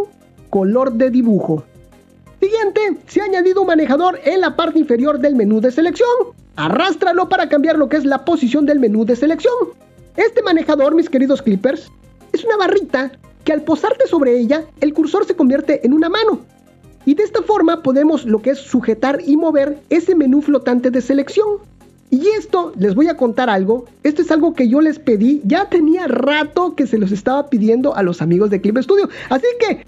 color 0.51 0.93
de 0.95 1.11
dibujo. 1.11 1.65
Siguiente, 2.41 2.99
se 3.07 3.21
ha 3.21 3.25
añadido 3.25 3.63
un 3.63 3.69
manejador 3.69 4.21
en 4.25 4.41
la 4.41 4.57
parte 4.57 4.79
inferior 4.79 5.19
del 5.19 5.35
menú 5.35 5.61
de 5.61 5.71
selección. 5.71 6.09
Arrástralo 6.57 7.29
para 7.29 7.49
cambiar 7.49 7.77
lo 7.77 7.89
que 7.89 7.97
es 7.97 8.05
la 8.05 8.25
posición 8.25 8.67
del 8.67 8.81
menú 8.81 9.05
de 9.05 9.17
selección. 9.17 9.55
Este 10.17 10.43
manejador, 10.43 10.95
mis 10.95 11.11
queridos 11.11 11.43
clippers, 11.43 11.91
es 12.33 12.45
una 12.45 12.57
barrita 12.57 13.13
que 13.45 13.53
al 13.53 13.63
posarte 13.63 14.07
sobre 14.07 14.39
ella, 14.39 14.65
el 14.81 14.93
cursor 14.93 15.27
se 15.27 15.37
convierte 15.37 15.87
en 15.87 15.93
una 15.93 16.09
mano. 16.09 16.41
Y 17.05 17.15
de 17.15 17.23
esta 17.23 17.43
forma 17.43 17.83
podemos 17.83 18.25
lo 18.25 18.43
que 18.43 18.51
es 18.51 18.59
sujetar 18.59 19.21
y 19.25 19.37
mover 19.37 19.79
ese 19.91 20.15
menú 20.15 20.43
flotante 20.43 20.91
de 20.91 21.01
selección. 21.01 21.59
Y 22.11 22.29
esto, 22.39 22.73
les 22.79 22.95
voy 22.95 23.09
a 23.09 23.17
contar 23.17 23.51
algo, 23.51 23.87
esto 24.05 24.23
es 24.23 24.31
algo 24.31 24.55
que 24.55 24.69
yo 24.69 24.81
les 24.81 24.99
pedí, 24.99 25.41
ya 25.45 25.69
tenía 25.69 26.07
rato 26.07 26.75
que 26.77 26.87
se 26.87 26.99
los 26.99 27.11
estaba 27.11 27.49
pidiendo 27.49 27.97
a 27.97 28.03
los 28.03 28.23
amigos 28.23 28.51
de 28.51 28.61
Clip 28.61 28.79
Studio. 28.79 29.09
Así 29.29 29.47
que, 29.59 29.85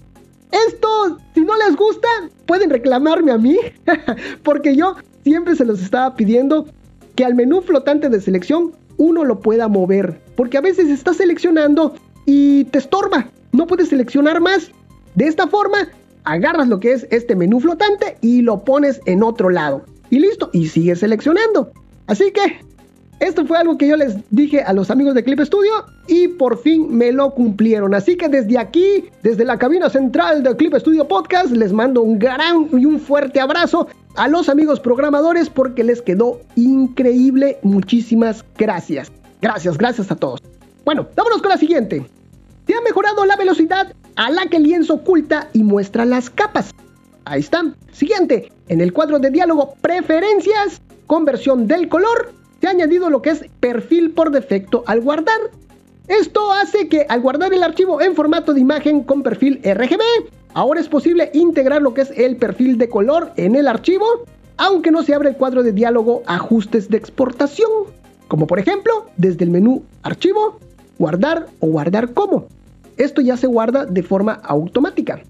esto, 0.50 1.18
si 1.34 1.42
no 1.42 1.56
les 1.56 1.76
gusta, 1.76 2.08
pueden 2.46 2.70
reclamarme 2.70 3.30
a 3.30 3.38
mí, 3.38 3.56
porque 4.42 4.74
yo 4.74 4.96
siempre 5.22 5.54
se 5.54 5.64
los 5.64 5.80
estaba 5.80 6.16
pidiendo 6.16 6.66
que 7.14 7.24
al 7.24 7.34
menú 7.34 7.60
flotante 7.60 8.08
de 8.08 8.20
selección 8.20 8.72
uno 8.96 9.24
lo 9.24 9.40
pueda 9.40 9.68
mover, 9.68 10.20
porque 10.36 10.58
a 10.58 10.62
veces 10.62 10.88
está 10.88 11.14
seleccionando 11.14 11.94
y 12.26 12.64
te 12.64 12.78
estorba, 12.78 13.30
no 13.52 13.66
puedes 13.66 13.88
seleccionar 13.88 14.40
más. 14.40 14.70
De 15.14 15.26
esta 15.26 15.46
forma, 15.46 15.88
agarras 16.24 16.68
lo 16.68 16.80
que 16.80 16.92
es 16.92 17.06
este 17.10 17.34
menú 17.36 17.60
flotante 17.60 18.18
y 18.20 18.42
lo 18.42 18.64
pones 18.64 19.00
en 19.06 19.22
otro 19.22 19.50
lado. 19.50 19.84
Y 20.10 20.18
listo, 20.18 20.50
y 20.52 20.68
sigues 20.68 21.00
seleccionando. 21.00 21.72
Así 22.08 22.32
que 22.32 22.60
esto 23.20 23.44
fue 23.46 23.58
algo 23.58 23.76
que 23.76 23.88
yo 23.88 23.96
les 23.96 24.16
dije 24.30 24.62
a 24.62 24.72
los 24.72 24.90
amigos 24.90 25.14
de 25.14 25.24
Clip 25.24 25.40
Studio 25.40 25.72
y 26.06 26.28
por 26.28 26.58
fin 26.58 26.96
me 26.96 27.10
lo 27.12 27.34
cumplieron. 27.34 27.94
Así 27.94 28.16
que 28.16 28.28
desde 28.28 28.58
aquí, 28.58 29.04
desde 29.22 29.44
la 29.44 29.58
cabina 29.58 29.90
central 29.90 30.42
de 30.42 30.56
Clip 30.56 30.74
Studio 30.74 31.06
Podcast, 31.06 31.50
les 31.50 31.72
mando 31.72 32.02
un 32.02 32.18
gran 32.18 32.68
y 32.72 32.84
un 32.84 33.00
fuerte 33.00 33.40
abrazo 33.40 33.88
a 34.16 34.28
los 34.28 34.48
amigos 34.48 34.80
programadores 34.80 35.50
porque 35.50 35.82
les 35.82 36.00
quedó 36.00 36.40
increíble. 36.54 37.58
Muchísimas 37.62 38.44
gracias. 38.56 39.10
Gracias, 39.42 39.76
gracias 39.76 40.10
a 40.10 40.16
todos. 40.16 40.40
Bueno, 40.84 41.06
vámonos 41.16 41.42
con 41.42 41.50
la 41.50 41.58
siguiente. 41.58 42.06
Se 42.66 42.74
ha 42.74 42.80
mejorado 42.82 43.24
la 43.24 43.36
velocidad 43.36 43.92
a 44.14 44.30
la 44.30 44.46
que 44.46 44.58
el 44.58 44.62
lienzo 44.62 44.94
oculta 44.94 45.48
y 45.52 45.62
muestra 45.64 46.04
las 46.04 46.30
capas. 46.30 46.70
Ahí 47.24 47.40
está. 47.40 47.74
Siguiente, 47.92 48.52
en 48.68 48.80
el 48.80 48.92
cuadro 48.92 49.18
de 49.18 49.30
diálogo 49.30 49.74
Preferencias, 49.80 50.80
conversión 51.08 51.66
del 51.66 51.88
color, 51.88 52.32
se 52.60 52.68
ha 52.68 52.70
añadido 52.70 53.10
lo 53.10 53.20
que 53.20 53.30
es 53.30 53.44
perfil 53.58 54.12
por 54.12 54.30
defecto 54.30 54.84
al 54.86 55.00
guardar. 55.00 55.40
Esto 56.06 56.52
hace 56.52 56.88
que 56.88 57.06
al 57.08 57.20
guardar 57.20 57.52
el 57.52 57.64
archivo 57.64 58.00
en 58.00 58.14
formato 58.14 58.54
de 58.54 58.60
imagen 58.60 59.02
con 59.02 59.24
perfil 59.24 59.60
RGB, 59.64 60.30
ahora 60.54 60.80
es 60.80 60.88
posible 60.88 61.32
integrar 61.34 61.82
lo 61.82 61.92
que 61.94 62.02
es 62.02 62.12
el 62.16 62.36
perfil 62.36 62.78
de 62.78 62.88
color 62.88 63.32
en 63.36 63.56
el 63.56 63.66
archivo, 63.66 64.06
aunque 64.56 64.92
no 64.92 65.02
se 65.02 65.14
abre 65.14 65.30
el 65.30 65.36
cuadro 65.36 65.64
de 65.64 65.72
diálogo 65.72 66.22
Ajustes 66.26 66.88
de 66.88 66.98
exportación, 66.98 67.70
como 68.28 68.46
por 68.46 68.60
ejemplo 68.60 69.06
desde 69.16 69.44
el 69.44 69.50
menú 69.50 69.82
Archivo, 70.04 70.60
Guardar 70.98 71.46
o 71.58 71.66
Guardar 71.66 72.12
como 72.12 72.46
esto 72.98 73.20
ya 73.20 73.36
se 73.36 73.46
guarda 73.46 73.86
de 73.86 74.02
forma 74.02 74.34
automática. 74.42 75.22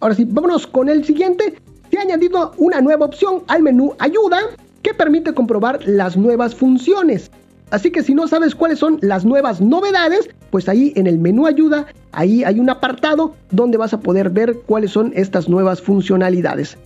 Ahora 0.00 0.14
sí, 0.14 0.24
vámonos 0.24 0.66
con 0.66 0.88
el 0.88 1.04
siguiente. 1.04 1.60
Se 1.90 1.98
ha 1.98 2.02
añadido 2.02 2.52
una 2.56 2.80
nueva 2.80 3.06
opción 3.06 3.42
al 3.48 3.62
menú 3.62 3.94
Ayuda 3.98 4.38
que 4.82 4.94
permite 4.94 5.34
comprobar 5.34 5.80
las 5.86 6.16
nuevas 6.16 6.54
funciones. 6.54 7.30
Así 7.70 7.90
que 7.90 8.02
si 8.02 8.14
no 8.14 8.26
sabes 8.28 8.54
cuáles 8.54 8.78
son 8.78 8.98
las 9.02 9.24
nuevas 9.24 9.60
novedades, 9.60 10.30
pues 10.50 10.68
ahí 10.68 10.92
en 10.96 11.06
el 11.06 11.18
menú 11.18 11.46
ayuda, 11.46 11.86
ahí 12.12 12.44
hay 12.44 12.58
un 12.58 12.70
apartado 12.70 13.34
donde 13.50 13.76
vas 13.76 13.92
a 13.92 14.00
poder 14.00 14.30
ver 14.30 14.56
cuáles 14.66 14.92
son 14.92 15.12
estas 15.14 15.48
nuevas 15.48 15.82
funcionalidades. 15.82 16.78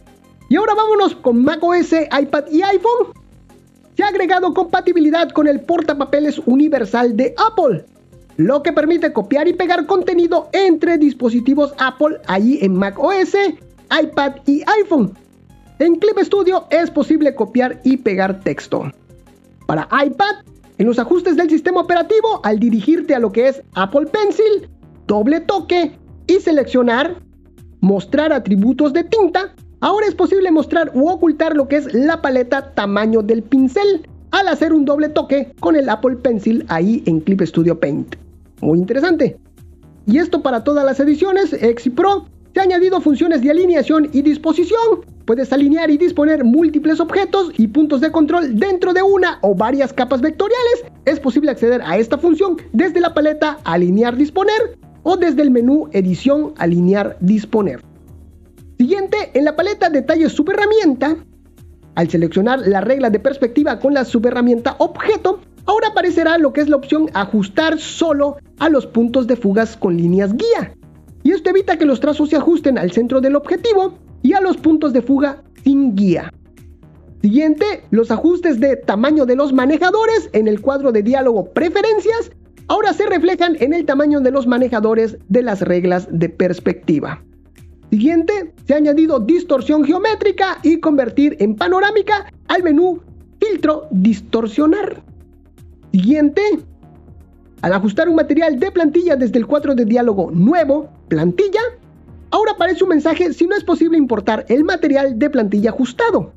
Y 0.49 0.57
ahora 0.57 0.75
vámonos 0.75 1.15
con 1.15 1.43
macOS, 1.43 1.93
iPad 1.93 2.45
y 2.51 2.63
iPhone. 2.63 3.13
Se 3.97 4.03
ha 4.03 4.09
agregado 4.09 4.53
compatibilidad 4.55 5.31
con 5.31 5.47
el 5.47 5.61
portapapeles 5.61 6.41
universal 6.47 7.17
de 7.17 7.35
Apple 7.49 7.85
lo 8.37 8.63
que 8.63 8.73
permite 8.73 9.13
copiar 9.13 9.49
y 9.49 9.53
pegar 9.53 9.87
contenido 9.87 10.49
entre 10.53 10.99
dispositivos 10.99 11.75
Apple 11.79 12.19
allí 12.27 12.59
en 12.63 12.75
Mac 12.75 12.99
OS, 12.99 13.35
iPad 13.91 14.33
y 14.47 14.63
iPhone. 14.81 15.17
En 15.83 15.97
Clip 15.97 16.17
Studio 16.21 16.67
es 16.71 16.93
posible 16.93 17.35
copiar 17.35 17.81
y 17.83 17.97
pegar 17.97 18.39
texto. 18.45 18.93
Para 19.67 19.89
iPad, 19.91 20.45
en 20.79 20.87
los 20.87 21.01
ajustes 21.01 21.37
del 21.37 21.51
sistema 21.51 21.81
operativo, 21.81 22.41
al 22.45 22.61
dirigirte 22.61 23.17
a 23.17 23.19
lo 23.19 23.33
que 23.33 23.49
es 23.49 23.61
Apple 23.75 24.07
Pencil, 24.07 24.71
doble 25.09 25.41
toque 25.41 25.99
y 26.29 26.35
seleccionar, 26.35 27.17
mostrar 27.81 28.33
atributos 28.33 28.93
de 28.93 29.03
tinta, 29.03 29.57
ahora 29.81 30.07
es 30.07 30.15
posible 30.15 30.53
mostrar 30.53 30.93
u 30.95 31.09
ocultar 31.09 31.57
lo 31.57 31.67
que 31.67 31.79
es 31.79 31.93
la 31.93 32.23
paleta 32.23 32.73
tamaño 32.75 33.21
del 33.21 33.43
pincel 33.43 34.09
al 34.31 34.47
hacer 34.47 34.73
un 34.73 34.85
doble 34.85 35.09
toque 35.09 35.53
con 35.59 35.75
el 35.75 35.89
Apple 35.89 36.15
Pencil 36.15 36.65
ahí 36.69 37.03
en 37.07 37.19
Clip 37.19 37.41
Studio 37.41 37.81
Paint. 37.81 38.15
Muy 38.61 38.79
interesante. 38.79 39.37
Y 40.07 40.19
esto 40.19 40.43
para 40.43 40.63
todas 40.63 40.85
las 40.85 41.01
ediciones 41.01 41.53
X 41.53 41.91
Pro. 41.93 42.27
Se 42.55 42.61
ha 42.61 42.65
añadido 42.65 43.01
funciones 43.01 43.41
de 43.41 43.51
alineación 43.51 44.11
y 44.13 44.21
disposición. 44.21 45.07
Puedes 45.25 45.53
alinear 45.55 45.91
y 45.91 45.97
disponer 45.97 46.45
múltiples 46.45 47.01
objetos 47.01 47.51
y 47.57 47.69
puntos 47.69 48.03
de 48.03 48.13
control 48.13 48.59
dentro 48.59 48.93
de 48.93 49.01
una 49.01 49.39
o 49.41 49.55
varias 49.55 49.95
capas 49.95 50.21
vectoriales. 50.21 50.85
Es 51.07 51.19
posible 51.19 51.51
acceder 51.51 51.81
a 51.83 51.97
esta 51.97 52.19
función 52.19 52.59
desde 52.73 53.01
la 53.01 53.15
paleta 53.15 53.59
Alinear 53.65 54.17
Disponer 54.17 54.77
o 55.03 55.17
desde 55.17 55.41
el 55.41 55.51
menú 55.51 55.89
Edición 55.93 56.53
Alinear 56.59 57.17
Disponer. 57.21 57.81
Siguiente, 58.77 59.31
en 59.33 59.47
la 59.47 59.57
paleta 59.57 59.89
Detalles 59.89 60.33
Subherramienta, 60.33 61.17
al 61.95 62.11
seleccionar 62.11 62.67
la 62.67 62.83
regla 62.83 63.09
de 63.09 63.21
perspectiva 63.21 63.79
con 63.79 63.95
la 63.95 64.05
subherramienta 64.05 64.77
Objeto, 64.79 65.41
ahora 65.65 65.89
aparecerá 65.89 66.37
lo 66.37 66.53
que 66.53 66.61
es 66.61 66.69
la 66.69 66.77
opción 66.77 67.09
Ajustar 67.15 67.79
solo 67.79 68.37
a 68.59 68.69
los 68.69 68.87
puntos 68.87 69.27
de 69.27 69.37
fugas 69.37 69.75
con 69.75 69.97
líneas 69.97 70.37
guía. 70.37 70.75
Y 71.23 71.31
esto 71.33 71.51
evita 71.51 71.79
que 71.79 71.85
los 71.85 72.01
trazos 72.01 72.31
se 72.31 72.37
ajusten 72.37 72.79
al 72.79 72.93
centro 72.93 73.21
del 73.21 73.37
objetivo 73.37 73.95
y 74.23 74.33
a 74.33 74.41
los 74.41 74.57
puntos 74.57 74.93
de 74.93 75.03
fuga 75.03 75.43
sin 75.65 75.95
guía. 75.95 76.33
Siguiente, 77.23 77.85
los 77.91 78.11
ajustes 78.11 78.59
de 78.59 78.77
tamaño 78.77 79.27
de 79.27 79.37
los 79.37 79.53
manejadores 79.53 80.29
en 80.33 80.49
el 80.49 80.61
cuadro 80.61 80.91
de 80.91 81.03
diálogo 81.03 81.53
Preferencias 81.53 82.33
ahora 82.67 82.93
se 82.93 83.07
reflejan 83.07 83.57
en 83.61 83.73
el 83.73 83.85
tamaño 83.85 84.21
de 84.21 84.33
los 84.33 84.47
manejadores 84.47 85.17
de 85.29 85.43
las 85.43 85.61
reglas 85.61 86.09
de 86.11 86.29
perspectiva. 86.29 87.23
Siguiente, 87.91 88.55
se 88.67 88.75
ha 88.75 88.79
añadido 88.79 89.21
distorsión 89.21 89.85
geométrica 89.85 90.59
y 90.63 90.81
convertir 90.81 91.37
en 91.39 91.55
panorámica 91.55 92.33
al 92.49 92.63
menú 92.63 93.01
filtro 93.39 93.87
distorsionar. 93.91 95.03
Siguiente, 95.93 96.43
al 97.61 97.73
ajustar 97.75 98.09
un 98.09 98.17
material 98.17 98.59
de 98.59 98.73
plantilla 98.73 99.15
desde 99.15 99.39
el 99.39 99.47
cuadro 99.47 99.75
de 99.75 99.85
diálogo 99.85 100.31
nuevo, 100.31 100.89
plantilla, 101.13 101.61
ahora 102.31 102.53
aparece 102.53 102.85
un 102.85 102.91
mensaje 102.91 103.33
si 103.33 103.47
no 103.47 103.55
es 103.55 103.65
posible 103.65 103.99
importar 103.99 104.47
el 104.49 104.65
material 104.65 105.19
de 105.19 105.29
plantilla 105.29 105.71
ajustado. 105.71 106.33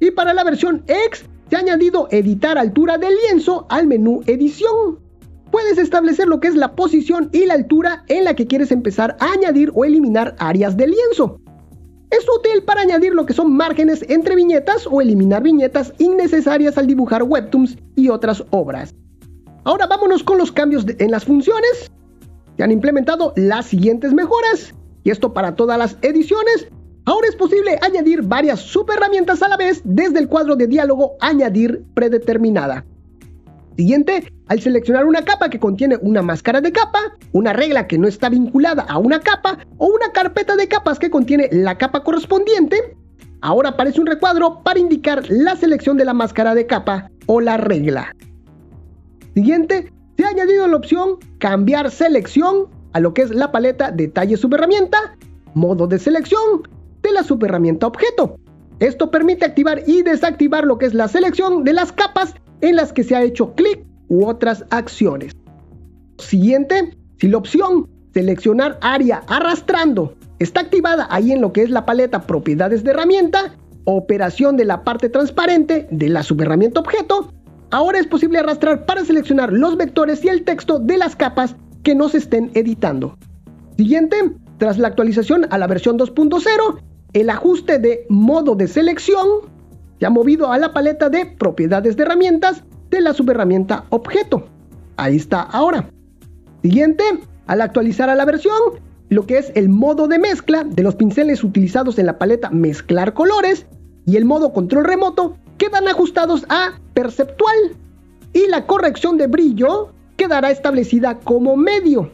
Y 0.00 0.10
para 0.12 0.32
la 0.34 0.44
versión 0.44 0.82
X 0.86 1.26
se 1.50 1.56
ha 1.56 1.58
añadido 1.58 2.08
editar 2.10 2.56
altura 2.56 2.96
del 2.98 3.14
lienzo 3.14 3.66
al 3.68 3.86
menú 3.86 4.22
edición 4.26 5.06
puedes 5.50 5.78
establecer 5.78 6.28
lo 6.28 6.38
que 6.38 6.48
es 6.48 6.54
la 6.54 6.74
posición 6.74 7.30
y 7.32 7.46
la 7.46 7.54
altura 7.54 8.04
en 8.08 8.24
la 8.24 8.34
que 8.34 8.46
quieres 8.46 8.70
empezar 8.72 9.16
a 9.20 9.32
añadir 9.32 9.72
o 9.74 9.84
eliminar 9.84 10.36
áreas 10.38 10.76
de 10.76 10.88
lienzo. 10.88 11.40
Es 12.10 12.26
útil 12.28 12.62
para 12.62 12.82
añadir 12.82 13.14
lo 13.14 13.24
que 13.26 13.32
son 13.32 13.56
márgenes 13.56 14.04
entre 14.08 14.36
viñetas 14.36 14.86
o 14.86 15.00
eliminar 15.00 15.42
viñetas 15.42 15.92
innecesarias 15.98 16.76
al 16.76 16.86
dibujar 16.86 17.22
webtoons 17.22 17.78
y 17.94 18.10
otras 18.10 18.44
obras. 18.50 18.94
Ahora 19.64 19.86
vámonos 19.86 20.22
con 20.22 20.38
los 20.38 20.52
cambios 20.52 20.84
en 20.98 21.10
las 21.10 21.24
funciones. 21.24 21.90
Se 22.56 22.62
han 22.62 22.72
implementado 22.72 23.32
las 23.36 23.66
siguientes 23.66 24.12
mejoras, 24.12 24.74
y 25.04 25.10
esto 25.10 25.32
para 25.32 25.54
todas 25.54 25.78
las 25.78 25.98
ediciones. 26.02 26.68
Ahora 27.04 27.28
es 27.28 27.36
posible 27.36 27.78
añadir 27.82 28.22
varias 28.22 28.60
subherramientas 28.60 29.42
a 29.42 29.48
la 29.48 29.56
vez 29.56 29.80
desde 29.84 30.18
el 30.18 30.28
cuadro 30.28 30.56
de 30.56 30.66
diálogo 30.66 31.12
Añadir 31.20 31.84
predeterminada. 31.94 32.84
Siguiente, 33.76 34.32
al 34.48 34.60
seleccionar 34.60 35.04
una 35.04 35.22
capa 35.22 35.50
que 35.50 35.60
contiene 35.60 35.98
una 36.00 36.22
máscara 36.22 36.60
de 36.60 36.72
capa, 36.72 36.98
una 37.32 37.52
regla 37.52 37.86
que 37.86 37.98
no 37.98 38.08
está 38.08 38.30
vinculada 38.30 38.82
a 38.88 38.98
una 38.98 39.20
capa 39.20 39.58
o 39.76 39.86
una 39.86 40.10
carpeta 40.12 40.56
de 40.56 40.66
capas 40.66 40.98
que 40.98 41.10
contiene 41.10 41.48
la 41.52 41.76
capa 41.76 42.02
correspondiente, 42.02 42.96
ahora 43.42 43.70
aparece 43.70 44.00
un 44.00 44.06
recuadro 44.06 44.62
para 44.64 44.80
indicar 44.80 45.24
la 45.28 45.56
selección 45.56 45.98
de 45.98 46.06
la 46.06 46.14
máscara 46.14 46.54
de 46.54 46.66
capa 46.66 47.10
o 47.26 47.40
la 47.40 47.58
regla. 47.58 48.16
Siguiente, 49.34 49.92
se 50.16 50.24
ha 50.24 50.28
añadido 50.28 50.66
la 50.66 50.76
opción 50.76 51.18
cambiar 51.38 51.90
selección 51.90 52.68
a 52.92 53.00
lo 53.00 53.12
que 53.12 53.22
es 53.22 53.30
la 53.30 53.52
paleta 53.52 53.90
detalle 53.90 54.36
subherramienta, 54.36 55.16
modo 55.54 55.86
de 55.86 55.98
selección 55.98 56.62
de 57.02 57.12
la 57.12 57.22
subherramienta 57.22 57.86
objeto. 57.86 58.36
Esto 58.80 59.10
permite 59.10 59.44
activar 59.44 59.82
y 59.86 60.02
desactivar 60.02 60.64
lo 60.64 60.78
que 60.78 60.86
es 60.86 60.94
la 60.94 61.08
selección 61.08 61.64
de 61.64 61.72
las 61.72 61.92
capas 61.92 62.34
en 62.60 62.76
las 62.76 62.92
que 62.92 63.04
se 63.04 63.14
ha 63.14 63.22
hecho 63.22 63.54
clic 63.54 63.84
u 64.08 64.26
otras 64.26 64.64
acciones. 64.70 65.32
Siguiente, 66.18 66.96
si 67.18 67.28
la 67.28 67.38
opción 67.38 67.88
seleccionar 68.14 68.78
área 68.80 69.22
arrastrando 69.28 70.14
está 70.38 70.60
activada 70.60 71.06
ahí 71.10 71.32
en 71.32 71.40
lo 71.40 71.52
que 71.52 71.62
es 71.62 71.70
la 71.70 71.84
paleta 71.84 72.26
propiedades 72.26 72.82
de 72.82 72.90
herramienta, 72.90 73.54
operación 73.84 74.56
de 74.56 74.64
la 74.64 74.84
parte 74.84 75.08
transparente 75.08 75.86
de 75.90 76.08
la 76.08 76.22
subherramienta 76.22 76.80
objeto, 76.80 77.32
ahora 77.70 77.98
es 77.98 78.06
posible 78.06 78.38
arrastrar 78.38 78.86
para 78.86 79.04
seleccionar 79.04 79.52
los 79.52 79.76
vectores 79.76 80.24
y 80.24 80.28
el 80.28 80.44
texto 80.44 80.78
de 80.78 80.96
las 80.96 81.16
capas 81.16 81.56
que 81.82 81.94
no 81.94 82.08
se 82.08 82.18
estén 82.18 82.50
editando. 82.54 83.16
Siguiente, 83.76 84.16
tras 84.58 84.78
la 84.78 84.88
actualización 84.88 85.46
a 85.50 85.58
la 85.58 85.66
versión 85.66 85.98
2.0, 85.98 86.80
el 87.12 87.30
ajuste 87.30 87.78
de 87.78 88.06
modo 88.08 88.54
de 88.54 88.68
selección 88.68 89.26
se 89.98 90.06
ha 90.06 90.10
movido 90.10 90.52
a 90.52 90.58
la 90.58 90.72
paleta 90.72 91.08
de 91.08 91.26
propiedades 91.26 91.96
de 91.96 92.02
herramientas 92.02 92.62
de 92.90 93.00
la 93.00 93.14
subherramienta 93.14 93.84
objeto. 93.90 94.46
Ahí 94.96 95.16
está 95.16 95.42
ahora. 95.42 95.88
Siguiente, 96.62 97.04
al 97.46 97.60
actualizar 97.60 98.10
a 98.10 98.14
la 98.14 98.24
versión, 98.24 98.58
lo 99.08 99.26
que 99.26 99.38
es 99.38 99.52
el 99.54 99.68
modo 99.68 100.08
de 100.08 100.18
mezcla 100.18 100.64
de 100.64 100.82
los 100.82 100.96
pinceles 100.96 101.44
utilizados 101.44 101.98
en 101.98 102.06
la 102.06 102.18
paleta 102.18 102.50
mezclar 102.50 103.14
colores 103.14 103.66
y 104.04 104.16
el 104.16 104.24
modo 104.24 104.52
control 104.52 104.84
remoto 104.84 105.36
quedan 105.58 105.88
ajustados 105.88 106.44
a 106.48 106.78
perceptual 106.94 107.76
y 108.32 108.46
la 108.48 108.66
corrección 108.66 109.16
de 109.16 109.26
brillo 109.26 109.92
quedará 110.16 110.50
establecida 110.50 111.18
como 111.20 111.56
medio. 111.56 112.10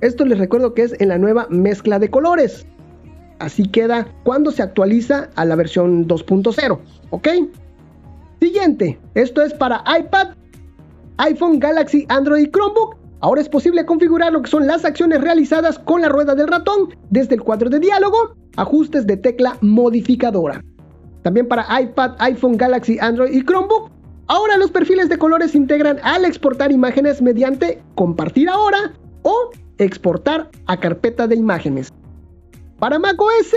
Esto 0.00 0.24
les 0.24 0.38
recuerdo 0.38 0.74
que 0.74 0.82
es 0.82 1.00
en 1.00 1.08
la 1.08 1.18
nueva 1.18 1.46
mezcla 1.50 1.98
de 1.98 2.10
colores. 2.10 2.66
Así 3.38 3.68
queda 3.68 4.08
cuando 4.24 4.50
se 4.50 4.62
actualiza 4.62 5.30
a 5.34 5.44
la 5.44 5.56
versión 5.56 6.06
2.0. 6.06 6.78
¿Ok? 7.10 7.28
Siguiente, 8.40 8.98
esto 9.14 9.42
es 9.42 9.52
para 9.52 9.82
iPad, 9.98 10.28
iPhone, 11.18 11.58
Galaxy, 11.58 12.06
Android 12.08 12.44
y 12.46 12.50
Chromebook. 12.50 12.96
Ahora 13.20 13.40
es 13.40 13.48
posible 13.48 13.84
configurar 13.84 14.32
lo 14.32 14.42
que 14.42 14.50
son 14.50 14.68
las 14.68 14.84
acciones 14.84 15.20
realizadas 15.20 15.78
con 15.80 16.02
la 16.02 16.08
rueda 16.08 16.36
del 16.36 16.46
ratón 16.46 16.94
desde 17.10 17.34
el 17.34 17.42
cuadro 17.42 17.68
de 17.68 17.80
diálogo, 17.80 18.36
ajustes 18.56 19.06
de 19.08 19.16
tecla 19.16 19.58
modificadora. 19.60 20.62
También 21.28 21.46
para 21.46 21.66
iPad, 21.78 22.12
iPhone, 22.20 22.56
Galaxy, 22.56 22.98
Android 22.98 23.30
y 23.34 23.44
Chromebook. 23.44 23.90
Ahora 24.28 24.56
los 24.56 24.70
perfiles 24.70 25.10
de 25.10 25.18
colores 25.18 25.50
se 25.50 25.58
integran 25.58 25.98
al 26.02 26.24
exportar 26.24 26.72
imágenes 26.72 27.20
mediante 27.20 27.82
compartir 27.96 28.48
ahora 28.48 28.94
o 29.24 29.50
exportar 29.76 30.48
a 30.64 30.80
carpeta 30.80 31.26
de 31.26 31.36
imágenes. 31.36 31.92
Para 32.78 32.98
macOS 32.98 33.52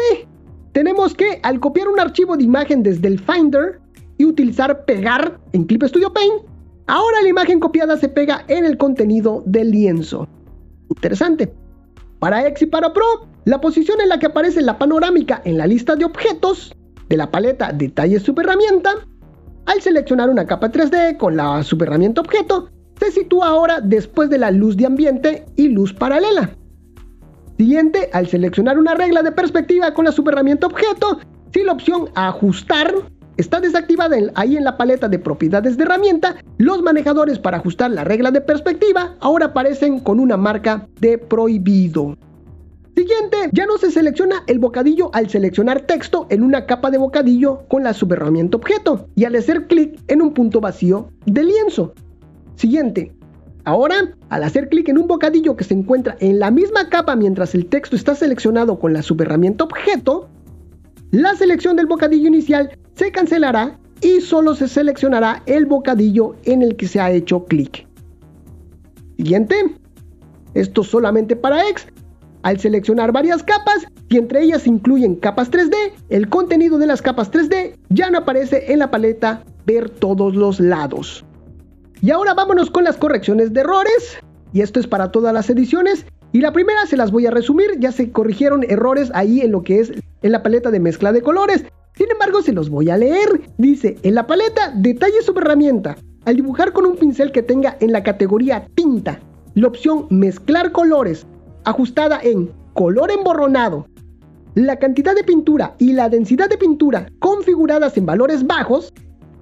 tenemos 0.74 1.14
que 1.14 1.40
al 1.44 1.62
copiar 1.62 1.88
un 1.88 1.98
archivo 1.98 2.36
de 2.36 2.44
imagen 2.44 2.84
desde 2.84 3.08
el 3.08 3.22
Finder 3.22 3.80
y 4.18 4.26
utilizar 4.26 4.84
pegar 4.84 5.40
en 5.54 5.64
Clip 5.64 5.86
Studio 5.86 6.12
Paint, 6.12 6.42
ahora 6.88 7.22
la 7.22 7.30
imagen 7.30 7.62
copiada 7.62 7.96
se 7.96 8.10
pega 8.10 8.44
en 8.50 8.66
el 8.66 8.78
contenido 8.78 9.44
del 9.46 9.72
lienzo. 9.72 10.28
Interesante. 10.90 11.54
Para 12.20 12.46
X 12.50 12.64
y 12.64 12.66
para 12.66 12.92
Pro, 12.92 13.30
la 13.46 13.62
posición 13.62 14.02
en 14.02 14.10
la 14.10 14.20
que 14.20 14.26
aparece 14.26 14.62
la 14.62 14.78
panorámica 14.78 15.42
en 15.46 15.58
la 15.58 15.68
lista 15.68 15.96
de 15.96 16.04
objetos 16.04 16.76
de 17.12 17.18
la 17.18 17.30
paleta 17.30 17.74
Detalles 17.74 18.24
Subherramienta, 18.24 18.92
al 19.66 19.82
seleccionar 19.82 20.30
una 20.30 20.46
capa 20.46 20.72
3D 20.72 21.18
con 21.18 21.36
la 21.36 21.62
subherramienta 21.62 22.22
objeto, 22.22 22.70
se 23.00 23.12
sitúa 23.12 23.50
ahora 23.50 23.82
después 23.82 24.30
de 24.30 24.38
la 24.38 24.50
luz 24.50 24.78
de 24.78 24.86
ambiente 24.86 25.46
y 25.58 25.68
luz 25.68 25.94
paralela. 25.94 26.52
Siguiente, 27.58 28.10
al 28.14 28.28
seleccionar 28.28 28.80
una 28.80 28.96
regla 28.96 29.22
de 29.24 29.32
perspectiva 29.34 29.94
con 29.94 30.06
la 30.06 30.14
subherramienta 30.14 30.68
objeto, 30.68 31.20
si 31.54 31.64
la 31.64 31.74
opción 31.74 32.10
ajustar 32.16 32.94
está 33.36 33.60
desactivada 33.60 34.16
ahí 34.36 34.56
en 34.56 34.64
la 34.64 34.78
paleta 34.78 35.10
de 35.10 35.20
propiedades 35.20 35.76
de 35.76 35.84
herramienta, 35.84 36.38
los 36.60 36.82
manejadores 36.82 37.38
para 37.40 37.58
ajustar 37.58 37.92
la 37.92 38.06
regla 38.06 38.32
de 38.32 38.40
perspectiva 38.40 39.18
ahora 39.20 39.48
aparecen 39.48 40.00
con 40.00 40.22
una 40.22 40.38
marca 40.38 40.88
de 41.02 41.18
prohibido. 41.18 42.16
Siguiente, 42.96 43.50
ya 43.54 43.66
no 43.66 43.78
se 43.78 43.92
selecciona 43.92 44.44
el 44.48 44.60
bocadillo 44.60 45.10
al 45.14 45.30
seleccionar 45.30 45.82
texto 45.82 46.28
en 46.30 46.44
una 46.44 46.66
capa 46.66 46.92
de 46.92 46.98
bocadillo 46.98 47.64
con 47.68 47.84
la 47.84 47.94
subherramienta 47.94 48.58
objeto 48.58 49.08
y 49.16 49.26
al 49.26 49.36
hacer 49.36 49.68
clic 49.68 50.00
en 50.08 50.22
un 50.22 50.34
punto 50.34 50.60
vacío 50.60 51.10
de 51.26 51.44
lienzo. 51.44 51.94
Siguiente, 52.56 53.14
Ahora, 53.64 54.16
al 54.30 54.44
hacer 54.44 54.70
clic 54.70 54.90
en 54.90 54.98
un 54.98 55.08
bocadillo 55.08 55.56
que 55.56 55.64
se 55.64 55.76
encuentra 55.76 56.18
en 56.20 56.40
la 56.40 56.50
misma 56.50 56.90
capa 56.90 57.16
mientras 57.16 57.54
el 57.54 57.68
texto 57.68 57.96
está 57.96 58.16
seleccionado 58.16 58.80
con 58.80 58.94
la 58.94 59.04
subherramienta 59.04 59.64
objeto, 59.64 60.30
la 61.12 61.36
selección 61.36 61.76
del 61.76 61.86
bocadillo 61.86 62.28
inicial 62.28 62.78
se 62.96 63.12
cancelará 63.12 63.78
y 64.02 64.22
solo 64.22 64.56
se 64.56 64.68
seleccionará 64.68 65.44
el 65.46 65.68
bocadillo 65.68 66.36
en 66.44 66.64
el 66.64 66.76
que 66.76 66.88
se 66.88 67.00
ha 67.00 67.12
hecho 67.12 67.46
clic. 67.46 67.86
Siguiente. 69.18 69.56
Esto 70.54 70.84
solamente 70.84 71.36
para 71.36 71.70
X. 71.70 71.88
Al 72.44 72.60
seleccionar 72.60 73.12
varias 73.12 73.44
capas, 73.44 73.88
Si 74.10 74.18
entre 74.18 74.42
ellas 74.42 74.68
incluyen 74.68 75.16
capas 75.16 75.50
3D, 75.52 75.74
el 76.10 76.28
contenido 76.28 76.78
de 76.78 76.88
las 76.88 77.02
capas 77.02 77.32
3D 77.32 77.76
ya 77.90 78.10
no 78.10 78.18
aparece 78.18 78.74
en 78.74 78.80
la 78.80 78.92
paleta 78.92 79.44
ver 79.66 79.90
todos 79.90 80.36
los 80.36 80.60
lados. 80.60 81.24
Y 82.02 82.12
ahora 82.12 82.34
vámonos 82.34 82.70
con 82.70 82.84
las 82.84 82.98
correcciones 82.98 83.54
de 83.54 83.62
errores. 83.62 84.18
Y 84.54 84.62
esto 84.62 84.80
es 84.80 84.88
para 84.88 85.12
todas 85.12 85.34
las 85.34 85.50
ediciones. 85.50 86.06
Y 86.34 86.42
la 86.42 86.52
primera 86.52 86.86
se 86.88 86.98
las 86.98 87.12
voy 87.12 87.26
a 87.26 87.32
resumir, 87.32 87.80
ya 87.80 87.92
se 87.92 88.12
corrigieron 88.12 88.66
errores 88.68 89.12
ahí 89.14 89.42
en 89.42 89.52
lo 89.52 89.64
que 89.64 89.80
es 89.80 89.92
en 90.22 90.32
la 90.32 90.44
paleta 90.44 90.72
de 90.72 90.80
mezcla 90.80 91.14
de 91.14 91.22
colores. 91.22 91.64
Sin 91.96 92.10
embargo, 92.10 92.42
se 92.42 92.54
los 92.54 92.70
voy 92.70 92.90
a 92.90 92.98
leer. 92.98 93.42
Dice, 93.58 93.98
en 94.04 94.16
la 94.16 94.28
paleta, 94.28 94.74
detalle 94.76 95.22
sobre 95.22 95.46
herramienta. 95.46 95.96
Al 96.26 96.36
dibujar 96.36 96.74
con 96.74 96.86
un 96.86 96.98
pincel 96.98 97.32
que 97.32 97.44
tenga 97.44 97.78
en 97.80 97.92
la 97.92 98.04
categoría 98.04 98.66
tinta 98.76 99.20
la 99.54 99.68
opción 99.68 100.08
mezclar 100.10 100.72
colores, 100.72 101.26
ajustada 101.64 102.20
en 102.22 102.52
color 102.74 103.12
emborronado, 103.12 103.88
la 104.56 104.78
cantidad 104.78 105.16
de 105.16 105.24
pintura 105.24 105.76
y 105.80 105.94
la 105.94 106.10
densidad 106.10 106.50
de 106.50 106.58
pintura 106.58 107.08
configuradas 107.20 107.98
en 107.98 108.06
valores 108.06 108.46
bajos 108.46 108.94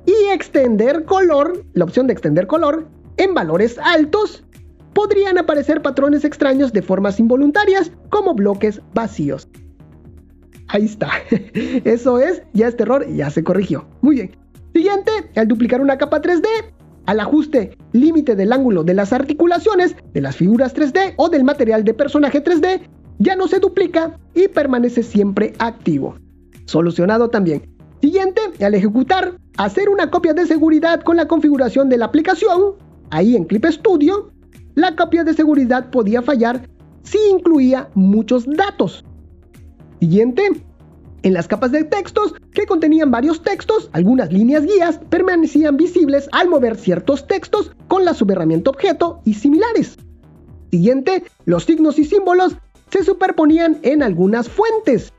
y 0.05 0.31
extender 0.33 1.05
color, 1.05 1.65
la 1.73 1.85
opción 1.85 2.07
de 2.07 2.13
extender 2.13 2.47
color, 2.47 2.87
en 3.17 3.33
valores 3.33 3.77
altos, 3.79 4.43
podrían 4.93 5.37
aparecer 5.37 5.81
patrones 5.81 6.25
extraños 6.25 6.73
de 6.73 6.81
formas 6.81 7.19
involuntarias 7.19 7.91
como 8.09 8.33
bloques 8.33 8.81
vacíos. 8.93 9.47
Ahí 10.67 10.85
está. 10.85 11.09
Eso 11.83 12.19
es, 12.19 12.43
ya 12.53 12.67
este 12.67 12.83
error 12.83 13.07
ya 13.07 13.29
se 13.29 13.43
corrigió. 13.43 13.87
Muy 14.01 14.15
bien. 14.15 14.37
Siguiente, 14.73 15.11
al 15.35 15.47
duplicar 15.47 15.81
una 15.81 15.97
capa 15.97 16.21
3D, 16.21 16.45
al 17.09 17.19
ajuste 17.21 17.75
límite 17.91 18.35
del 18.35 18.53
ángulo 18.53 18.83
de 18.83 18.93
las 18.93 19.13
articulaciones 19.13 19.95
de 20.13 20.21
las 20.21 20.35
figuras 20.35 20.75
3D 20.75 21.15
o 21.17 21.27
del 21.29 21.43
material 21.43 21.83
de 21.83 21.95
personaje 21.95 22.43
3D, 22.43 22.81
ya 23.17 23.35
no 23.35 23.47
se 23.47 23.57
duplica 23.57 24.19
y 24.35 24.47
permanece 24.47 25.01
siempre 25.01 25.53
activo. 25.57 26.19
Solucionado 26.65 27.31
también. 27.31 27.67
Siguiente, 27.99 28.41
al 28.63 28.75
ejecutar, 28.75 29.39
hacer 29.57 29.89
una 29.89 30.11
copia 30.11 30.35
de 30.35 30.45
seguridad 30.45 31.01
con 31.01 31.17
la 31.17 31.27
configuración 31.27 31.89
de 31.89 31.97
la 31.97 32.05
aplicación, 32.05 32.75
ahí 33.09 33.35
en 33.35 33.45
Clip 33.45 33.65
Studio, 33.65 34.29
la 34.75 34.95
copia 34.95 35.23
de 35.23 35.33
seguridad 35.33 35.89
podía 35.89 36.21
fallar 36.21 36.69
si 37.01 37.17
incluía 37.31 37.89
muchos 37.95 38.45
datos. 38.45 39.03
Siguiente, 39.99 40.43
en 41.23 41.33
las 41.33 41.47
capas 41.47 41.71
de 41.71 41.83
textos 41.83 42.33
que 42.53 42.65
contenían 42.65 43.11
varios 43.11 43.41
textos, 43.43 43.89
algunas 43.93 44.31
líneas 44.31 44.65
guías 44.65 44.99
permanecían 45.09 45.77
visibles 45.77 46.29
al 46.31 46.49
mover 46.49 46.77
ciertos 46.77 47.27
textos 47.27 47.71
con 47.87 48.05
la 48.05 48.13
subherramienta 48.13 48.69
objeto 48.69 49.21
y 49.25 49.33
similares. 49.33 49.97
Siguiente, 50.71 51.23
los 51.45 51.63
signos 51.63 51.99
y 51.99 52.05
símbolos 52.05 52.55
se 52.89 53.03
superponían 53.03 53.79
en 53.81 54.03
algunas 54.03 54.49
fuentes. 54.49 55.13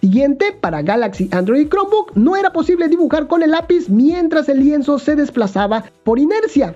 Siguiente, 0.00 0.52
para 0.58 0.82
Galaxy, 0.82 1.28
Android 1.30 1.66
y 1.66 1.68
Chromebook 1.68 2.16
no 2.16 2.36
era 2.36 2.52
posible 2.52 2.88
dibujar 2.88 3.26
con 3.28 3.42
el 3.42 3.50
lápiz 3.50 3.88
mientras 3.88 4.48
el 4.48 4.60
lienzo 4.60 4.98
se 4.98 5.14
desplazaba 5.14 5.84
por 6.04 6.18
inercia. 6.18 6.74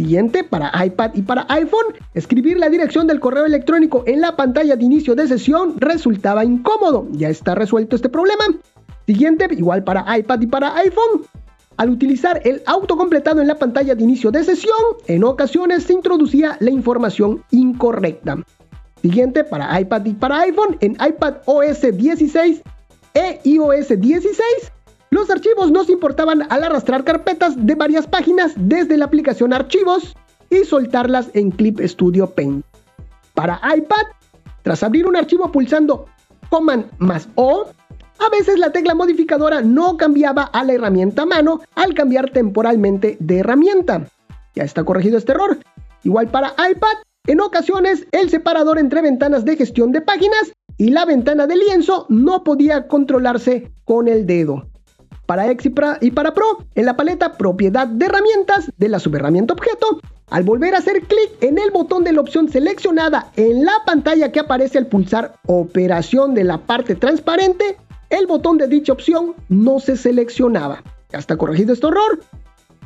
Siguiente, 0.00 0.44
para 0.44 0.72
iPad 0.82 1.10
y 1.12 1.20
para 1.20 1.44
iPhone, 1.50 1.92
escribir 2.14 2.56
la 2.56 2.70
dirección 2.70 3.06
del 3.06 3.20
correo 3.20 3.44
electrónico 3.44 4.02
en 4.06 4.22
la 4.22 4.34
pantalla 4.34 4.74
de 4.74 4.82
inicio 4.82 5.14
de 5.14 5.28
sesión 5.28 5.74
resultaba 5.76 6.42
incómodo. 6.42 7.06
Ya 7.12 7.28
está 7.28 7.54
resuelto 7.54 7.96
este 7.96 8.08
problema. 8.08 8.44
Siguiente, 9.06 9.46
igual 9.50 9.84
para 9.84 10.16
iPad 10.16 10.40
y 10.40 10.46
para 10.46 10.74
iPhone. 10.76 11.26
Al 11.76 11.90
utilizar 11.90 12.40
el 12.46 12.62
autocompletado 12.64 13.42
en 13.42 13.46
la 13.46 13.56
pantalla 13.56 13.94
de 13.94 14.02
inicio 14.02 14.30
de 14.30 14.42
sesión, 14.42 14.74
en 15.06 15.22
ocasiones 15.22 15.82
se 15.82 15.92
introducía 15.92 16.56
la 16.60 16.70
información 16.70 17.44
incorrecta. 17.50 18.38
Siguiente, 19.02 19.44
para 19.44 19.78
iPad 19.78 20.06
y 20.06 20.14
para 20.14 20.40
iPhone, 20.40 20.78
en 20.80 20.92
iPad 20.92 21.42
OS 21.44 21.82
16 21.82 22.62
e 23.12 23.40
iOS 23.44 24.00
16, 24.00 24.72
los 25.10 25.28
archivos 25.28 25.70
no 25.72 25.84
se 25.84 25.92
importaban 25.92 26.46
al 26.50 26.64
arrastrar 26.64 27.04
carpetas 27.04 27.54
de 27.56 27.74
varias 27.74 28.06
páginas 28.06 28.52
desde 28.56 28.96
la 28.96 29.06
aplicación 29.06 29.52
Archivos 29.52 30.16
y 30.50 30.64
soltarlas 30.64 31.30
en 31.34 31.50
Clip 31.50 31.80
Studio 31.80 32.30
Paint. 32.30 32.64
Para 33.34 33.60
iPad, 33.76 34.06
tras 34.62 34.82
abrir 34.82 35.06
un 35.06 35.16
archivo 35.16 35.50
pulsando 35.50 36.06
Command 36.48 36.86
más 36.98 37.28
O, 37.34 37.66
a 38.18 38.28
veces 38.30 38.58
la 38.58 38.70
tecla 38.70 38.94
modificadora 38.94 39.62
no 39.62 39.96
cambiaba 39.96 40.42
a 40.42 40.62
la 40.62 40.74
herramienta 40.74 41.26
mano 41.26 41.60
al 41.74 41.94
cambiar 41.94 42.30
temporalmente 42.30 43.16
de 43.18 43.38
herramienta. 43.38 44.06
Ya 44.54 44.64
está 44.64 44.84
corregido 44.84 45.18
este 45.18 45.32
error. 45.32 45.58
Igual 46.04 46.28
para 46.28 46.54
iPad, 46.70 46.98
en 47.26 47.40
ocasiones, 47.40 48.06
el 48.12 48.30
separador 48.30 48.78
entre 48.78 49.02
ventanas 49.02 49.44
de 49.44 49.56
gestión 49.56 49.90
de 49.92 50.02
páginas 50.02 50.52
y 50.76 50.90
la 50.90 51.04
ventana 51.04 51.46
de 51.46 51.56
lienzo 51.56 52.06
no 52.08 52.44
podía 52.44 52.88
controlarse 52.88 53.72
con 53.84 54.08
el 54.08 54.26
dedo. 54.26 54.69
Para 55.30 55.48
X 55.48 55.70
y 56.00 56.10
para 56.10 56.34
Pro, 56.34 56.66
en 56.74 56.86
la 56.86 56.96
paleta 56.96 57.34
Propiedad 57.34 57.86
de 57.86 58.06
herramientas 58.06 58.68
de 58.76 58.88
la 58.88 58.98
subherramienta 58.98 59.54
objeto, 59.54 60.00
al 60.28 60.42
volver 60.42 60.74
a 60.74 60.78
hacer 60.78 61.02
clic 61.02 61.30
en 61.40 61.56
el 61.56 61.70
botón 61.70 62.02
de 62.02 62.10
la 62.10 62.20
opción 62.20 62.48
seleccionada 62.48 63.30
en 63.36 63.64
la 63.64 63.74
pantalla 63.86 64.32
que 64.32 64.40
aparece 64.40 64.78
al 64.78 64.88
pulsar 64.88 65.36
Operación 65.46 66.34
de 66.34 66.42
la 66.42 66.58
parte 66.58 66.96
transparente, 66.96 67.76
el 68.08 68.26
botón 68.26 68.58
de 68.58 68.66
dicha 68.66 68.92
opción 68.92 69.36
no 69.48 69.78
se 69.78 69.96
seleccionaba. 69.96 70.82
Ya 71.12 71.20
está 71.20 71.36
corregido 71.36 71.74
este 71.74 71.86
error. 71.86 72.18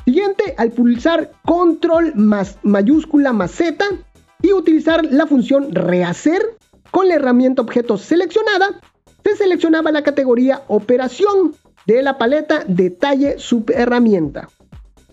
Siguiente, 0.05 0.53
al 0.59 0.69
pulsar 0.69 1.31
Control 1.47 2.13
más 2.13 2.59
mayúscula 2.61 3.33
más 3.33 3.53
Z, 3.53 3.83
y 4.43 4.53
utilizar 4.53 5.03
la 5.03 5.25
función 5.25 5.73
rehacer 5.73 6.43
con 6.91 7.07
la 7.07 7.15
herramienta 7.15 7.63
objeto 7.63 7.97
seleccionada, 7.97 8.81
se 9.23 9.35
seleccionaba 9.35 9.91
la 9.91 10.03
categoría 10.03 10.61
operación 10.67 11.55
de 11.85 12.01
la 12.01 12.17
paleta 12.17 12.63
detalle 12.67 13.37
subherramienta. 13.37 14.49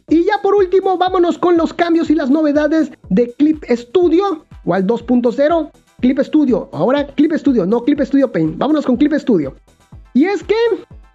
Y 0.09 0.25
ya 0.25 0.43
por 0.43 0.55
último, 0.55 0.99
vámonos 0.99 1.39
con 1.39 1.57
los 1.57 1.73
cambios 1.73 2.11
y 2.11 2.15
las 2.15 2.31
novedades 2.31 2.91
de 3.09 3.33
Clip 3.33 3.65
Studio 3.71 4.45
o 4.65 4.75
al 4.75 4.87
2.0 4.87 5.71
Clip 6.01 6.19
Studio. 6.21 6.69
Ahora 6.73 7.07
Clip 7.07 7.33
Studio, 7.33 7.65
no 7.65 7.83
Clip 7.83 8.01
Studio 8.01 8.31
Paint. 8.31 8.59
Vámonos 8.59 8.85
con 8.85 8.97
Clip 8.97 9.15
Studio. 9.15 9.55
Y 10.15 10.25
es 10.25 10.43
que 10.43 10.55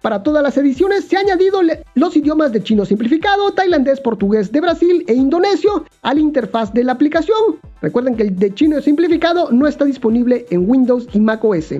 para 0.02 0.22
todas 0.22 0.42
las 0.42 0.56
ediciones 0.56 1.04
se 1.04 1.16
han 1.16 1.26
añadido 1.26 1.60
los 1.94 2.16
idiomas 2.16 2.52
de 2.52 2.62
chino 2.62 2.84
simplificado, 2.84 3.52
tailandés, 3.52 4.00
portugués 4.00 4.50
de 4.52 4.60
Brasil 4.60 5.04
e 5.08 5.14
indonesio 5.14 5.84
a 6.02 6.14
la 6.14 6.20
interfaz 6.20 6.72
de 6.72 6.84
la 6.84 6.92
aplicación. 6.92 7.58
Recuerden 7.82 8.16
que 8.16 8.24
el 8.24 8.36
de 8.36 8.54
chino 8.54 8.80
simplificado 8.80 9.50
no 9.50 9.66
está 9.66 9.84
disponible 9.84 10.46
en 10.50 10.68
Windows 10.70 11.08
y 11.12 11.20
Mac 11.20 11.44
OS. 11.44 11.74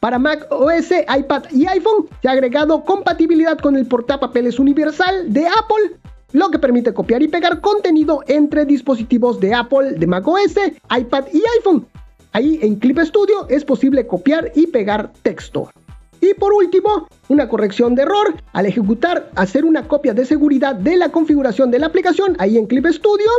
Para 0.00 0.18
Mac 0.18 0.46
OS, 0.50 0.90
iPad 0.90 1.44
y 1.50 1.66
iPhone 1.66 2.08
se 2.22 2.28
ha 2.28 2.32
agregado 2.32 2.84
compatibilidad 2.84 3.58
con 3.58 3.74
el 3.76 3.86
portapapeles 3.86 4.60
universal 4.60 5.32
de 5.32 5.48
Apple, 5.48 5.98
lo 6.32 6.50
que 6.50 6.58
permite 6.60 6.94
copiar 6.94 7.20
y 7.22 7.28
pegar 7.28 7.60
contenido 7.60 8.22
entre 8.28 8.64
dispositivos 8.64 9.40
de 9.40 9.54
Apple, 9.54 9.92
de 9.92 10.06
Mac 10.06 10.26
OS, 10.26 10.54
iPad 10.96 11.24
y 11.32 11.42
iPhone. 11.58 11.86
Ahí 12.32 12.60
en 12.62 12.76
Clip 12.76 13.00
Studio 13.00 13.48
es 13.48 13.64
posible 13.64 14.06
copiar 14.06 14.52
y 14.54 14.68
pegar 14.68 15.12
texto. 15.22 15.68
Y 16.20 16.34
por 16.34 16.52
último, 16.52 17.08
una 17.28 17.48
corrección 17.48 17.94
de 17.94 18.02
error. 18.02 18.34
Al 18.52 18.66
ejecutar, 18.66 19.30
hacer 19.34 19.64
una 19.64 19.88
copia 19.88 20.14
de 20.14 20.24
seguridad 20.24 20.74
de 20.74 20.96
la 20.96 21.10
configuración 21.10 21.70
de 21.70 21.78
la 21.78 21.86
aplicación 21.86 22.36
ahí 22.38 22.56
en 22.56 22.66
Clip 22.66 22.86
Studio, 22.86 23.30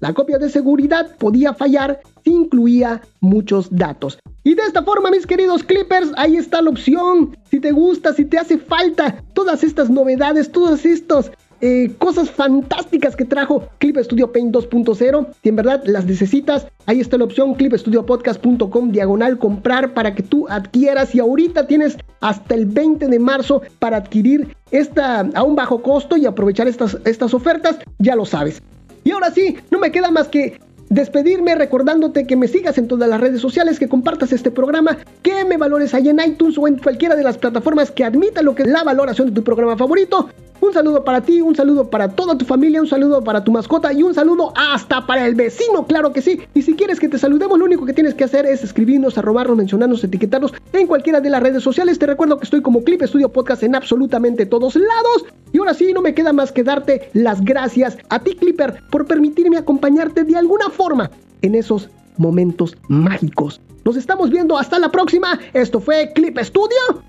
la 0.00 0.12
copia 0.12 0.38
de 0.38 0.48
seguridad 0.50 1.16
podía 1.16 1.54
fallar 1.54 2.00
si 2.24 2.30
incluía 2.30 3.00
muchos 3.20 3.68
datos. 3.70 4.18
Y 4.44 4.54
de 4.54 4.62
esta 4.62 4.82
forma, 4.82 5.10
mis 5.10 5.26
queridos 5.26 5.64
clippers, 5.64 6.12
ahí 6.16 6.36
está 6.36 6.62
la 6.62 6.70
opción. 6.70 7.36
Si 7.50 7.58
te 7.58 7.72
gusta, 7.72 8.12
si 8.12 8.24
te 8.24 8.38
hace 8.38 8.58
falta 8.58 9.22
todas 9.34 9.64
estas 9.64 9.90
novedades, 9.90 10.52
todos 10.52 10.84
estos 10.84 11.32
eh, 11.62 11.90
cosas 11.98 12.30
fantásticas 12.30 13.16
que 13.16 13.24
trajo 13.24 13.66
Clip 13.78 13.96
Studio 13.98 14.30
Paint 14.30 14.54
2.0. 14.54 15.26
Si 15.42 15.48
en 15.48 15.56
verdad 15.56 15.82
las 15.86 16.04
necesitas, 16.04 16.66
ahí 16.84 17.00
está 17.00 17.16
la 17.16 17.24
opción 17.24 17.54
clipstudiopodcast.com 17.54 18.92
diagonal 18.92 19.38
comprar 19.38 19.94
para 19.94 20.14
que 20.14 20.22
tú 20.22 20.46
adquieras. 20.48 21.14
Y 21.14 21.20
ahorita 21.20 21.66
tienes 21.66 21.96
hasta 22.20 22.54
el 22.54 22.66
20 22.66 23.08
de 23.08 23.18
marzo 23.18 23.62
para 23.78 23.96
adquirir 23.96 24.54
esta 24.70 25.20
a 25.34 25.42
un 25.42 25.56
bajo 25.56 25.82
costo 25.82 26.16
y 26.16 26.26
aprovechar 26.26 26.68
estas, 26.68 26.98
estas 27.04 27.32
ofertas, 27.32 27.78
ya 27.98 28.14
lo 28.16 28.26
sabes. 28.26 28.62
Y 29.06 29.12
ahora 29.12 29.30
sí, 29.30 29.56
no 29.70 29.78
me 29.78 29.92
queda 29.92 30.10
más 30.10 30.26
que 30.26 30.58
despedirme 30.88 31.54
recordándote 31.54 32.26
que 32.26 32.34
me 32.34 32.48
sigas 32.48 32.76
en 32.76 32.88
todas 32.88 33.08
las 33.08 33.20
redes 33.20 33.40
sociales, 33.40 33.78
que 33.78 33.88
compartas 33.88 34.32
este 34.32 34.50
programa, 34.50 34.98
que 35.22 35.44
me 35.44 35.56
valores 35.56 35.94
ahí 35.94 36.08
en 36.08 36.18
iTunes 36.18 36.58
o 36.58 36.66
en 36.66 36.78
cualquiera 36.78 37.14
de 37.14 37.22
las 37.22 37.38
plataformas 37.38 37.92
que 37.92 38.02
admita 38.02 38.42
lo 38.42 38.56
que 38.56 38.64
es 38.64 38.68
la 38.68 38.82
valoración 38.82 39.28
de 39.28 39.34
tu 39.34 39.44
programa 39.44 39.76
favorito. 39.76 40.28
Un 40.60 40.72
saludo 40.72 41.04
para 41.04 41.20
ti, 41.20 41.40
un 41.40 41.54
saludo 41.54 41.90
para 41.90 42.08
toda 42.08 42.36
tu 42.36 42.44
familia, 42.44 42.80
un 42.80 42.86
saludo 42.86 43.22
para 43.22 43.44
tu 43.44 43.52
mascota 43.52 43.92
y 43.92 44.02
un 44.02 44.14
saludo 44.14 44.52
hasta 44.56 45.06
para 45.06 45.26
el 45.26 45.34
vecino, 45.34 45.86
claro 45.86 46.12
que 46.12 46.22
sí. 46.22 46.40
Y 46.54 46.62
si 46.62 46.74
quieres 46.74 46.98
que 46.98 47.08
te 47.08 47.18
saludemos, 47.18 47.58
lo 47.58 47.64
único 47.64 47.84
que 47.84 47.92
tienes 47.92 48.14
que 48.14 48.24
hacer 48.24 48.46
es 48.46 48.64
escribirnos, 48.64 49.18
arrobarnos, 49.18 49.56
mencionarnos, 49.56 50.02
etiquetarnos 50.02 50.54
en 50.72 50.86
cualquiera 50.86 51.20
de 51.20 51.30
las 51.30 51.42
redes 51.42 51.62
sociales. 51.62 51.98
Te 51.98 52.06
recuerdo 52.06 52.38
que 52.38 52.44
estoy 52.44 52.62
como 52.62 52.82
Clip 52.84 53.02
Studio 53.02 53.30
Podcast 53.30 53.62
en 53.62 53.74
absolutamente 53.74 54.46
todos 54.46 54.76
lados. 54.76 55.26
Y 55.52 55.58
ahora 55.58 55.74
sí, 55.74 55.92
no 55.92 56.02
me 56.02 56.14
queda 56.14 56.32
más 56.32 56.52
que 56.52 56.62
darte 56.62 57.10
las 57.12 57.44
gracias 57.44 57.98
a 58.08 58.20
ti, 58.20 58.34
Clipper, 58.34 58.82
por 58.90 59.06
permitirme 59.06 59.58
acompañarte 59.58 60.24
de 60.24 60.36
alguna 60.36 60.70
forma 60.70 61.10
en 61.42 61.54
esos 61.54 61.90
momentos 62.16 62.76
mágicos. 62.88 63.60
Nos 63.84 63.96
estamos 63.96 64.30
viendo 64.30 64.58
hasta 64.58 64.78
la 64.78 64.90
próxima. 64.90 65.38
Esto 65.52 65.80
fue 65.80 66.12
Clip 66.14 66.38
Studio 66.38 67.02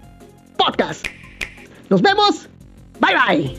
Podcast. 0.57 1.05
Nos 1.89 2.01
vemos. 2.01 2.49
Bye 2.99 3.13
bye. 3.13 3.57